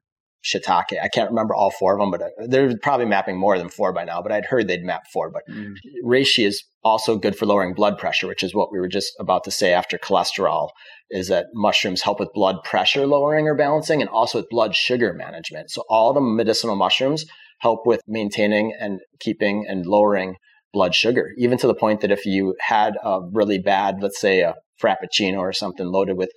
[0.44, 1.00] shiitake.
[1.02, 3.92] I can't remember all four of them, but uh, they're probably mapping more than four
[3.92, 4.22] by now.
[4.22, 5.30] But I'd heard they'd map four.
[5.30, 5.74] But mm.
[6.04, 9.44] reishi is also good for lowering blood pressure, which is what we were just about
[9.44, 10.68] to say after cholesterol.
[11.10, 15.12] Is that mushrooms help with blood pressure lowering or balancing, and also with blood sugar
[15.14, 15.70] management.
[15.70, 17.24] So all the medicinal mushrooms
[17.60, 20.36] help with maintaining and keeping and lowering
[20.72, 24.40] blood sugar, even to the point that if you had a really bad, let's say
[24.40, 26.30] a frappuccino or something loaded with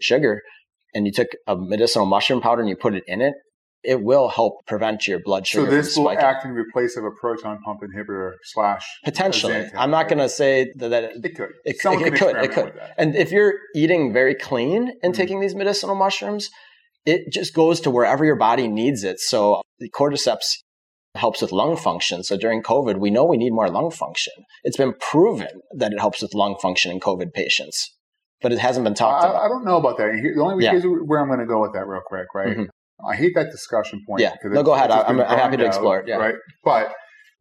[0.00, 0.42] sugar,
[0.94, 3.34] and you took a medicinal mushroom powder and you put it in it,
[3.82, 5.66] it will help prevent your blood sugar.
[5.66, 9.66] So this will act in replace of a proton pump inhibitor slash potentially.
[9.76, 11.50] I'm not going to say that, that it, It could.
[11.64, 12.36] it, Someone it could.
[12.36, 12.72] It could.
[12.96, 15.16] And if you're eating very clean and Mhm.
[15.16, 16.50] taking these medicinal mushrooms,
[17.06, 19.20] it just goes to wherever your body needs it.
[19.20, 20.58] So the cordyceps
[21.14, 22.24] helps with lung function.
[22.24, 24.32] So during COVID, we know we need more lung function.
[24.64, 27.94] It's been proven that it helps with lung function in COVID patients,
[28.42, 29.44] but it hasn't been talked I, about.
[29.44, 30.10] I don't know about that.
[30.12, 30.72] The only Yeah.
[30.72, 32.56] here's where I'm going to go with that real quick, right?
[32.56, 32.68] Mhm.
[33.08, 34.22] I hate that discussion point.
[34.22, 34.34] Yeah.
[34.44, 34.90] No, go ahead.
[34.90, 36.16] I'm- I'm happy to explore it, yeah.
[36.16, 36.34] Right.
[36.64, 36.92] But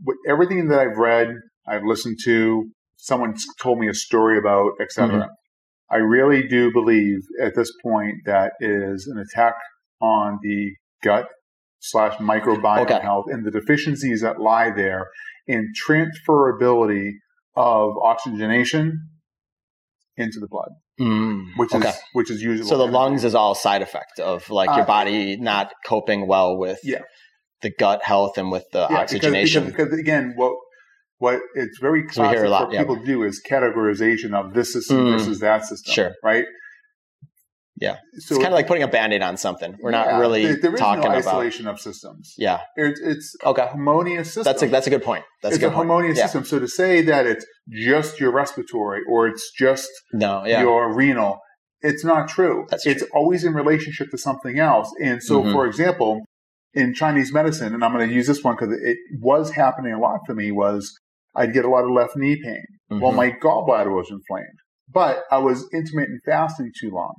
[0.04, 1.30] with everything that I've read,
[1.68, 5.10] I've listened to, someone told me a story about, etc.
[5.10, 5.30] Mm-hmm.
[5.94, 9.54] I really do believe at this point that is an attack
[10.02, 10.72] on the
[11.04, 11.28] gut
[11.80, 13.00] slash microbiome Okay.
[13.02, 15.08] health and the deficiencies that lie there
[15.48, 17.12] in transferability
[17.56, 19.10] of oxygenation
[20.18, 21.90] into the blood, Mm, which okay.
[21.90, 24.86] is which is usually So the lungs is all side effect of like your Uh,
[24.86, 27.02] body not coping well with Yeah.
[27.62, 29.66] the gut health and with the Yeah, because- oxygenation.
[29.66, 30.54] Because, because again, what
[31.24, 32.82] what it's very we hear classic lot, for yeah.
[32.82, 35.12] people do is categorization of this system Mm.
[35.14, 35.94] versus that system.
[35.98, 36.12] Sure.
[36.24, 36.46] Right.
[37.76, 37.96] Yeah.
[38.20, 39.76] So it's kind of like putting a band-aid on something.
[39.82, 41.18] We're not yeah, really there- there is talking no about.
[41.28, 42.34] isolation of systems.
[42.38, 42.60] Yeah.
[42.76, 43.64] It's, it's Okay.
[43.64, 44.44] a harmonious system.
[44.46, 45.24] That's a that's a good point.
[45.42, 46.26] That's it's a a harmonious Yeah.
[46.26, 46.44] system.
[46.46, 50.44] So to say that it's just your respiratory or it's just No.
[50.46, 50.62] Yeah.
[50.62, 51.40] your renal,
[51.82, 52.66] it's not true.
[52.70, 54.90] That's it's always in relationship to something else.
[55.02, 55.52] And so, Mhm.
[55.56, 56.22] for example,
[56.76, 60.00] in Chinese medicine, and I'm going to use this one because it was happening a
[60.00, 60.84] lot for me, was
[61.36, 62.64] I'd get a lot of left knee pain.
[63.02, 63.16] Well, Mhm.
[63.16, 67.14] my gallbladder was inflamed, but I was intermittent fasting too long.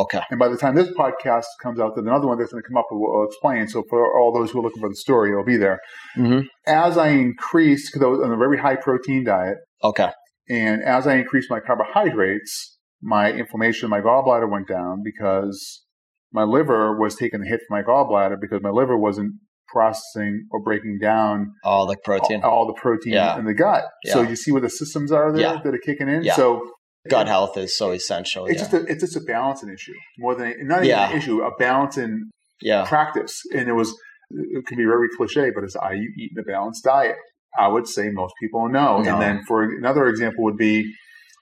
[0.00, 0.20] okay.
[0.30, 2.76] And by the time this podcast comes out, there's another one that's going to come
[2.76, 3.66] up and will explain.
[3.66, 5.80] So for all those who are looking for the story, it'll be there.
[6.14, 10.10] hmm As I increased, because I was on a very high protein diet, Okay.
[10.48, 15.84] and as I increased my carbohydrates, my inflammation in my gallbladder went down because
[16.32, 19.32] my liver was taking the hit from my gallbladder because my liver wasn't
[19.68, 23.38] processing or breaking down All the protein, all, all the protein Yeah.
[23.38, 23.84] in the gut.
[24.06, 25.60] So you see where the systems are there Yeah.
[25.62, 26.22] that are kicking in.
[26.24, 26.34] Yeah.
[26.34, 26.70] So
[27.08, 28.46] gut health is so essential.
[28.46, 28.68] it's yeah.
[28.68, 31.10] just a, it's just a balancing issue more than not even Yeah.
[31.10, 32.30] an issue, a balancing
[32.60, 32.84] yeah.
[32.86, 33.42] practice.
[33.54, 33.94] And it was
[34.30, 37.16] it can be very cliche, but it's are you eating a balanced diet?
[37.58, 39.00] I would say most people know.
[39.00, 39.12] No.
[39.12, 40.92] And then for another example would be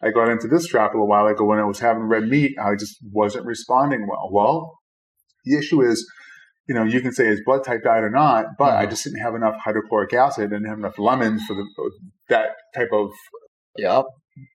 [0.02, 2.54] I got into this trap a little while ago when I was having red meat,
[2.62, 4.28] I just wasn't responding well.
[4.30, 4.78] Well,
[5.44, 6.06] the issue is,
[6.68, 8.90] you know, you can say it's blood type diet or not, but I Mhm.
[8.90, 11.64] just didn't have enough hydrochloric acid, didn't have enough lemons for the
[12.28, 13.10] that type of
[13.76, 14.06] Yep.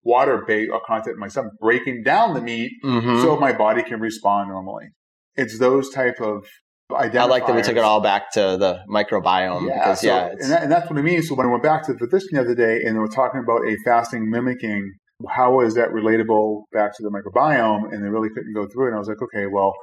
[0.04, 3.84] water bait or content in my stomach breaking down the meat hmm so my body
[3.84, 4.90] can respond normally.
[5.36, 6.46] It's those type of
[6.94, 10.52] I like that we took it all back to the microbiome because so- yeah, and,
[10.52, 11.22] that, and that's what I mean.
[11.22, 13.40] So when I went back to the physician the other day and they were talking
[13.40, 14.92] about a fasting mimicking,
[15.30, 17.94] how is that relatable back to the microbiome?
[17.94, 18.88] And they really couldn't go through it.
[18.90, 19.74] And I was like, okay, well,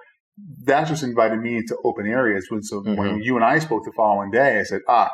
[0.64, 2.46] that just invited me into open areas.
[2.50, 3.22] When so when Mhm.
[3.24, 5.10] you and I spoke the following day, I said, ah,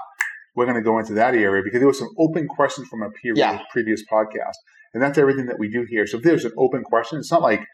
[0.55, 3.11] we're going to go into that area because there was some open questions from a
[3.11, 3.59] peer Yeah.
[3.73, 4.55] previous podcast,
[4.93, 6.07] and that's everything that we do here.
[6.07, 7.67] So if there's an open question, it's not like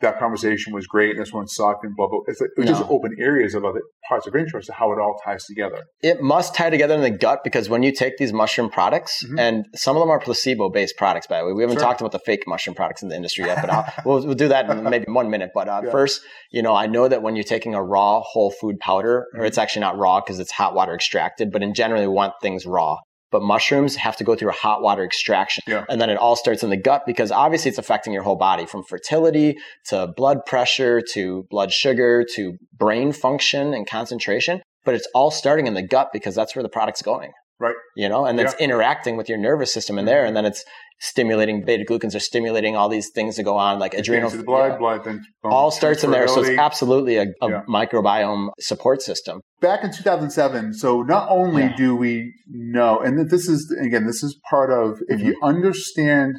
[0.00, 2.18] that conversation was great and this one sucked and blah blah.
[2.26, 5.44] It's, like, it's just open areas of other parts of interest how it all ties
[5.44, 5.84] together.
[6.02, 9.40] it must tie together in the gut because when you take these mushroom products, Mhm.
[9.40, 11.84] and some of them are placebo based products, by the way, we haven't Sure.
[11.84, 13.70] talked about the fake mushroom products in the industry yet, but
[14.06, 15.50] we'll, we'll do that in maybe one minute.
[15.54, 15.90] But uh, Yeah.
[15.90, 19.42] first, you know, I know that when you're taking a raw whole food powder, or
[19.42, 19.46] Mhm.
[19.46, 22.66] it's actually not raw because it's hot water extracted, but in general, we want things
[22.66, 22.96] raw.
[23.34, 25.64] But mushrooms have to go through a hot water extraction.
[25.66, 25.84] Yeah.
[25.88, 28.64] And then it all starts in the gut because obviously it's affecting your whole body
[28.64, 29.56] from fertility
[29.86, 34.62] to blood pressure to blood sugar to brain function and concentration.
[34.84, 37.32] But it's all starting in the gut because that's where the product's going.
[37.60, 37.74] Right.
[37.96, 40.24] You know, and it's interacting with your nervous system in there.
[40.24, 40.64] And then it's
[41.00, 44.28] stimulating beta glucans are stimulating all these things to go on, like adrenal.
[44.30, 44.78] to the blood, yeah.
[44.78, 46.26] blood, then all starts in there.
[46.26, 47.62] So it's absolutely a, a Yeah.
[47.68, 49.40] microbiome support system.
[49.60, 50.74] back in 2007.
[50.74, 55.20] So not only do we know, and this is again, this is part of if
[55.20, 55.44] you Mm-hmm.
[55.44, 56.34] understand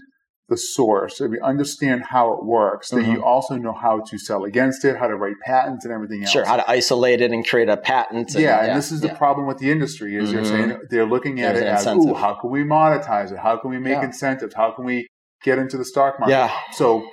[0.48, 4.44] the source, if you understand how it works, then you also know how to sell
[4.44, 6.32] against it, how to write patents and everything else.
[6.32, 6.46] Sure.
[6.46, 8.34] How to isolate it and create a patent.
[8.36, 10.46] and- yeah, and this is the problem with the industry is they're Mhm.
[10.48, 12.12] saying they're looking at There's it as, incentive.
[12.12, 13.40] ooh, how can we monetize it?
[13.40, 14.06] How can we make Yeah.
[14.06, 14.54] incentives?
[14.54, 15.08] How can we
[15.44, 16.34] get into the stock market?
[16.34, 16.52] Yeah.
[16.74, 17.08] So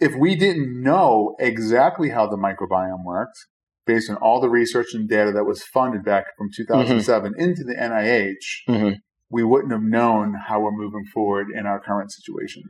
[0.00, 3.38] if we didn't know exactly how the microbiome worked,
[3.86, 7.74] based on all the research and data that was funded back from 2007 into the
[7.80, 8.96] NIH, Mhm.
[9.32, 12.62] We wouldn't have known how we're moving forward in our current situation.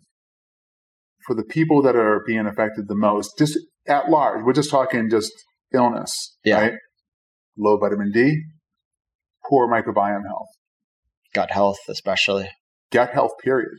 [1.27, 5.11] For the people that are being affected the most, just at large, we're just talking
[5.11, 5.33] just
[5.75, 6.61] illness, Yeah.
[6.61, 6.73] right?
[7.59, 8.43] Low vitamin D,
[9.49, 10.49] poor microbiome health,
[11.35, 12.49] gut health, especially.
[12.91, 13.79] gut health, period.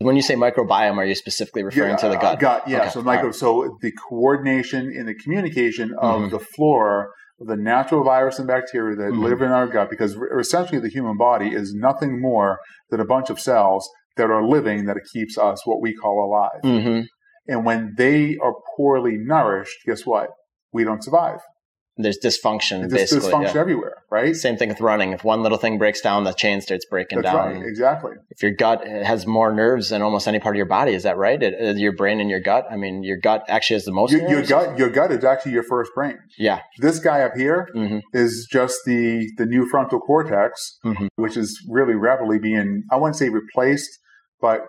[0.00, 2.38] When you say microbiome, are you specifically referring to the gut?
[2.40, 2.82] gut, yeah.
[2.82, 3.34] Okay, So, micro, right.
[3.34, 6.30] so the coordination and the communication of Mhm.
[6.30, 7.08] the flora
[7.40, 9.22] the natural virus and bacteria that Mhm.
[9.22, 12.58] live in our gut because essentially the human body is nothing more
[12.90, 16.24] than a bunch of cells that are living that it keeps us what we call
[16.24, 16.60] alive.
[16.62, 17.00] hmm
[17.50, 20.28] And when they are poorly nourished, guess what?
[20.72, 21.40] We don't survive.
[22.00, 23.30] There's dysfunction, There's basically.
[23.32, 23.60] dysfunction yeah.
[23.60, 24.34] everywhere, right?
[24.34, 25.12] Same thing with running.
[25.12, 27.54] If one little thing breaks down, the chain starts breaking That's down.
[27.56, 27.66] right.
[27.66, 28.12] Exactly.
[28.30, 31.16] If your gut has more nerves than almost any part of your body, is that
[31.16, 31.42] right?
[31.42, 32.66] It, uh, your brain and your gut.
[32.70, 34.12] I mean, your gut actually has the most.
[34.12, 36.16] Your, your gut, your gut is actually your first brain.
[36.38, 36.60] Yeah.
[36.78, 37.68] This guy up here
[38.14, 41.08] is hmm just the the new frontal cortex, Mhm.
[41.16, 43.90] which is really rapidly being I wouldn't say replaced,
[44.40, 44.60] but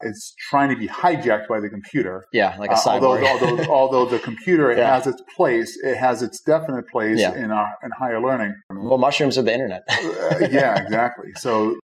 [0.00, 2.24] it's trying to be hijacked by the computer.
[2.32, 4.94] Yeah, like a Uh, although, although, although the computer it Yeah.
[4.94, 7.34] has its place, it has its definite place Yeah.
[7.34, 8.54] in our in higher learning.
[8.70, 9.82] well, mushrooms are the internet.
[9.90, 11.32] Uh, yeah, exactly.
[11.36, 11.78] So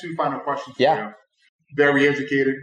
[0.00, 1.08] two final questions for Yeah.
[1.08, 1.14] you.
[1.76, 2.54] Very educated.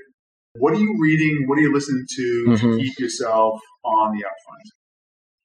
[0.56, 1.48] What are you reading?
[1.48, 2.80] What are you listening to to Mhm.
[2.80, 4.79] keep yourself on the upfront?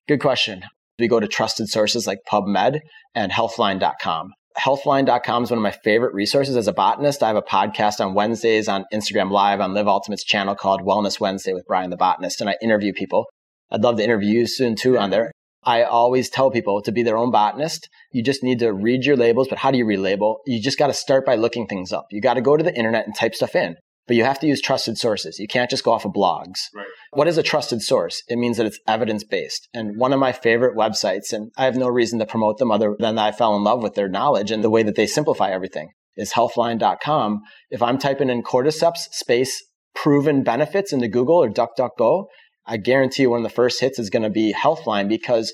[0.06, 0.64] Good question.
[0.98, 2.80] We go to trusted sources like PubMed
[3.14, 4.32] and healthline.com.
[4.58, 6.56] Healthline.com is one of my favorite resources.
[6.56, 10.22] As a botanist, I have a podcast on Wednesdays on Instagram Live on Live Ultimate's
[10.22, 13.24] channel called Wellness Wednesday with Brian the Botanist, and I interview people.
[13.72, 15.32] I'd love to interview you soon too on there.
[15.64, 17.88] I always tell people to be their own botanist.
[18.12, 20.36] You just need to read your labels, but how do you relabel?
[20.46, 22.06] You just got to start by looking things up.
[22.10, 23.76] You got to go to the internet and type stuff in,
[24.06, 25.38] but you have to use trusted sources.
[25.38, 26.58] You can't just go off of blogs.
[26.74, 26.86] Right.
[27.12, 28.22] What is a trusted source?
[28.28, 29.68] It means that it's evidence based.
[29.72, 32.94] And one of my favorite websites, and I have no reason to promote them other
[32.98, 35.50] than that I fell in love with their knowledge and the way that they simplify
[35.50, 37.40] everything, is healthline.com.
[37.70, 39.62] If I'm typing in cordyceps space
[39.94, 42.26] proven benefits into Google or DuckDuckGo,
[42.66, 45.52] I guarantee you one of the first hits is going to be Healthline because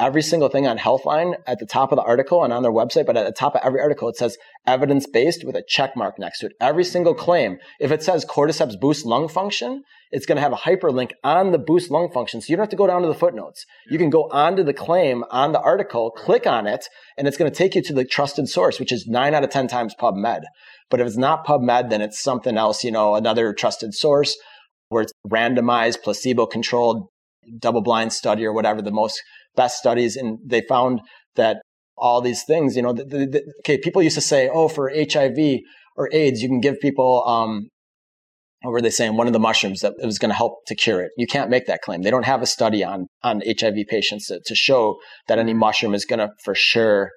[0.00, 3.06] every single thing on Healthline at the top of the article and on their website,
[3.06, 6.18] but at the top of every article, it says evidence based with a check mark
[6.18, 6.52] next to it.
[6.60, 10.56] Every single claim, if it says cordyceps boosts lung function, it's going to have a
[10.56, 12.40] hyperlink on the boost lung function.
[12.40, 13.64] So you don't have to go down to the footnotes.
[13.88, 16.86] You can go onto the claim on the article, click on it,
[17.16, 19.50] and it's going to take you to the trusted source, which is nine out of
[19.50, 20.42] 10 times PubMed.
[20.88, 24.36] But if it's not PubMed, then it's something else, you know, another trusted source
[24.88, 27.06] where it's randomized, placebo controlled,
[27.58, 29.22] double blind study or whatever the most
[29.56, 30.16] best studies.
[30.16, 31.00] And they found
[31.36, 31.62] that
[31.96, 34.90] all these things, you know, the, the, the, okay, people used to say, oh, for
[34.90, 35.60] HIV
[35.96, 37.68] or AIDS, you can give people, um,
[38.62, 39.16] what were they saying?
[39.16, 41.12] One of the mushrooms that was going to help to cure it.
[41.16, 42.02] You can't make that claim.
[42.02, 44.96] They don't have a study on, on HIV patients to, to show
[45.28, 47.10] that any mushroom is going to for sure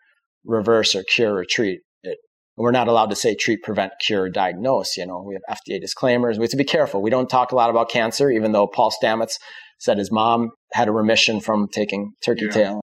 [0.46, 2.18] reverse or cure or treat it.
[2.56, 4.96] We're not allowed to say treat, prevent, cure, diagnose.
[4.96, 6.38] You know, we have FDA disclaimers.
[6.38, 7.02] We have to be careful.
[7.02, 9.38] We don't talk a lot about cancer, even though Paul Stamets
[9.84, 12.52] said his mom had a remission from taking turkey Yeah.
[12.52, 12.82] tail.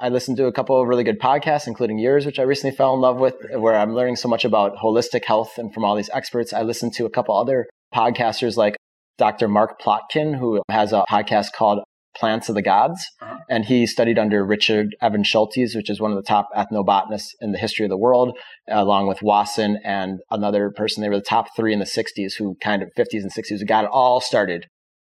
[0.00, 2.94] I listened to a couple of really good podcasts, including yours, which I recently fell
[2.94, 6.10] in love with, where I'm learning so much about holistic health and from all these
[6.12, 6.52] experts.
[6.52, 8.76] I listened to a couple other podcasters like
[9.16, 9.48] Dr.
[9.48, 11.78] Mark Plotkin, who has a podcast called
[12.16, 13.06] Plants of the Gods.
[13.22, 13.38] Uh-huh.
[13.48, 17.52] And he studied under Richard Evans Schultes, which is one of the top ethnobotanists in
[17.52, 18.36] the history of the world,
[18.68, 21.02] along with Wasson and another person.
[21.02, 23.64] They were the top three in the 60s who kind of 50s and 60s who
[23.64, 24.66] got it all started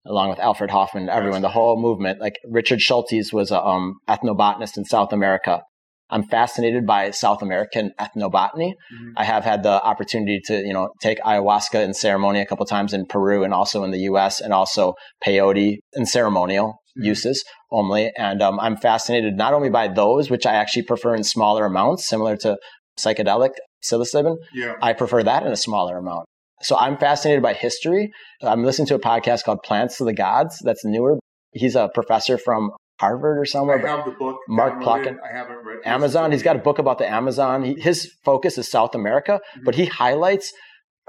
[0.09, 2.21] along with Alfred Hofmann, everyone, the whole movement.
[2.21, 5.63] Like Richard Schultes was an um, ethnobotanist in South America.
[6.09, 8.75] I'm fascinated by South American ethnobotany.
[8.95, 9.13] Mhm.
[9.17, 12.93] I have had the opportunity to, you know, take ayahuasca in ceremony a couple times
[12.95, 14.41] in Peru and also in the U.S.
[14.41, 17.07] and also peyote in ceremonial Mhm.
[17.07, 18.13] uses only.
[18.17, 22.07] And um, I'm fascinated not only by those, which I actually prefer in smaller amounts,
[22.09, 22.57] similar to
[22.99, 23.51] psychedelic
[23.85, 24.37] psilocybin.
[24.55, 24.75] Yeah.
[24.81, 26.27] I prefer that in a smaller amount.
[26.63, 28.13] So I'm fascinated by history.
[28.43, 30.61] I'm listening to a podcast called Plants of the Gods.
[30.65, 31.19] That's newer.
[31.53, 33.87] He's a professor from Harvard or somewhere.
[33.87, 34.39] I have the book.
[34.49, 34.83] Mark.
[34.83, 35.17] Plotkin.
[35.23, 35.81] I haven't read.
[35.85, 36.33] Amazon.
[36.33, 37.63] He's got a book about the Amazon.
[37.63, 40.53] He, his focus is South America, but he highlights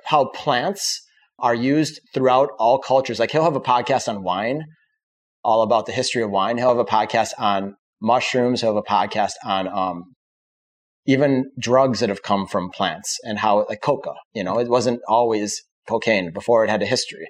[0.05, 1.01] how plants
[1.39, 3.19] are used throughout all cultures.
[3.19, 4.65] Like he'll have a podcast on wine,
[5.43, 6.57] all about the history of wine.
[6.57, 8.61] He'll have a podcast on mushrooms.
[8.61, 10.03] He'll have a podcast on um,
[11.07, 14.13] even drugs that have come from plants and how, like coca.
[14.33, 17.27] You know, it wasn't always cocaine before it had a history.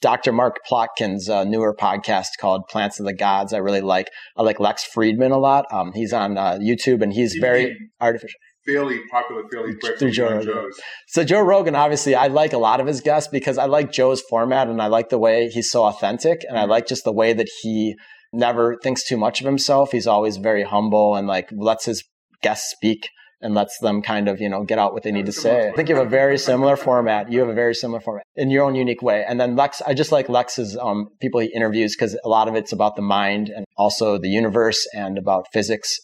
[0.00, 0.30] Dr.
[0.32, 3.52] Mark Plotkin's uh, newer podcast called Plants of the Gods.
[3.52, 4.06] I really like.
[4.36, 5.64] I like Lex Fridman a lot.
[5.72, 8.38] Um, he's on uh, YouTube and he's He very artificial.
[8.64, 9.72] fairly popular, fairly.
[9.98, 10.46] Through Joe Joe Rogan.
[10.54, 10.80] Joe's.
[11.08, 14.22] So Joe Rogan, obviously, I like a lot of his guests because I like Joe's
[14.30, 17.32] format and I like the way he's so authentic and I like just the way
[17.32, 17.96] that he
[18.32, 19.90] never thinks too much of himself.
[19.90, 22.04] He's always very humble and like lets his
[22.42, 23.08] guests speak
[23.40, 25.68] and lets them kind of, you know, get out what they need to say.
[25.68, 27.30] I think you have a very similar format.
[27.30, 29.24] You have a very similar format in your own unique way.
[29.28, 32.56] And then Lex, I just like Lex's um, people he interviews because a lot of
[32.56, 35.98] it's about the mind and also the universe and about physics.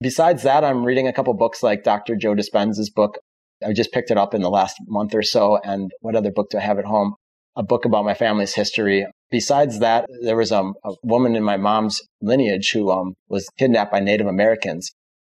[0.00, 2.14] Besides that, I'm reading a couple books like Dr.
[2.16, 3.18] Joe Dispenza's book,
[3.64, 5.58] I just picked it up in the last month or so.
[5.64, 7.14] And what other book do I have at home?
[7.54, 9.06] A book about my family's history.
[9.30, 13.92] Besides that, there was um, a woman in my mom's lineage who um, was kidnapped
[13.92, 14.90] by Native Americans.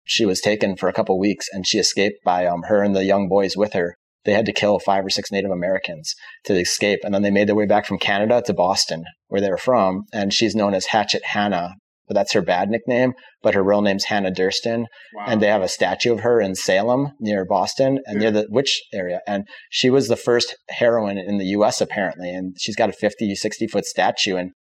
[0.03, 3.05] She was taken for a couple weeks and she escaped by um, her and the
[3.05, 3.95] young boys with her.
[4.25, 6.13] They had to kill five or six Native Americans
[6.45, 6.99] to escape.
[7.03, 10.03] And then they made their way back from Canada to Boston, where they were from.
[10.13, 11.75] And she's known as Hatchet Hannah
[12.07, 13.13] but that's her bad nickname.
[13.41, 14.85] But her real name's Hannah Duston.
[15.13, 15.25] Wow.
[15.27, 18.29] And they have a statue of her in Salem near Boston and yeah.
[18.29, 19.21] near the witch area.
[19.27, 22.29] And she was the first heroine in the US apparently.
[22.33, 24.35] And she's got a 50, 60 foot statue.
[24.35, 24.51] And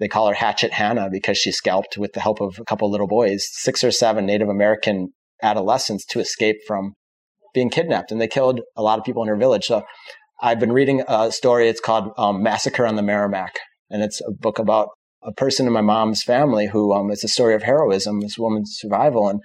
[0.00, 3.06] they call her Hatchet Hannah because she scalped with the help of a couple little
[3.06, 5.10] boys, six or seven Native American
[5.42, 6.94] adolescents to escape from
[7.54, 8.10] being kidnapped.
[8.10, 9.66] And they killed a lot of people in her village.
[9.66, 9.82] So
[10.40, 11.68] I've been reading a story.
[11.68, 13.58] It's called um, Massacre on the Merrimack.
[13.90, 14.88] And it's a book about
[15.22, 18.76] a person in my mom's family who um, it's a story of heroism, this woman's
[18.78, 19.28] survival.
[19.28, 19.40] And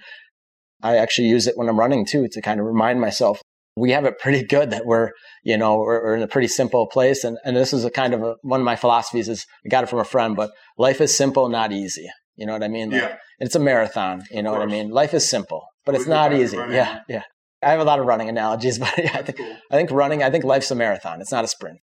[0.82, 3.42] I actually use it when I'm running too to kind of remind myself
[3.76, 5.10] we have it pretty good that we're,
[5.44, 7.24] you know, we're, we're in a pretty simple place.
[7.24, 9.84] And, and this is a kind of a, one of my philosophies is I got
[9.84, 12.06] it from a friend, but life is simple, not easy.
[12.36, 12.90] You know what I mean?
[12.90, 13.16] Like, yeah.
[13.38, 14.24] It's a marathon.
[14.30, 14.90] You know what I mean?
[14.90, 16.56] Life is simple, but it's not easy.
[16.56, 17.00] Yeah.
[17.08, 17.22] Yeah.
[17.62, 19.56] I have a lot of running analogies, but yeah, I think, cool.
[19.70, 21.20] I think running, I think life's a marathon.
[21.20, 21.78] It's not a sprint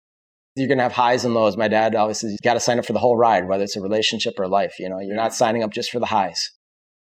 [0.59, 1.56] you're going to have highs and lows.
[1.56, 4.35] My dad obviously got to sign up for the whole ride, whether it's a relationship
[4.39, 4.74] or life.
[4.78, 6.51] You know, you're not signing up just for the highs,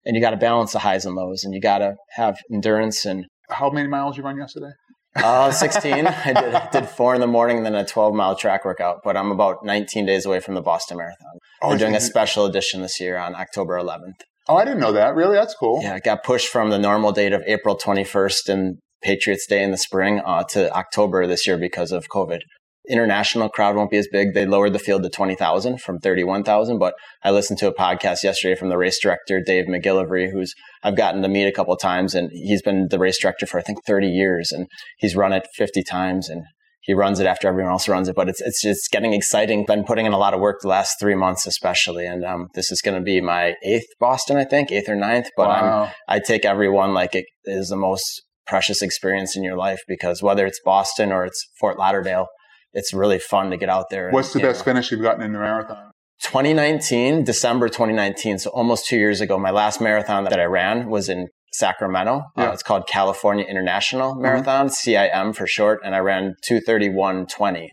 [0.05, 3.05] and you got to balance the highs and lows, and you got to have endurance.
[3.05, 4.70] And how many miles you run yesterday?
[5.16, 6.06] Uh, 16.
[6.06, 9.16] I did, did, four in the morning and then a 12 mile track workout, but
[9.16, 11.38] I'm about 19 days away from the Boston Marathon.
[11.62, 14.20] Oh, We're doing a special edition this year on October 11th.
[14.48, 15.14] Oh, I didn't know that.
[15.14, 15.36] Really?
[15.36, 15.80] That's cool.
[15.82, 19.70] Yeah, it got pushed from the normal date of April 21st and Patriots Day in
[19.70, 22.40] the spring uh, to October this year because of COVID
[22.89, 24.35] international crowd won't be as big.
[24.35, 26.78] They lowered the field to 20,000 from 31,000.
[26.78, 30.97] But I listened to a podcast yesterday from the race director, Dave McGillivray, who's I've
[30.97, 33.78] gotten to meet a couple times and he's been the race director for I think
[33.86, 34.66] 30 years and
[34.98, 36.43] he's run it 50 times and
[36.85, 39.65] he runs it after everyone else runs it, but it's, it's just getting exciting.
[39.65, 42.05] Been putting in a lot of work the last three months, especially.
[42.05, 45.31] And, um, this is going to be my eighth Boston, I think, eighth or ninth,
[45.35, 45.85] but wow.
[45.85, 50.23] I'm, I take everyone like it is the most precious experience in your life because
[50.23, 52.27] whether it's Boston or it's Fort Lauderdale,
[52.74, 54.10] it's really fun to get out there.
[54.10, 54.72] What's the best know.
[54.72, 55.90] finish you've gotten in the marathon?
[56.22, 58.38] 2019, December 2019.
[58.38, 62.16] So almost two years ago, my last marathon that I ran was in Sacramento.
[62.16, 62.51] Uh, yeah.
[62.51, 64.22] Uh, it's called California International mm-hmm.
[64.22, 64.90] Marathon, mm-hmm.
[64.90, 65.80] CIM for short.
[65.84, 67.68] And I ran 231.20.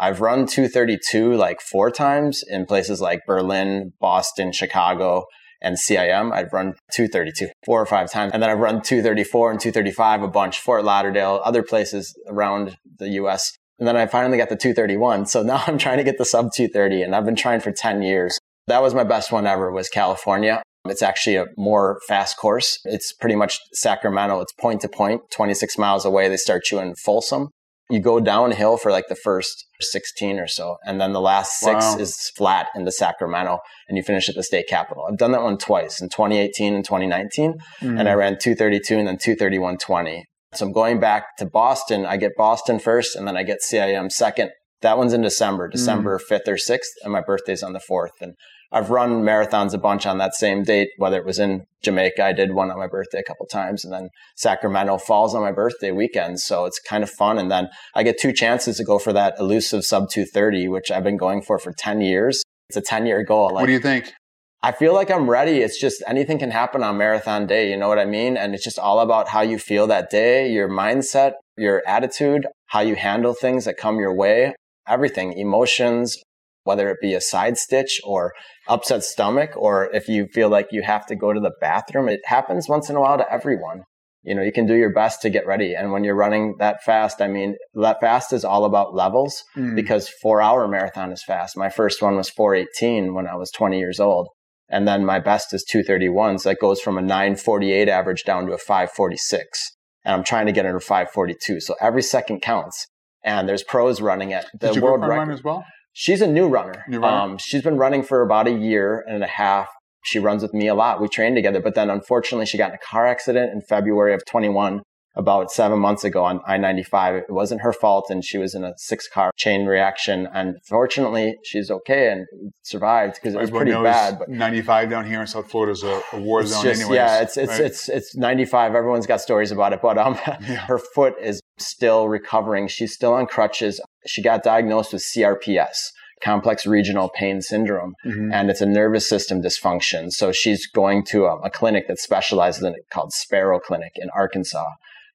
[0.00, 5.24] I've run 232 like four times in places like Berlin, Boston, Chicago,
[5.60, 6.32] and CIM.
[6.32, 8.32] I've run 232 four or five times.
[8.32, 13.08] And then I've run 234 and 235 a bunch, Fort Lauderdale, other places around the
[13.10, 13.52] US.
[13.78, 15.26] And then I finally got the 231.
[15.26, 18.02] So now I'm trying to get the sub 230 and I've been trying for 10
[18.02, 18.38] years.
[18.66, 20.62] That was my best one ever was California.
[20.84, 22.78] It's actually a more fast course.
[22.84, 24.40] It's pretty much Sacramento.
[24.40, 26.28] It's point to point, 26 miles away.
[26.28, 27.48] They start you in Folsom.
[27.90, 30.76] You go downhill for like the first 16 or so.
[30.84, 31.96] And then the last six wow.
[31.98, 35.06] is flat into Sacramento and you finish at the state capitol.
[35.08, 37.54] I've done that one twice in 2018 and 2019.
[37.80, 37.98] Mm.
[37.98, 40.24] And I ran 232 and then 231.20.
[40.54, 42.06] So I'm going back to Boston.
[42.06, 44.50] I get Boston first and then I get CIM second.
[44.80, 46.22] That one's in December, December mm.
[46.30, 48.20] 5th or 6th, and my birthday's on the 4th.
[48.20, 48.34] And
[48.70, 52.22] I've run marathons a bunch on that same date, whether it was in Jamaica.
[52.22, 55.52] I did one on my birthday a couple times and then Sacramento falls on my
[55.52, 56.40] birthday weekend.
[56.40, 57.38] So it's kind of fun.
[57.38, 61.04] And then I get two chances to go for that elusive sub 230, which I've
[61.04, 62.42] been going for for 10 years.
[62.68, 63.46] It's a 10 year goal.
[63.46, 64.12] Like, what do you think?
[64.60, 65.58] I feel like I'm ready.
[65.58, 67.70] It's just anything can happen on marathon day.
[67.70, 68.36] You know what I mean?
[68.36, 72.80] And it's just all about how you feel that day, your mindset, your attitude, how
[72.80, 74.56] you handle things that come your way,
[74.88, 76.18] everything, emotions,
[76.64, 78.32] whether it be a side stitch or
[78.66, 82.08] upset stomach, or if you feel like you have to go to the bathroom.
[82.08, 83.84] It happens once in a while to everyone.
[84.24, 85.74] You know, you can do your best to get ready.
[85.74, 89.76] And when you're running that fast, I mean, that fast is all about levels mm.
[89.76, 91.56] because four hour marathon is fast.
[91.56, 94.28] My first one was 418 when I was 20 years old.
[94.70, 96.38] And then my best is 231.
[96.38, 99.76] So that goes from a 948 average down to a 546.
[100.04, 101.60] And I'm trying to get under 542.
[101.60, 102.86] So every second counts.
[103.24, 105.32] And there's pros running at the Did world record.
[105.32, 105.64] as well?
[105.92, 106.84] She's a new runner.
[106.88, 107.32] New runner?
[107.32, 109.68] Um, she's been running for about a year and a half.
[110.04, 111.00] She runs with me a lot.
[111.00, 114.24] We train together, but then unfortunately she got in a car accident in February of
[114.24, 114.82] 21
[115.18, 117.22] about seven months ago on I-95.
[117.22, 120.28] It wasn't her fault and she was in a six car chain reaction.
[120.32, 122.26] And fortunately she's okay and
[122.62, 124.20] survived because it was pretty bad.
[124.20, 126.96] But 95 down here in South Florida is a, a war zone just, anyways.
[126.96, 127.60] Yeah, it's, it's, right?
[127.60, 128.76] it's, it's 95.
[128.76, 130.36] Everyone's got stories about it, but, um, yeah.
[130.68, 132.68] her foot is still recovering.
[132.68, 133.80] She's still on crutches.
[134.06, 135.74] She got diagnosed with CRPS
[136.22, 138.32] complex regional pain syndrome mm-hmm.
[138.32, 142.60] and it's a nervous system dysfunction so she's going to a, a clinic that specializes
[142.60, 144.68] in it called sparrow clinic in arkansas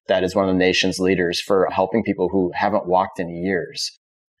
[0.08, 3.90] that is one of the nation's leaders for helping people who haven't walked in years.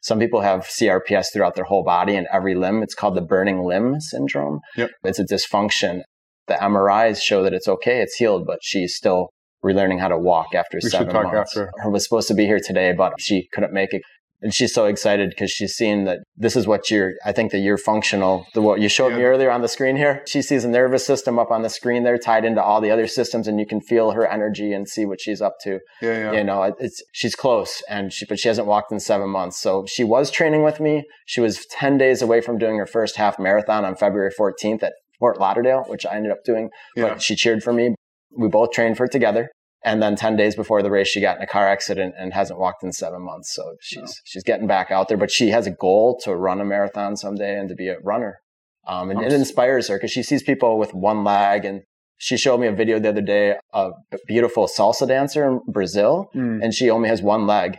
[0.00, 2.82] Some people have CRPS throughout their whole body and every limb.
[2.82, 4.60] It's called the burning limb syndrome.
[4.76, 4.90] Yep.
[5.04, 6.02] It's a dysfunction.
[6.46, 9.30] The MRIs show that it's okay, it's healed, but she's still
[9.64, 11.56] relearning how to walk after We seven talk months.
[11.56, 11.72] after.
[11.78, 14.02] Her was supposed to be here today, but she couldn't make it.
[14.44, 17.60] And she's so excited because she's seen that this is what you're, I think that
[17.60, 18.46] you're functional.
[18.52, 21.38] The, what you showed me earlier on the screen here, she sees a nervous system
[21.38, 24.10] up on the screen there tied into all the other systems and you can feel
[24.10, 25.80] her energy and see what she's up to.
[26.02, 26.32] Yeah, yeah.
[26.32, 29.58] You know, it's, she's close and she, but she hasn't walked in seven months.
[29.58, 31.04] So she was training with me.
[31.24, 34.92] She was 10 days away from doing her first half marathon on February 14th at
[35.18, 37.08] Fort Lauderdale, which I ended up doing yeah.
[37.08, 37.94] but she cheered for me.
[38.36, 39.48] We both trained for it together.
[39.84, 42.58] And then 10 days before the race, she got in a car accident and hasn't
[42.58, 43.52] walked in seven months.
[43.54, 44.08] So she's, Wow.
[44.24, 47.58] she's getting back out there, but she has a goal to run a marathon someday
[47.58, 48.38] and to be a runner.
[48.86, 51.82] Um, and it inspires her because she sees people with one leg and
[52.16, 56.30] she showed me a video the other day of a beautiful salsa dancer in Brazil
[56.34, 56.62] Mm.
[56.62, 57.78] and she only has one leg.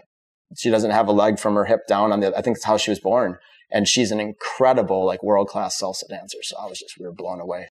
[0.57, 2.77] She doesn't have a leg from her hip down on the, I think it's how
[2.77, 3.37] she was born.
[3.71, 6.37] And she's an incredible, like world class salsa dancer.
[6.43, 7.69] So I was just, we were blown away.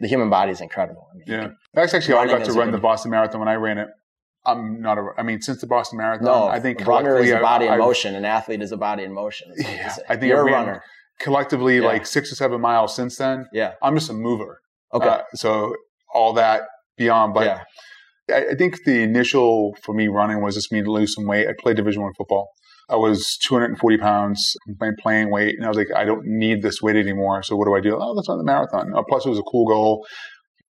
[0.00, 1.06] The human body is incredible.
[1.12, 3.48] I mean, Yeah, that's actually how I got to run good- the Boston Marathon when
[3.48, 3.88] I ran it.
[4.46, 5.08] I'm not a.
[5.18, 7.78] I mean, since the Boston Marathon, No, I think runner is a body I, in
[7.80, 8.14] motion.
[8.14, 9.52] An athlete is a body in motion.
[9.58, 9.94] Yeah.
[10.08, 10.82] I think you're I a runner.
[11.18, 11.86] collectively Yeah.
[11.86, 13.46] like six or seven miles since then.
[13.52, 13.74] Yeah.
[13.82, 14.60] I'm just a mover.
[14.94, 15.06] Okay.
[15.06, 15.76] Uh, so
[16.14, 16.62] all that
[16.96, 18.34] beyond, but yeah.
[18.34, 21.46] I, I think the initial for me running was just me to lose some weight.
[21.46, 22.48] I played Division One football.
[22.90, 26.82] I was 240 pounds, playing playing weight, and I was like, I don't need this
[26.82, 27.42] weight anymore.
[27.42, 27.96] So what do I do?
[27.96, 28.92] Oh, let's run the marathon.
[28.94, 30.06] Uh, plus, it was a cool goal.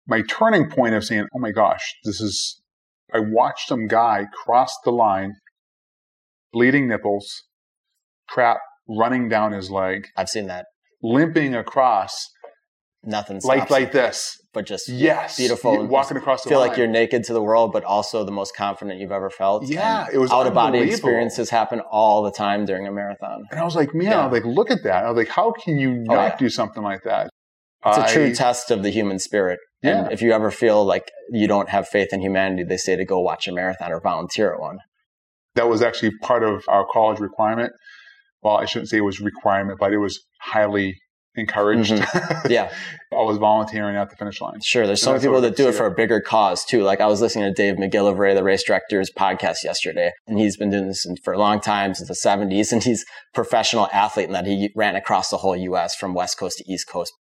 [0.07, 2.61] My turning point of saying, oh my gosh, this is.
[3.15, 5.37] I watched some guy cross the line,
[6.53, 7.45] bleeding nipples,
[8.29, 8.59] crap
[8.89, 10.67] running down his leg, I've seen that.
[11.03, 12.31] limping across
[13.05, 14.37] Nothing like like this.
[14.59, 15.73] But just Yes, beautiful.
[15.75, 16.69] You- walking across the feel line.
[16.71, 19.65] like you're naked to the world, but also the most confident you've ever felt.
[19.65, 23.47] Yeah, And it was out of body experiences happen all the time during a marathon.
[23.53, 24.23] And I was like, man, Yeah.
[24.23, 25.05] I was like, look at that.
[25.05, 26.37] I was like, how can you Oh, not yeah.
[26.39, 27.31] do something like that?
[27.87, 29.61] It's a I- true test of the human spirit.
[29.83, 30.05] Yeah.
[30.05, 33.05] And if you ever feel like you don't have faith in humanity, they say to
[33.05, 34.79] go watch a marathon or volunteer at one.
[35.55, 37.73] that was actually part of our college requirement.
[38.43, 40.97] Well, I shouldn't say it was requirement, but it was highly
[41.37, 41.93] encouraged.
[42.49, 42.73] Yeah.
[43.13, 44.61] I was volunteering at the finish line.
[44.63, 46.83] Sure, there's so many people that do it for a bigger cause too.
[46.83, 50.71] Like I was listening to Dave McGillivray, the race director's podcast yesterday, and he's been
[50.71, 54.33] doing this for a long time since the 70s, and he's a professional athlete in
[54.33, 55.95] that he ran across the whole U.S.
[55.95, 57.13] from West Coast to East Coast.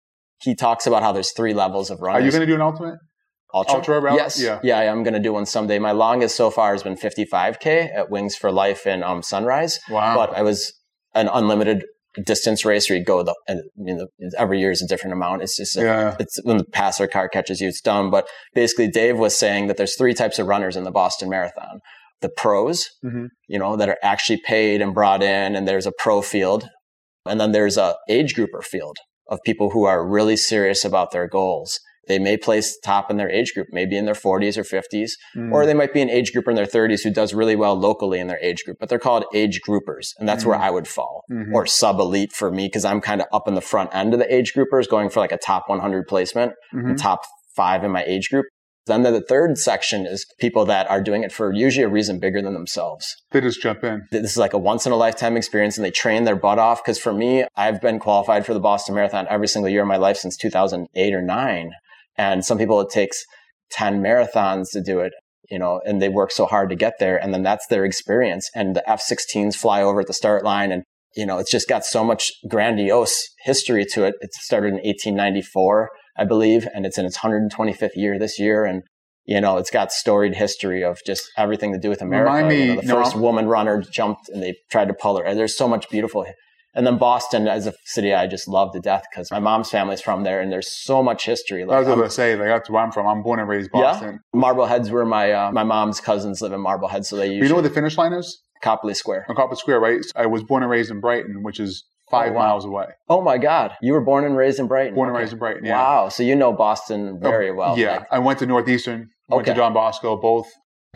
[0.42, 2.22] He talks about how there's three levels of running.
[2.22, 2.96] Are you going to do an ultimate?
[3.54, 3.76] ultra?
[3.76, 4.16] ultra route?
[4.16, 4.60] Yes, Yeah.
[4.62, 5.78] yeah, I'm going to do one someday.
[5.78, 10.14] My longest so far has been 55k at Wings for Life in um, Sunrise, Wow.
[10.16, 10.72] but I was
[11.14, 11.84] an unlimited
[12.24, 14.06] distance race where you go the and you know,
[14.38, 15.42] every year is a different amount.
[15.42, 16.16] It's just a yeah.
[16.18, 18.10] it's when the passer car catches you, it's done.
[18.10, 21.80] But basically, Dave was saying that there's three types of runners in the Boston Marathon:
[22.20, 23.28] the pros, Mhm.
[23.48, 26.68] you know, that are actually paid and brought in, and there's a pro field,
[27.26, 28.96] and then there's a age grouper field
[29.28, 31.78] of people who are really serious about their goals.
[32.08, 35.52] They may place top in their age group, maybe in their 40s or 50s, Mm.
[35.52, 38.18] or they might be an age grouper in their 30s who does really well locally
[38.20, 40.10] in their age group, but they're called age groupers.
[40.18, 40.62] And that's where Mhm.
[40.62, 41.52] I would fall Mhm.
[41.54, 44.18] or sub elite for me because I'm kind of up in the front end of
[44.20, 46.96] the age groupers going for like a top 100 placement, Mhm.
[46.96, 47.20] top
[47.56, 48.46] five in my age group.
[48.86, 52.40] Then the third section is people that are doing it for usually a reason bigger
[52.40, 53.16] than themselves.
[53.32, 54.02] They just jump in.
[54.12, 56.84] This is like a once in a lifetime experience and they train their butt off.
[56.84, 59.96] Cause for me, I've been qualified for the Boston Marathon every single year of my
[59.96, 61.72] life since 2008 or nine.
[62.18, 63.24] And some people, it takes
[63.72, 65.12] 10 marathons to do it,
[65.50, 67.16] you know, and they work so hard to get there.
[67.16, 68.50] And then that's their experience.
[68.54, 70.82] And the F-16s fly over at the start line and,
[71.14, 74.14] you know, it's just got so much grandiose history to it.
[74.20, 75.88] It started in 1894,
[76.18, 78.64] I believe, and it's in its 125th year this year.
[78.64, 78.82] And,
[79.24, 82.32] you know, it's got storied history of just everything to do with America.
[82.32, 85.16] Remind me- You know, the no, first woman runner jumped and they tried to pull
[85.18, 85.24] her.
[85.24, 86.26] And there's so much beautiful.
[86.76, 90.02] And then Boston as a city, I just love to death because my mom's family's
[90.02, 91.62] from there and there's so much history.
[91.62, 93.06] I was going to say, like, that's where I'm from.
[93.06, 94.20] I'm born and raised Boston.
[94.34, 94.38] Yeah?
[94.40, 97.06] Marblehead's where my, uh, my mom's cousins live in Marblehead.
[97.06, 98.42] So they You know where the finish line is?
[98.62, 99.24] Copley Square.
[99.30, 100.00] On Copley Square, right?
[100.14, 102.40] I was born and raised in Brighton, which is five Oh, wow.
[102.46, 102.86] miles away.
[103.08, 103.72] Oh my God.
[103.80, 104.94] You were born and raised in Brighton.
[104.94, 105.22] Born and Okay.
[105.22, 105.78] raised in Brighton, yeah.
[105.80, 106.08] Wow.
[106.10, 107.78] So you know Boston very well.
[107.78, 107.92] Yeah.
[107.92, 110.46] Like, I went to Northeastern, went to John Bosco, both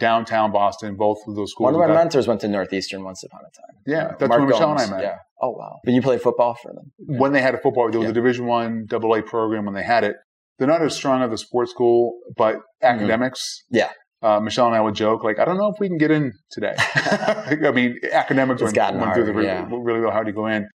[0.00, 1.72] downtown Boston, both of those schools.
[1.72, 3.76] one of my mentors went to Northeastern once upon a time.
[3.86, 4.82] Yeah, that's Mark where Michelle Gomes.
[4.82, 5.04] and I met.
[5.04, 5.16] Yeah.
[5.40, 5.78] Oh wow.
[5.84, 6.92] But you played football for them.
[7.18, 8.10] When they had a football, there was Yeah.
[8.10, 10.16] a Division One double A program when they had it.
[10.58, 13.40] They're not as strong as the sports school, but academics.
[13.72, 13.76] Mm-hmm.
[13.78, 13.90] Yeah.
[14.22, 16.32] Uh, Michelle and I would joke, like, I don't know if we can get in
[16.50, 16.74] today.
[16.94, 19.64] I mean, academics It's went, gotten went through the really, yeah.
[19.66, 20.68] really, really hard to go in.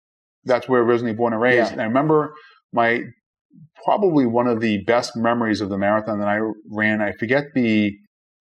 [0.46, 1.68] That's where originally born and raised.
[1.68, 1.74] Yeah.
[1.74, 2.34] And I remember
[2.74, 3.02] my
[3.84, 6.40] probably one of the best memories of the marathon that I
[6.72, 7.02] ran.
[7.02, 7.92] I forget the,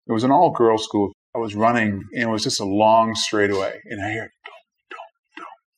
[0.06, 1.12] it was an all girls school.
[1.34, 4.30] I was running and it was just a long straightaway, and I hear
[4.90, 5.00] don't,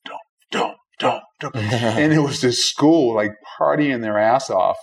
[0.03, 4.77] don't, don't, don't, don't, don't, and it was this school like partying their ass off.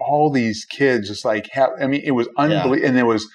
[0.00, 2.86] All these kids just like have, I mean, it was unbelievable.
[2.86, 3.26] And there was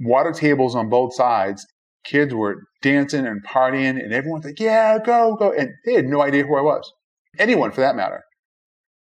[0.00, 1.64] water tables on both sides.
[2.04, 6.22] Kids were dancing and partying, and everyone's like, "Yeah, go, go!" And they had no
[6.22, 6.90] idea who I was.
[7.38, 8.22] Anyone, for that matter.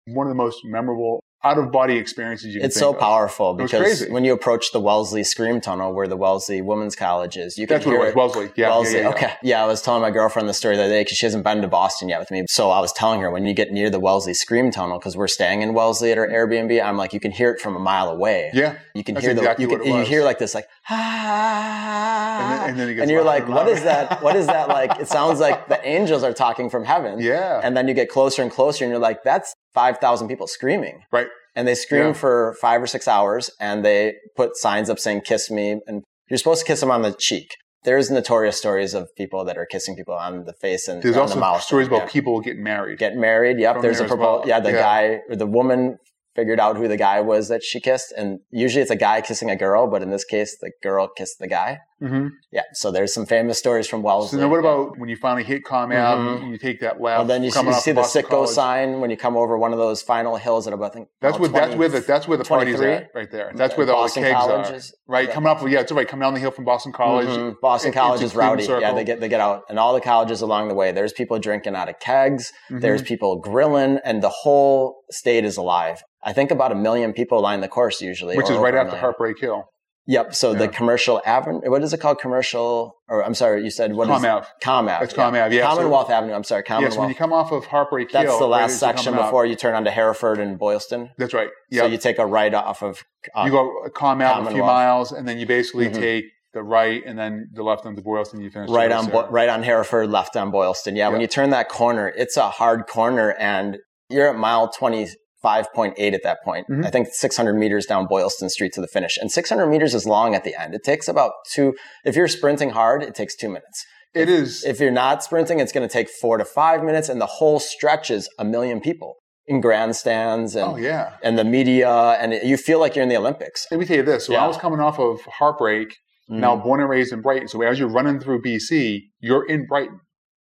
[0.07, 2.99] One of the most memorable out of body experiences you can It's so of.
[2.99, 7.57] powerful because when you approach the Wellesley Scream Tunnel, where the Wellesley Women's College is,
[7.57, 8.51] you can That's what it was, Wellesley.
[8.55, 8.95] Yeah, Wellesley.
[8.95, 9.15] yeah, yeah, yeah.
[9.15, 9.33] Okay.
[9.43, 11.61] Yeah, I was telling my girlfriend the story the other day because she hasn't been
[11.61, 12.43] to Boston yet with me.
[12.49, 15.27] So I was telling her when you get near the Wellesley Scream Tunnel, because we're
[15.27, 18.09] staying in Wellesley at our Airbnb, I'm like, you can hear it from a mile
[18.09, 18.49] away.
[18.53, 22.69] Yeah, You can That's hear the you, can, you hear like this like And then-
[22.69, 24.99] and then it gets and you're like and what is that what is that like
[24.99, 28.41] it sounds like the angels are talking from heaven yeah, and then you get closer
[28.41, 31.27] and closer and you're like that's 5000 people screaming Right.
[31.55, 32.13] and they scream Yeah.
[32.13, 36.37] for 5 or 6 hours and they put signs up saying kiss me and you're
[36.37, 37.49] supposed to kiss them on the cheek
[37.83, 41.21] there's notorious stories of people that are kissing people on the face and There's on
[41.23, 42.07] also the mouth stories about Yeah.
[42.09, 42.97] people getting married.
[42.99, 44.47] get married yep From there's a proposal well.
[44.47, 44.81] yeah the Yeah.
[44.81, 45.97] guy or the woman
[46.37, 49.49] figured out who the guy was that she kissed and usually it's a guy kissing
[49.49, 53.11] a girl but in this case the girl kissed the guy hmm yeah so there's
[53.17, 54.69] some famous stories from Wellesley So then, what Yeah.
[54.69, 55.95] about when you finally hit Ave?
[55.95, 56.51] Mhm.
[56.51, 57.17] You, take that left.
[57.17, 58.49] well, then you see, you see the sicko College.
[58.51, 61.37] sign when you come over one of those final hills at about I think That's
[61.37, 62.93] about where that's 20 where the that's where the party's 23?
[62.93, 63.51] at right there.
[63.55, 64.75] That's where the, all the Boston kegs College are.
[64.75, 65.33] is- Right, yeah.
[65.33, 65.61] coming up.
[65.67, 66.07] Yeah, it's right.
[66.07, 67.27] Coming down the hill from Boston College.
[67.29, 67.55] Mhm.
[67.61, 68.63] Boston in- College is rowdy.
[68.65, 70.91] Cleveland Yeah, they get they get out, and all the colleges along the way.
[70.91, 72.51] There's people drinking out of kegs.
[72.69, 76.03] There's people grilling, and the whole state is alive.
[76.23, 78.97] I think about a million people line the course usually, which is right after.
[78.97, 79.63] Heartbreak Hill.
[80.09, 80.35] Yep.
[80.35, 81.69] So the commercial avenue.
[81.69, 82.19] What is it called?
[82.19, 84.47] Commercial, or I'm sorry, you said what is Comm Ave.
[84.63, 85.03] Comm Ave.
[85.03, 86.33] It's Comm Ave, yeah, so- Commonwealth Avenue.
[86.33, 86.93] I'm sorry, Commonwealth.
[86.93, 89.45] Yes, when you come off of Heartbreak Hill, That's the last as you're section before
[89.45, 91.09] you turn onto Hereford and Boylston.
[91.17, 91.49] That's right.
[91.73, 93.03] So you take a right off of.
[93.35, 95.93] Uh, you go Comm Ave a few miles, and then you basically Mhm.
[95.99, 96.23] take
[96.53, 98.39] the right, and then the left onto Boylston.
[98.39, 99.07] You finish right on.
[99.07, 100.95] Bo- right on Hereford, left on Boylston.
[100.95, 103.77] Yeah, when you turn that corner, it's a hard corner, and
[104.09, 105.07] you're at mile twenty
[105.41, 106.67] five point eight at that point.
[106.69, 106.85] Mhm.
[106.85, 109.93] I think six hundred meters down Boylston Street to the finish, and six hundred meters
[109.93, 110.73] is long at the end.
[110.73, 111.75] It takes about two.
[112.05, 113.85] If you're sprinting hard, it takes two minutes.
[114.13, 114.63] It is.
[114.65, 117.59] If you're not sprinting, it's going to take four to five minutes, and the whole
[117.59, 119.15] stretch is a million people
[119.45, 121.13] in grandstands and oh yeah.
[121.23, 121.89] and the media,
[122.19, 123.65] and it, you feel like you're in the Olympics.
[123.69, 124.25] Let me tell you this.
[124.25, 124.43] So Yeah.
[124.43, 125.95] I was coming off of Heartbreak,
[126.27, 126.63] now Mhm.
[126.63, 127.47] born and raised in Brighton.
[127.47, 129.99] So as you're running through BC, you're in Brighton.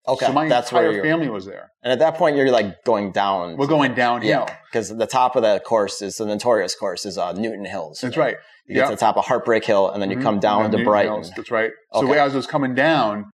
[0.07, 1.03] Okay, So my that's where entire you're.
[1.03, 1.71] family was there.
[1.83, 3.57] And at that point, you're like going down.
[3.57, 4.29] We're going downhill.
[4.29, 7.99] Yeah, because the top of the course is the notorious course is uh, Newton Hills.
[8.01, 8.37] That's right.
[8.67, 10.23] You get to the top of Heartbreak Hill, and then you Mhm.
[10.23, 11.13] come down to Newton Brighton.
[11.13, 11.31] Hills.
[11.35, 11.71] That's right.
[11.93, 12.19] So Okay.
[12.19, 13.25] as I was coming down,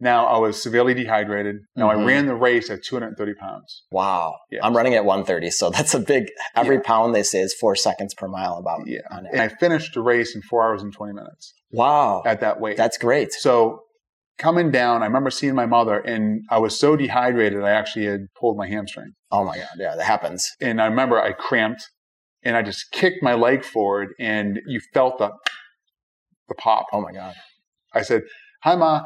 [0.00, 1.56] now I was severely dehydrated.
[1.76, 1.98] Now Mhm.
[2.00, 3.84] I ran the race at 230 pounds.
[3.92, 4.60] Wow, Yeah.
[4.64, 6.28] I'm running at 130, so that's a big.
[6.56, 6.82] Every Yeah.
[6.84, 8.54] pound they say is four seconds per mile.
[8.56, 9.00] About Yeah.
[9.12, 12.60] on And I finished the race in four hours and 20 minutes Wow, at that
[12.60, 12.76] weight.
[12.76, 13.32] that's great.
[13.32, 13.82] so
[14.40, 18.20] coming down, I remember seeing my mother and I was so dehydrated, I actually had
[18.38, 19.12] pulled my hamstring.
[19.30, 20.50] Oh my god, yeah, that happens.
[20.60, 21.88] And I remember I cramped
[22.42, 25.30] and I just kicked my leg forward and you felt the,
[26.48, 26.86] the pop.
[26.92, 27.34] Oh my god.
[27.94, 28.22] I said,
[28.62, 29.02] hi, Ma,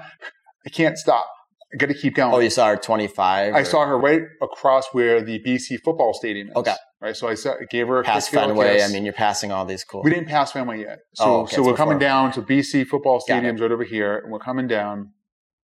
[0.65, 1.27] I can't stop.
[1.73, 2.33] I got to keep going.
[2.33, 3.53] Oh, you saw her 25.
[3.53, 6.55] I or saw her right across where the BC football stadium is.
[6.55, 6.75] Okay.
[7.01, 7.17] Right.
[7.17, 8.75] So I saw, gave her a little Fenway.
[8.75, 8.89] kiss.
[8.89, 10.03] I mean, you're passing all these cool.
[10.03, 11.01] we didn't pass Fenway yet.
[11.15, 14.33] So, Oh, okay, so we're coming down to BC football stadiums right over here, and
[14.33, 15.11] we're coming down.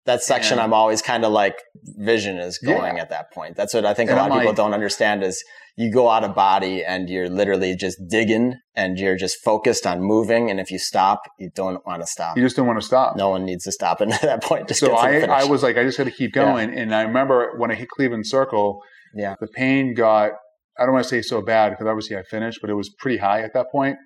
[0.06, 1.56] That section, and- I'm always kind of like
[1.96, 2.74] vision is Yeah.
[2.78, 3.56] going at that point.
[3.56, 5.42] That's what I think And a lot I'm of people like- don't understand is
[5.76, 10.00] you go out of body and you're literally just digging and you're just focused on
[10.00, 10.50] moving.
[10.50, 12.36] And if you stop, you don't want to stop.
[12.36, 13.16] You just don't want to stop.
[13.16, 14.00] No one needs to stop.
[14.00, 15.40] And at that point, just so get to the I.
[15.40, 16.72] I was like, I just got to keep going.
[16.78, 18.80] And I remember when I hit Cleveland Circle,
[19.16, 19.34] Yeah.
[19.40, 20.32] the pain got,
[20.78, 23.18] I don't want to say so bad because obviously I finished, but it was pretty
[23.18, 23.96] high at that point.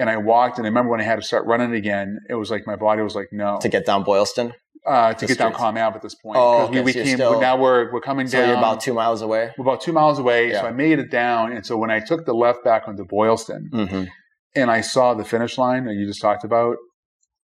[0.00, 2.50] And I walked, and I remember when I had to start running again, it was
[2.52, 4.52] like my body was like, no, to get down Boylston.
[4.86, 5.52] Uh, to get down.
[5.52, 6.38] Comm Ave at this point.
[6.38, 8.48] Oh, 'Cause we, okay, we so came, still- now we're we're coming So down.
[8.48, 9.52] you're about two miles away.
[9.58, 10.50] we're about two miles away.
[10.50, 10.60] Yeah.
[10.62, 13.68] So I made it down, and so when I took the left back onto Boylston,
[13.72, 14.04] hmm
[14.54, 16.76] and I saw the finish line that you just talked about,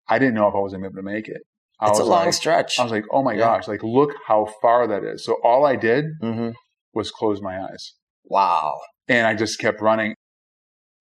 [0.08, 1.42] I didn't know if I was going to be able to make it.
[1.78, 2.78] I It's a long like, stretch.
[2.78, 3.40] I was like, oh my Yeah.
[3.40, 5.22] gosh, like look how far that is.
[5.24, 6.50] So all I did hmm
[6.94, 7.92] was close my eyes,
[8.24, 8.78] Wow.
[9.08, 10.14] and I just kept running.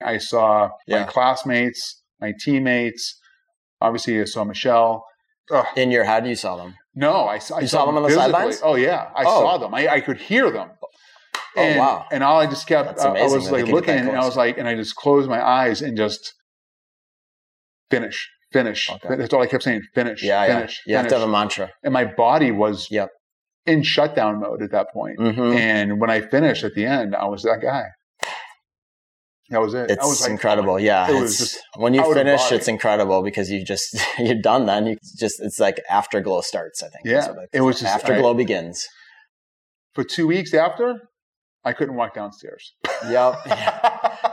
[0.03, 3.17] I saw my classmates, my teammates.
[3.79, 5.05] Obviously, I saw Michelle.
[5.51, 6.75] Ugh, In your head, you saw them.
[6.95, 8.61] no, I, saw- I You saw them on the sidelines?
[8.63, 9.41] Oh yeah, I Oh.
[9.41, 9.73] saw them.
[9.73, 10.69] I, I could hear them.
[11.55, 12.05] Oh, and, wow.
[12.11, 14.67] And all I just kept, That's I- was like looking, and I was like, and
[14.67, 16.33] I just closed my eyes and just
[17.91, 18.89] finish, finish.
[18.89, 19.15] Okay.
[19.15, 19.81] That's all I kept saying.
[19.93, 20.55] Finish, Yeah, yeah.
[20.55, 21.13] finish, You have finish.
[21.13, 21.69] to have a mantra.
[21.83, 23.09] and my body was Yep.
[23.65, 25.17] in shutdown mode at that point.
[25.19, 27.85] hmm And when I finished at the end, I was that guy.
[29.53, 29.89] That was it.
[29.89, 30.79] I It's was like, incredible.
[30.79, 31.05] yeah.
[31.07, 34.87] it it's- just when you finish, it's incredible because you just, you're done then.
[34.87, 37.05] You just, it's like afterglow starts, I think.
[37.05, 38.87] Yeah, what it was just- afterglow begins.
[39.93, 40.87] For two weeks after,
[41.63, 42.73] I couldn't walk downstairs.
[43.07, 43.35] Yep.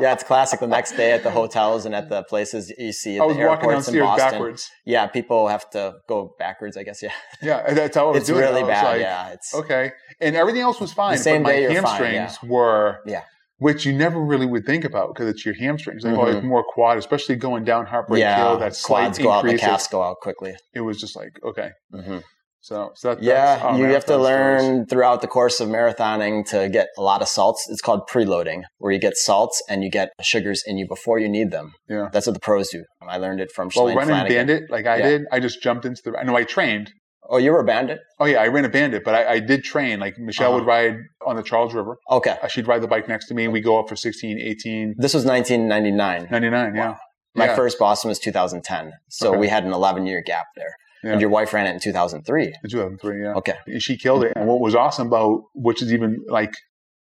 [0.01, 0.59] yeah, it's classic.
[0.60, 3.36] The next day at the hotels and at the places you see at I was
[3.36, 4.30] the walking airports in downstairs Boston.
[4.32, 4.70] backwards.
[4.86, 7.02] Yeah, people have to go backwards, I guess.
[7.02, 7.12] Yeah.
[7.42, 8.40] Yeah, that's how I was It's doing.
[8.40, 8.47] it.
[8.47, 8.84] really I was bad.
[8.86, 9.28] like, yeah.
[9.34, 11.12] It's, Okay, and everything else was fine.
[11.18, 13.22] The same but my day you're fine, hamstrings were, Yeah.
[13.61, 16.03] Which you never really would think about because it's your hamstrings.
[16.03, 18.37] Like, oh, it's more quad, especially going down Heartbreak yeah.
[18.37, 18.59] Hill.
[18.59, 20.55] That quads go out, the calves go out quickly.
[20.74, 22.19] It was just like okay, hmm
[22.62, 24.62] so so that, Yeah, that's, you have to those stories.
[24.62, 27.66] learn throughout the course of marathoning to get a lot of salts.
[27.70, 31.28] It's called preloading, where you get salts and you get sugars in you before you
[31.28, 31.73] need them.
[31.89, 32.09] Yeah.
[32.12, 32.85] That's what the pros do.
[33.03, 34.47] I learned it from Well, Shalane running Flanagan.
[34.47, 35.09] bandit like I Yeah.
[35.09, 36.19] did, I just jumped into the.
[36.19, 36.93] I know I trained.
[37.32, 38.01] Oh, you were a bandit?
[38.19, 40.01] Oh yeah, I ran a bandit, but I, I did train.
[40.01, 40.59] Like Michelle Uh-huh.
[40.59, 41.97] would ride on the Charles River.
[42.11, 42.36] Okay.
[42.43, 43.44] Uh, She'd ride the bike next to me.
[43.44, 46.28] and we'd go up for 16, 18, This was 1999.
[46.31, 46.74] 99.
[46.74, 46.90] Yeah.
[46.90, 46.98] Wow.
[47.36, 47.55] My Yeah.
[47.57, 48.93] first Boston was 2010.
[49.09, 49.39] So Okay.
[49.39, 50.74] we had an 11 year gap there.
[51.05, 51.12] Yeah.
[51.12, 52.47] And your wife ran it in 2003.
[52.65, 53.35] In 2003, yeah.
[53.35, 53.55] Okay.
[53.66, 54.32] And she killed it.
[54.36, 56.52] And what was awesome about, which is even like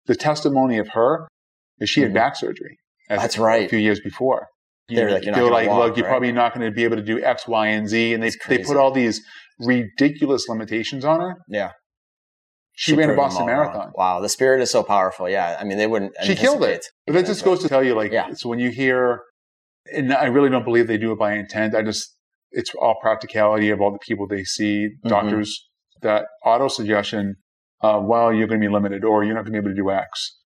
[0.06, 1.28] the testimony of her,
[1.80, 2.16] is she had Mhm.
[2.16, 2.78] back surgery.
[3.10, 3.66] That's right.
[3.66, 4.48] A few years before.
[4.90, 6.66] They were like, "You're not they were like, walk, look, you're right?" probably not going
[6.66, 8.14] to be able to do X, Y, and Z.
[8.14, 9.22] And they, they put all these
[9.60, 11.38] ridiculous limitations on her.
[11.48, 11.72] Yeah.
[12.76, 13.58] She, ran a Boston all wrong.
[13.58, 13.92] Marathon.
[13.96, 14.20] Wow.
[14.20, 15.30] The spirit is so powerful.
[15.30, 15.58] Yeah.
[15.60, 16.14] I mean, they wouldn't.
[16.24, 16.86] She killed it.
[17.06, 18.34] But that just goes to tell you, like, Yeah.
[18.34, 19.22] so when you hear,
[19.94, 21.76] and I really don't believe they do it by intent.
[21.76, 22.16] I just,
[22.52, 25.10] it's all practicality of all the people they see, Mhm.
[25.10, 25.70] doctors,
[26.02, 27.36] that auto suggestion,
[27.82, 29.82] uh, well, you're going to be limited or you're not going to be able to
[29.82, 30.40] do X.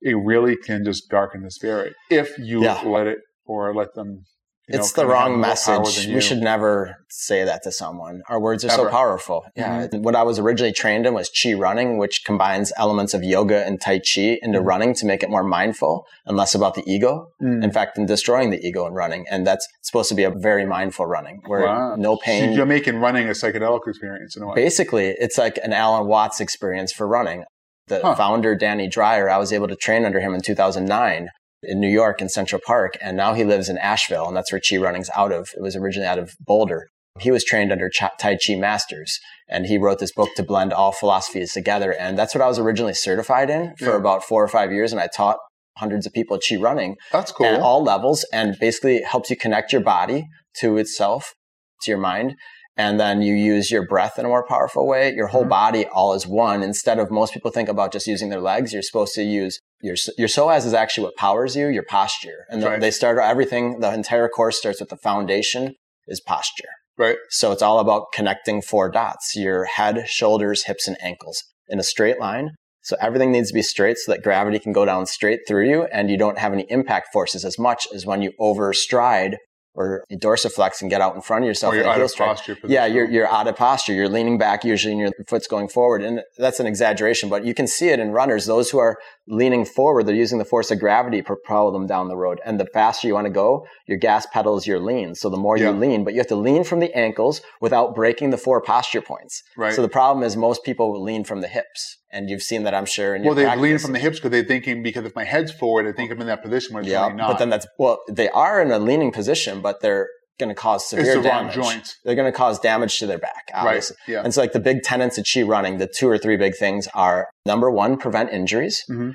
[0.00, 2.80] It really can just darken the spirit if you Yeah.
[2.82, 4.24] let it or let them.
[4.66, 6.06] you know, it's the wrong message.
[6.08, 8.22] We should never say that to someone.
[8.30, 8.84] Our words are Ever.
[8.84, 9.44] so powerful.
[9.54, 9.88] Yeah.
[9.92, 13.78] What I was originally trained in was Chi running, which combines elements of yoga and
[13.78, 14.66] Tai Chi into Mhm.
[14.66, 17.26] running to make it more mindful and less about the ego.
[17.42, 17.62] Mm.
[17.62, 19.26] In fact, in destroying the ego in running.
[19.30, 21.96] And that's supposed to be a very mindful running where Wow.
[21.96, 22.52] no So pain.
[22.52, 24.54] you're making running a psychedelic experience in a way.
[24.54, 27.44] Basically, it's like an Alan Watts experience for running.
[27.88, 28.14] The Huh.
[28.14, 31.28] founder, Danny Dreyer, I was able to train under him in 2009
[31.66, 32.94] in New York in Central Park.
[33.00, 35.48] And now he lives in Asheville, and that's where Chi Running's out of.
[35.56, 36.88] It was originally out of Boulder.
[37.20, 39.18] He was trained under Ch- Tai Chi Masters,
[39.48, 41.92] and he wrote this book to blend all philosophies together.
[41.92, 43.96] And that's what I was originally certified in for Yeah.
[43.96, 44.90] about four or five years.
[44.92, 45.38] And I taught
[45.78, 47.46] hundreds of people Chi Running That's cool.
[47.46, 50.24] at all levels and basically it helps you connect your body
[50.60, 51.34] to itself,
[51.82, 52.34] to your mind.
[52.76, 55.12] And then you use your breath in a more powerful way.
[55.12, 55.48] Your whole Mhm.
[55.48, 56.62] body all is one.
[56.62, 59.96] Instead of most people think about just using their legs, you're supposed to use your,
[60.16, 62.46] your psoas is actually what powers you, your posture.
[62.48, 62.80] And the- Right.
[62.80, 65.74] they start everything, the entire course starts with the foundation
[66.06, 66.72] is posture.
[66.96, 67.16] right.
[67.30, 71.82] So it's all about connecting four dots, your head, shoulders, hips, and ankles in a
[71.82, 72.50] straight line.
[72.82, 75.84] So everything needs to be straight so that gravity can go down straight through you
[75.92, 79.36] and you don't have any impact forces as much as when you overstride
[79.74, 81.74] or dorsiflex and get out in front of yourself.
[81.74, 82.28] Or you're out of strike.
[82.28, 82.56] posture.
[82.64, 83.92] Yeah, you're, you're out of posture.
[83.92, 86.02] You're leaning back usually and your foot's going forward.
[86.02, 88.46] And that's an exaggeration, but you can see it in runners.
[88.46, 92.08] Those who are leaning forward, they're using the force of gravity to propel them down
[92.08, 92.40] the road.
[92.44, 95.14] And the faster you want to go, your gas pedal is your lean.
[95.16, 95.70] So the more Yeah.
[95.70, 99.00] you lean, but you have to lean from the ankles without breaking the four posture
[99.02, 99.42] points.
[99.56, 99.74] Right.
[99.74, 101.98] So the problem is most people lean from the hips.
[102.14, 103.14] And you've seen that, I'm sure.
[103.16, 105.86] In well, they lean from the hips because they're thinking because if my head's forward,
[105.86, 107.28] I think I'm in that position it's Yeah, really not.
[107.32, 110.08] but then that's well, they are in a leaning position, but they're
[110.40, 111.54] going to cause severe it's the wrong damage.
[111.54, 111.94] joint.
[112.04, 113.44] They're going to cause damage to their back.
[113.52, 113.66] Right.
[113.66, 113.96] Obviously.
[114.08, 114.22] Yeah.
[114.24, 116.88] And so, like the big tenets of chi running, the two or three big things
[116.94, 118.84] are number one, prevent injuries.
[118.88, 119.14] Mhm.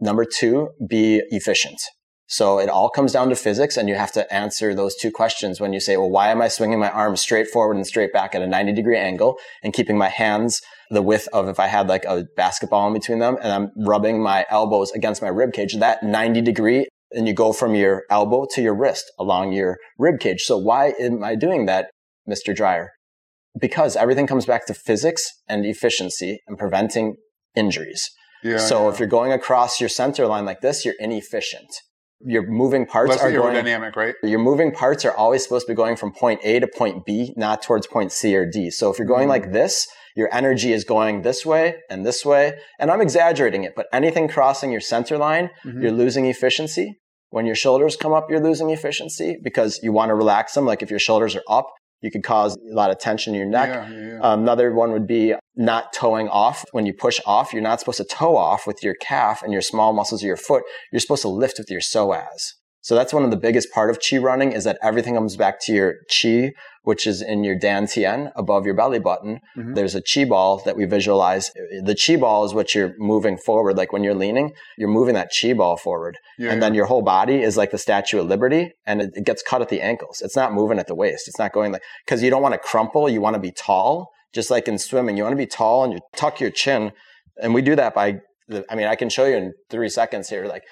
[0.00, 1.80] Number two, be efficient.
[2.30, 5.60] So it all comes down to physics, and you have to answer those two questions
[5.60, 8.34] when you say, "Well, why am I swinging my arms straight forward and straight back
[8.34, 10.60] at a 90 degree angle, and keeping my hands
[10.90, 14.22] the width of if I had like a basketball in between them, and I'm rubbing
[14.22, 18.46] my elbows against my rib cage, that 90 degree and you go from your elbow
[18.52, 20.42] to your wrist along your rib cage.
[20.42, 21.90] So why am I doing that,
[22.28, 22.54] Mr.
[22.54, 22.90] Dreyer?
[23.58, 27.16] Because everything comes back to physics and efficiency and preventing
[27.54, 28.10] injuries.
[28.42, 28.58] yeah.
[28.58, 28.92] so yeah.
[28.92, 31.68] if you're going across your center line like this, you're inefficient.
[32.20, 34.14] Your moving parts less are going, aerodynamic, right?
[34.24, 37.32] your moving parts are always supposed to be going from point A to point B,
[37.36, 38.70] not towards point C or D.
[38.70, 39.30] So if you're going Mm.
[39.30, 39.86] like this,
[40.18, 42.44] your energy is going this way and this way.
[42.80, 45.80] And I'm exaggerating it, but anything crossing your center line, Mhm.
[45.82, 46.98] you're losing efficiency.
[47.30, 50.66] When your shoulders come up, you're losing efficiency because you want to relax them.
[50.66, 51.68] Like if your shoulders are up,
[52.00, 53.68] you could cause a lot of tension in your neck.
[53.68, 54.34] Yeah, yeah, yeah.
[54.34, 56.64] Another one would be not toeing off.
[56.72, 59.62] When you push off, you're not supposed to toe off with your calf and your
[59.62, 60.62] small muscles of your foot.
[60.90, 62.54] You're supposed to lift with your psoas.
[62.88, 65.60] So that's one of the biggest part of chi running is that everything comes back
[65.64, 66.54] to your chi,
[66.84, 69.40] which is in your dantian above your belly button.
[69.58, 69.74] Mm-hmm.
[69.74, 71.50] There's a chi ball that we visualize.
[71.82, 73.76] The chi ball is what you're moving forward.
[73.76, 76.16] Like when you're leaning, you're moving that chi ball forward.
[76.38, 76.66] Yeah, and yeah.
[76.66, 79.60] then your whole body is like the Statue of Liberty and it, it gets cut
[79.60, 80.22] at the ankles.
[80.22, 81.28] It's not moving at the waist.
[81.28, 83.06] It's not going like, cause you don't want to crumple.
[83.06, 84.08] You want to be tall.
[84.32, 86.92] Just like in swimming, you want to be tall and you tuck your chin.
[87.36, 88.20] And we do that by,
[88.70, 90.46] I mean, I can show you in three seconds here.
[90.46, 90.62] Like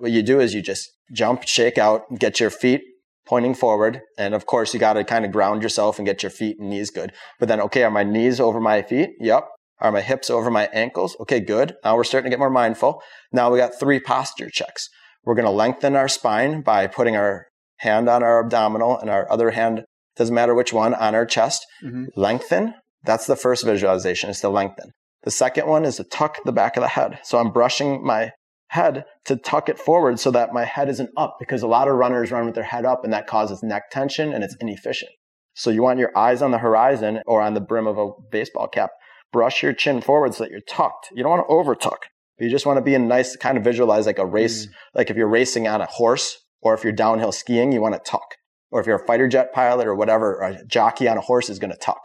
[0.00, 2.82] what you do is you just jump, shake out, get your feet
[3.26, 4.00] pointing forward.
[4.18, 6.70] And of course, you got to kind of ground yourself and get your feet and
[6.70, 7.12] knees good.
[7.38, 9.10] But then, okay, are my knees over my feet?
[9.20, 9.46] Yep.
[9.78, 11.16] Are my hips over my ankles?
[11.20, 11.76] Okay, good.
[11.84, 13.02] Now we're starting to get more mindful.
[13.32, 14.88] Now we got three posture checks.
[15.24, 17.46] We're going to lengthen our spine by putting our
[17.78, 19.84] hand on our abdominal and our other hand,
[20.16, 21.64] doesn't matter which one, on our chest.
[21.84, 22.06] Mm-hmm.
[22.16, 22.74] Lengthen.
[23.04, 24.90] That's the first visualization is to lengthen.
[25.22, 27.18] The second one is to tuck the back of the head.
[27.22, 28.32] So I'm brushing my
[28.70, 31.96] head to tuck it forward so that my head isn't up because a lot of
[31.96, 35.10] runners run with their head up and that causes neck tension and it's inefficient.
[35.54, 38.68] So you want your eyes on the horizon or on the brim of a baseball
[38.68, 38.90] cap.
[39.32, 41.08] Brush your chin forward so that you're tucked.
[41.12, 42.06] You don't want to over tuck.
[42.38, 44.70] You just want to be a nice kind of visualize like a race, mm.
[44.94, 48.10] like if you're racing on a horse or if you're downhill skiing, you want to
[48.10, 48.36] tuck.
[48.70, 51.50] Or if you're a fighter jet pilot or whatever, or a jockey on a horse
[51.50, 52.02] is going to tuck.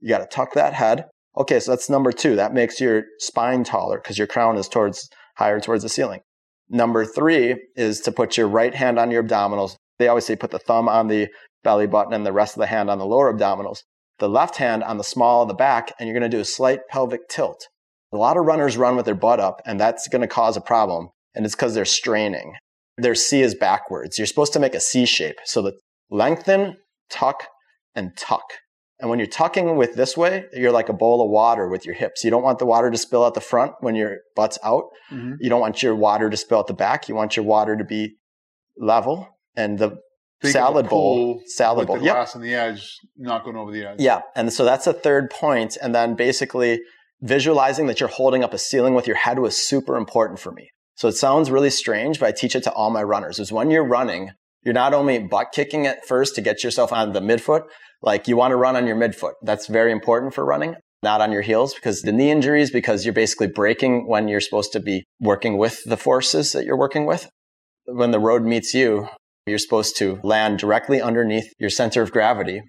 [0.00, 1.04] You got to tuck that head.
[1.36, 2.34] Okay, so that's number two.
[2.34, 6.20] That makes your spine taller because your crown is towards higher towards the ceiling.
[6.68, 9.76] Number three is to put your right hand on your abdominals.
[9.98, 11.28] They always say put the thumb on the
[11.64, 13.82] belly button and the rest of the hand on the lower abdominals.
[14.18, 16.44] The left hand on the small of the back, and you're going to do a
[16.44, 17.68] slight pelvic tilt.
[18.12, 20.60] A lot of runners run with their butt up, and that's going to cause a
[20.60, 21.10] problem.
[21.34, 22.54] And it's because they're straining.
[22.96, 24.18] Their C is backwards.
[24.18, 25.36] You're supposed to make a C shape.
[25.44, 25.78] So the
[26.10, 26.78] lengthen,
[27.10, 27.44] tuck,
[27.94, 28.44] and tuck.
[29.00, 31.94] And when you're tucking with this way, you're like a bowl of water with your
[31.94, 32.24] hips.
[32.24, 34.84] You don't want the water to spill out the front when your butt's out.
[35.12, 35.34] Mm-hmm.
[35.40, 37.08] You don't want your water to spill out the back.
[37.08, 38.16] You want your water to be
[38.76, 39.28] level.
[39.56, 39.98] And the
[40.40, 42.36] Think salad bowl, salad bowl, the glass yep.
[42.36, 43.96] on the edge, not going over the edge.
[43.98, 45.76] Yeah, and so that's a third point.
[45.82, 46.80] And then basically
[47.20, 50.70] visualizing that you're holding up a ceiling with your head was super important for me.
[50.94, 53.40] So it sounds really strange, but I teach it to all my runners.
[53.40, 54.30] Is when you're running,
[54.62, 57.64] you're not only butt kicking it first to get yourself on the midfoot,
[58.02, 59.32] like you want to run on your midfoot.
[59.42, 63.14] That's very important for running, not on your heels because the knee injuries, because you're
[63.14, 67.28] basically breaking when you're supposed to be working with the forces that you're working with.
[67.86, 69.08] When the road meets you,
[69.46, 72.62] you're supposed to land directly underneath your center of gravity.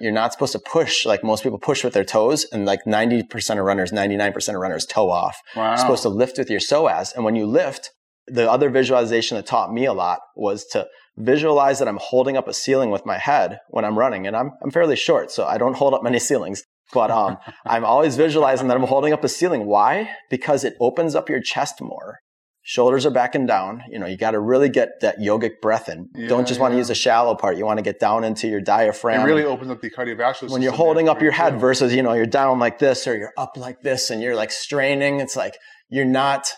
[0.00, 3.58] You're not supposed to push like most people push with their toes, and like 90%
[3.58, 5.38] of runners, 99% of runners toe off.
[5.54, 5.68] Wow.
[5.68, 7.14] You're supposed to lift with your psoas.
[7.14, 7.90] And when you lift,
[8.26, 10.86] the other visualization that taught me a lot was to
[11.16, 14.26] visualize that I'm holding up a ceiling with my head when I'm running.
[14.26, 16.64] And I'm, I'm fairly short, so I don't hold up many ceilings.
[16.92, 19.66] But um, I'm always visualizing that I'm holding up a ceiling.
[19.66, 20.10] Why?
[20.30, 22.18] Because it opens up your chest more.
[22.62, 23.82] Shoulders are back and down.
[23.88, 26.08] You know, you got to really get that yogic breath in.
[26.14, 27.56] Yeah, don't just want to use the shallow part.
[27.56, 29.20] You want to get down into your diaphragm.
[29.20, 32.12] It really opens up the cardiovascular When you're holding up your head versus, you know,
[32.12, 35.20] you're down like this or you're up like this and you're like straining.
[35.20, 35.56] It's like
[35.88, 36.52] you're not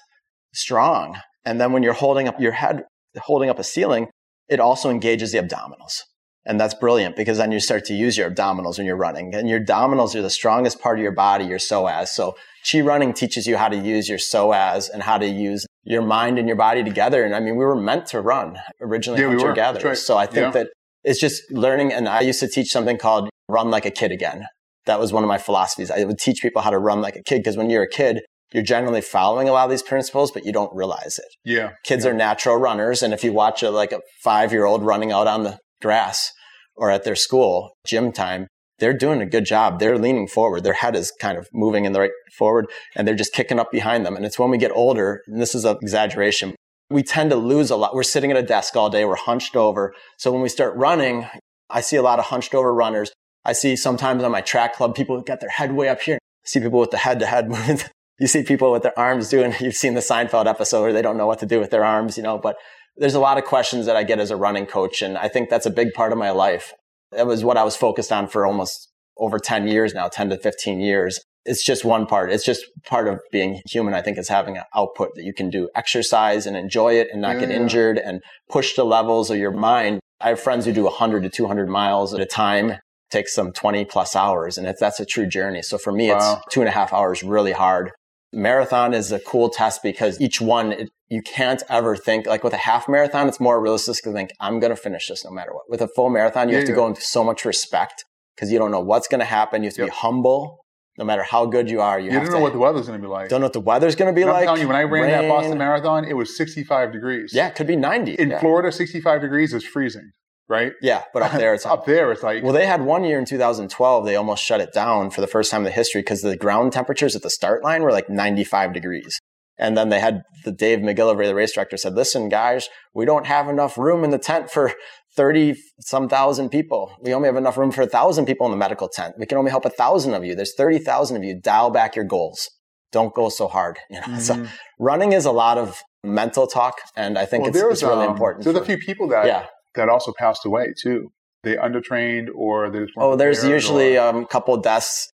[0.55, 1.19] strong.
[1.45, 2.85] And then when you're holding up your head,
[3.19, 4.09] holding up a ceiling,
[4.49, 6.03] it also engages the abdominals.
[6.47, 9.35] And that's brilliant because then you start to use your abdominals when you're running.
[9.35, 12.09] And your abdominals are the strongest part of your body, your psoas.
[12.09, 12.37] So
[12.71, 16.39] chi running teaches you how to use your psoas and how to use your mind
[16.39, 17.23] and your body together.
[17.23, 19.85] And I mean, we were meant to run originally yeah, hunter we gatherers.
[19.85, 19.99] Right.
[19.99, 20.51] So I think yeah.
[20.63, 20.69] that
[21.05, 21.93] it's just learning.
[21.93, 24.47] And I used to teach something called run like a kid again.
[24.87, 25.91] That was one of my philosophies.
[25.91, 28.23] I would teach people how to run like a kid because when you're a kid,
[28.53, 31.29] you're generally following a lot of these principles, but you don't realize it.
[31.45, 31.73] Yeah.
[31.85, 32.11] Kids yeah.
[32.11, 33.03] are natural runners.
[33.03, 36.33] And if you watch a, like a five year old running out on the grass
[36.75, 38.47] or at their school gym time,
[38.79, 39.81] they're doing a good job.
[39.81, 40.63] They're leaning forward.
[40.63, 43.71] Their head is kind of moving in the right forward and they're just kicking up
[43.71, 44.17] behind them.
[44.17, 46.55] And it's when we get older, and this is an exaggeration,
[46.89, 47.95] we tend to lose a lot.
[47.95, 49.05] We're sitting at a desk all day.
[49.05, 49.95] We're hunched over.
[50.17, 51.27] So when we start running,
[51.69, 53.13] I see a lot of hunched over runners.
[53.45, 56.17] I see sometimes on my track club, people get their head way up here.
[56.17, 59.29] I see people with the head to head movement you see people with their arms
[59.29, 61.85] doing, you've seen the Seinfeld episode where they don't know what to do with their
[61.85, 62.57] arms, you know, but
[62.97, 65.03] there's a lot of questions that I get as a running coach.
[65.03, 66.73] And I think that's a big part of my life.
[67.13, 70.37] That was what I was focused on for almost over 10 years now, 10 to
[70.37, 71.21] 15 years.
[71.45, 72.31] It's just one part.
[72.31, 73.95] It's just part of being human.
[73.95, 77.23] I think is having an output that you can do exercise and enjoy it and
[77.23, 77.55] not yeah, get mm.
[77.55, 78.21] injured and
[78.51, 80.01] push the levels of your mind.
[80.21, 82.75] I have friends who do 100 to 200 miles at a time
[83.11, 85.63] takes them 20 plus hours and that's a true journey.
[85.63, 86.17] So for me, wow.
[86.45, 87.93] it's two and a half hours really hard.
[88.33, 92.53] Marathon is a cool test because each one, it, you can't ever think like with
[92.53, 95.53] a half marathon, it's more realistic to think, I'm going to finish this no matter
[95.55, 95.69] what.
[95.69, 96.77] With a full marathon, you yeah, have to yeah.
[96.77, 98.05] go into so much respect
[98.37, 99.63] because you don't know what's going to happen.
[99.63, 99.91] You have to yep.
[99.91, 100.65] be humble.
[100.99, 102.87] no matter how good you are, you, You have don't to know what the weather's
[102.89, 103.29] going to be like.
[103.29, 104.41] don't know what the weather's going to be And like.
[104.41, 105.29] I'm telling you, when I ran that.
[105.29, 107.31] Boston Marathon, it was 65 degrees.
[107.33, 108.15] yeah, it could be 90.
[108.15, 108.41] In yeah.
[108.41, 110.11] Florida, 65 degrees is freezing,
[110.49, 110.73] right?
[110.83, 113.25] yeah, but up there it's up there, it's like Well, they had one year in
[113.25, 116.37] 2012, they almost shut it down for the first time in the history because the
[116.37, 119.19] ground temperatures at the start line were like 95 degrees.
[119.61, 123.27] And then they had the Dave McGillivray, the race director, said, listen, guys, we don't
[123.27, 124.73] have enough room in the tent for
[125.17, 126.93] 30 some thousand people.
[127.03, 129.17] We only have enough room for a thousand people in the medical tent.
[129.19, 130.37] We can only help a thousand of you.
[130.37, 131.41] There's 30,000 of you.
[131.41, 132.49] Dial back your goals.
[132.93, 133.79] Don't go so hard.
[133.91, 134.49] You know, so Mhm.
[134.79, 136.77] running is a lot of mental talk.
[136.95, 138.45] And I think Well, it's, it's really um, important.
[138.45, 139.47] There's a few people that yeah.
[139.75, 141.11] That also passed away too.
[141.45, 145.11] They undertrained or they Oh, there's usually a um, couple deaths.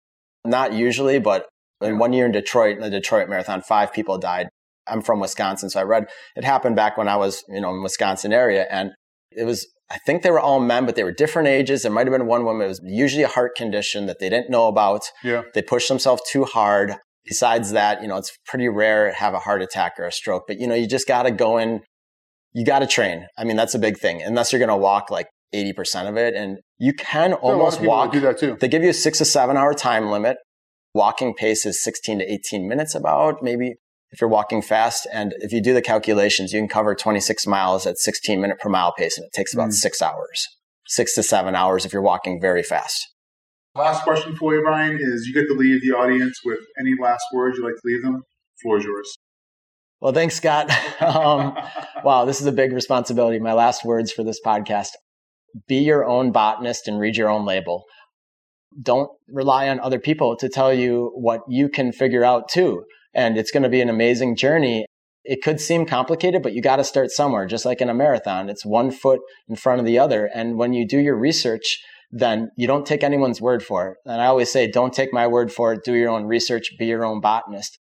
[0.46, 1.48] Not usually, but
[1.82, 4.50] in one year in Detroit, in the Detroit Marathon, five people died.
[4.88, 7.82] I'm from Wisconsin, so I read it happened back when I was, you know, in
[7.82, 8.92] Wisconsin area, and
[9.32, 9.68] it was.
[9.92, 11.84] I think they were all men, but they were different ages.
[11.84, 12.66] There might have been one woman.
[12.66, 15.04] It was usually a heart condition that they didn't know about.
[15.24, 15.44] yeah.
[15.54, 16.96] They pushed themselves too hard.
[17.26, 20.44] Besides that, you know, it's pretty rare to have a heart attack or a stroke,
[20.48, 21.82] but you know, you just got to go in.
[22.54, 23.28] You got to train.
[23.38, 24.22] I mean, that's a big thing.
[24.22, 27.46] Unless you're going to walk like 80% of it, and you can There are a
[27.46, 28.58] lot of almost walk do that too.
[28.60, 30.38] they give you a six to seven hour time limit.
[30.94, 33.74] Walking pace is 16 to 18 minutes about maybe
[34.12, 35.08] if you're walking fast.
[35.12, 38.70] And if you do the calculations, you can cover 26 miles at 16 minute per
[38.70, 39.74] mile pace and it takes about Mm.
[39.74, 40.48] six hours,
[40.88, 43.10] six to seven hours if you're walking very fast.
[43.76, 47.24] Last question for you, Brian, is you get to leave the audience with any last
[47.34, 48.18] words you'd like to leave them.
[48.18, 49.18] The Floor is yours.
[50.04, 50.70] Well, thanks, Scott.
[51.02, 51.56] um,
[52.04, 53.40] wow, this is a big responsibility.
[53.40, 54.90] My last words for this podcast
[55.70, 57.86] be your own botanist and read your own label.
[58.82, 62.84] Don't rely on other people to tell you what you can figure out too.
[63.14, 64.86] And it's going to be an amazing journey.
[65.24, 68.50] It could seem complicated, but you got to start somewhere, just like in a marathon.
[68.50, 70.26] It's one foot in front of the other.
[70.26, 71.80] And when you do your research,
[72.12, 73.98] then you don't take anyone's word for it.
[74.06, 75.86] And I always say, don't take my word for it.
[75.86, 77.80] Do your own research, be your own botanist.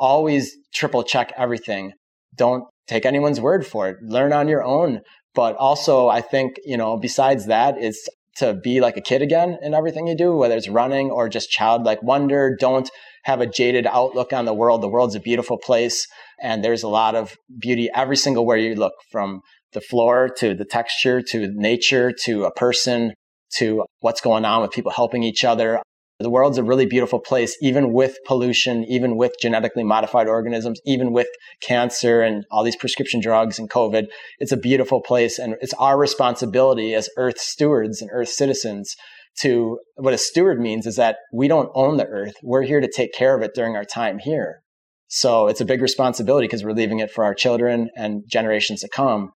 [0.00, 1.92] Always triple check everything.
[2.34, 3.98] Don't take anyone's word for it.
[4.02, 5.02] Learn on your own.
[5.34, 9.58] But also, I think, you know, besides that, it's to be like a kid again
[9.62, 12.56] in everything you do, whether it's running or just childlike wonder.
[12.58, 12.90] Don't
[13.24, 14.82] have a jaded outlook on the world.
[14.82, 16.06] The world's a beautiful place
[16.40, 20.54] and there's a lot of beauty every single where you look from the floor to
[20.54, 23.12] the texture to nature to a person
[23.56, 25.80] to what's going on with people helping each other.
[26.20, 31.12] The world's a really beautiful place, even with pollution, even with genetically modified organisms, even
[31.12, 31.28] with
[31.62, 34.04] cancer and all these prescription drugs and COVID.
[34.38, 35.38] It's a beautiful place.
[35.38, 38.94] And it's our responsibility as Earth stewards and Earth citizens
[39.40, 42.34] to what a steward means is that we don't own the Earth.
[42.42, 44.62] We're here to take care of it during our time here.
[45.08, 48.88] So it's a big responsibility because we're leaving it for our children and generations to
[48.88, 49.32] come.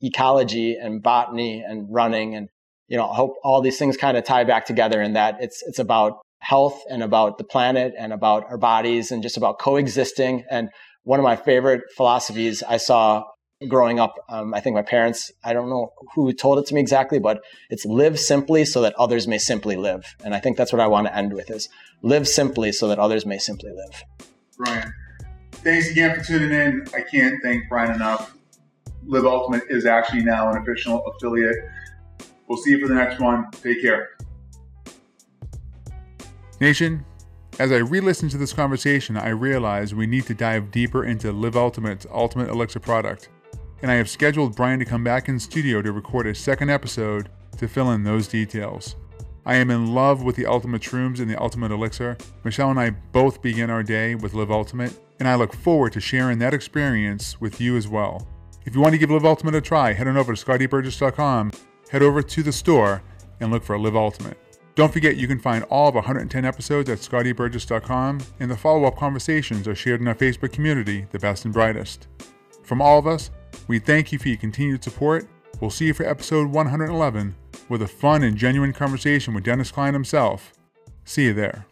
[0.00, 2.48] Ecology and botany and running and
[2.88, 5.62] you know, I hope all these things kind of tie back together in that it's
[5.66, 10.44] it's about health and about the planet and about our bodies and just about coexisting.
[10.50, 10.70] And
[11.04, 13.24] one of my favorite philosophies I saw
[13.68, 16.80] growing up, um, I think my parents, I don't know who told it to me
[16.80, 17.40] exactly, but
[17.70, 20.16] it's live simply so that others may simply live.
[20.24, 21.68] And I think that's what I want to end with is
[22.02, 24.02] live simply so that others may simply live.
[24.58, 24.92] Brian,
[25.52, 26.84] thanks again for tuning in.
[26.94, 28.36] I can't thank Brian enough.
[29.04, 31.56] Live Ultimate is actually now an official affiliate.
[32.48, 33.50] We'll see you for the next one.
[33.62, 34.10] Take care.
[36.60, 37.04] Nation,
[37.58, 41.32] as I re listened to this conversation, I realized we need to dive deeper into
[41.32, 43.28] Live Ultimate's Ultimate Elixir product.
[43.82, 47.30] And I have scheduled Brian to come back in studio to record a second episode
[47.58, 48.96] to fill in those details.
[49.44, 52.16] I am in love with the Ultimate Shrooms and the Ultimate Elixir.
[52.44, 56.00] Michelle and I both begin our day with Live Ultimate, and I look forward to
[56.00, 58.28] sharing that experience with you as well.
[58.64, 61.50] If you want to give Live Ultimate a try, head on over to scottyburgess.com,
[61.92, 63.02] head over to the store,
[63.38, 64.38] and look for Live Ultimate.
[64.74, 68.96] Don't forget you can find all of 110 episodes at scottyburgess.com, and the follow up
[68.96, 72.08] conversations are shared in our Facebook community, The Best and Brightest.
[72.62, 73.30] From all of us,
[73.68, 75.28] we thank you for your continued support.
[75.60, 77.34] We'll see you for episode 111
[77.68, 80.54] with a fun and genuine conversation with Dennis Klein himself.
[81.04, 81.66] See you there.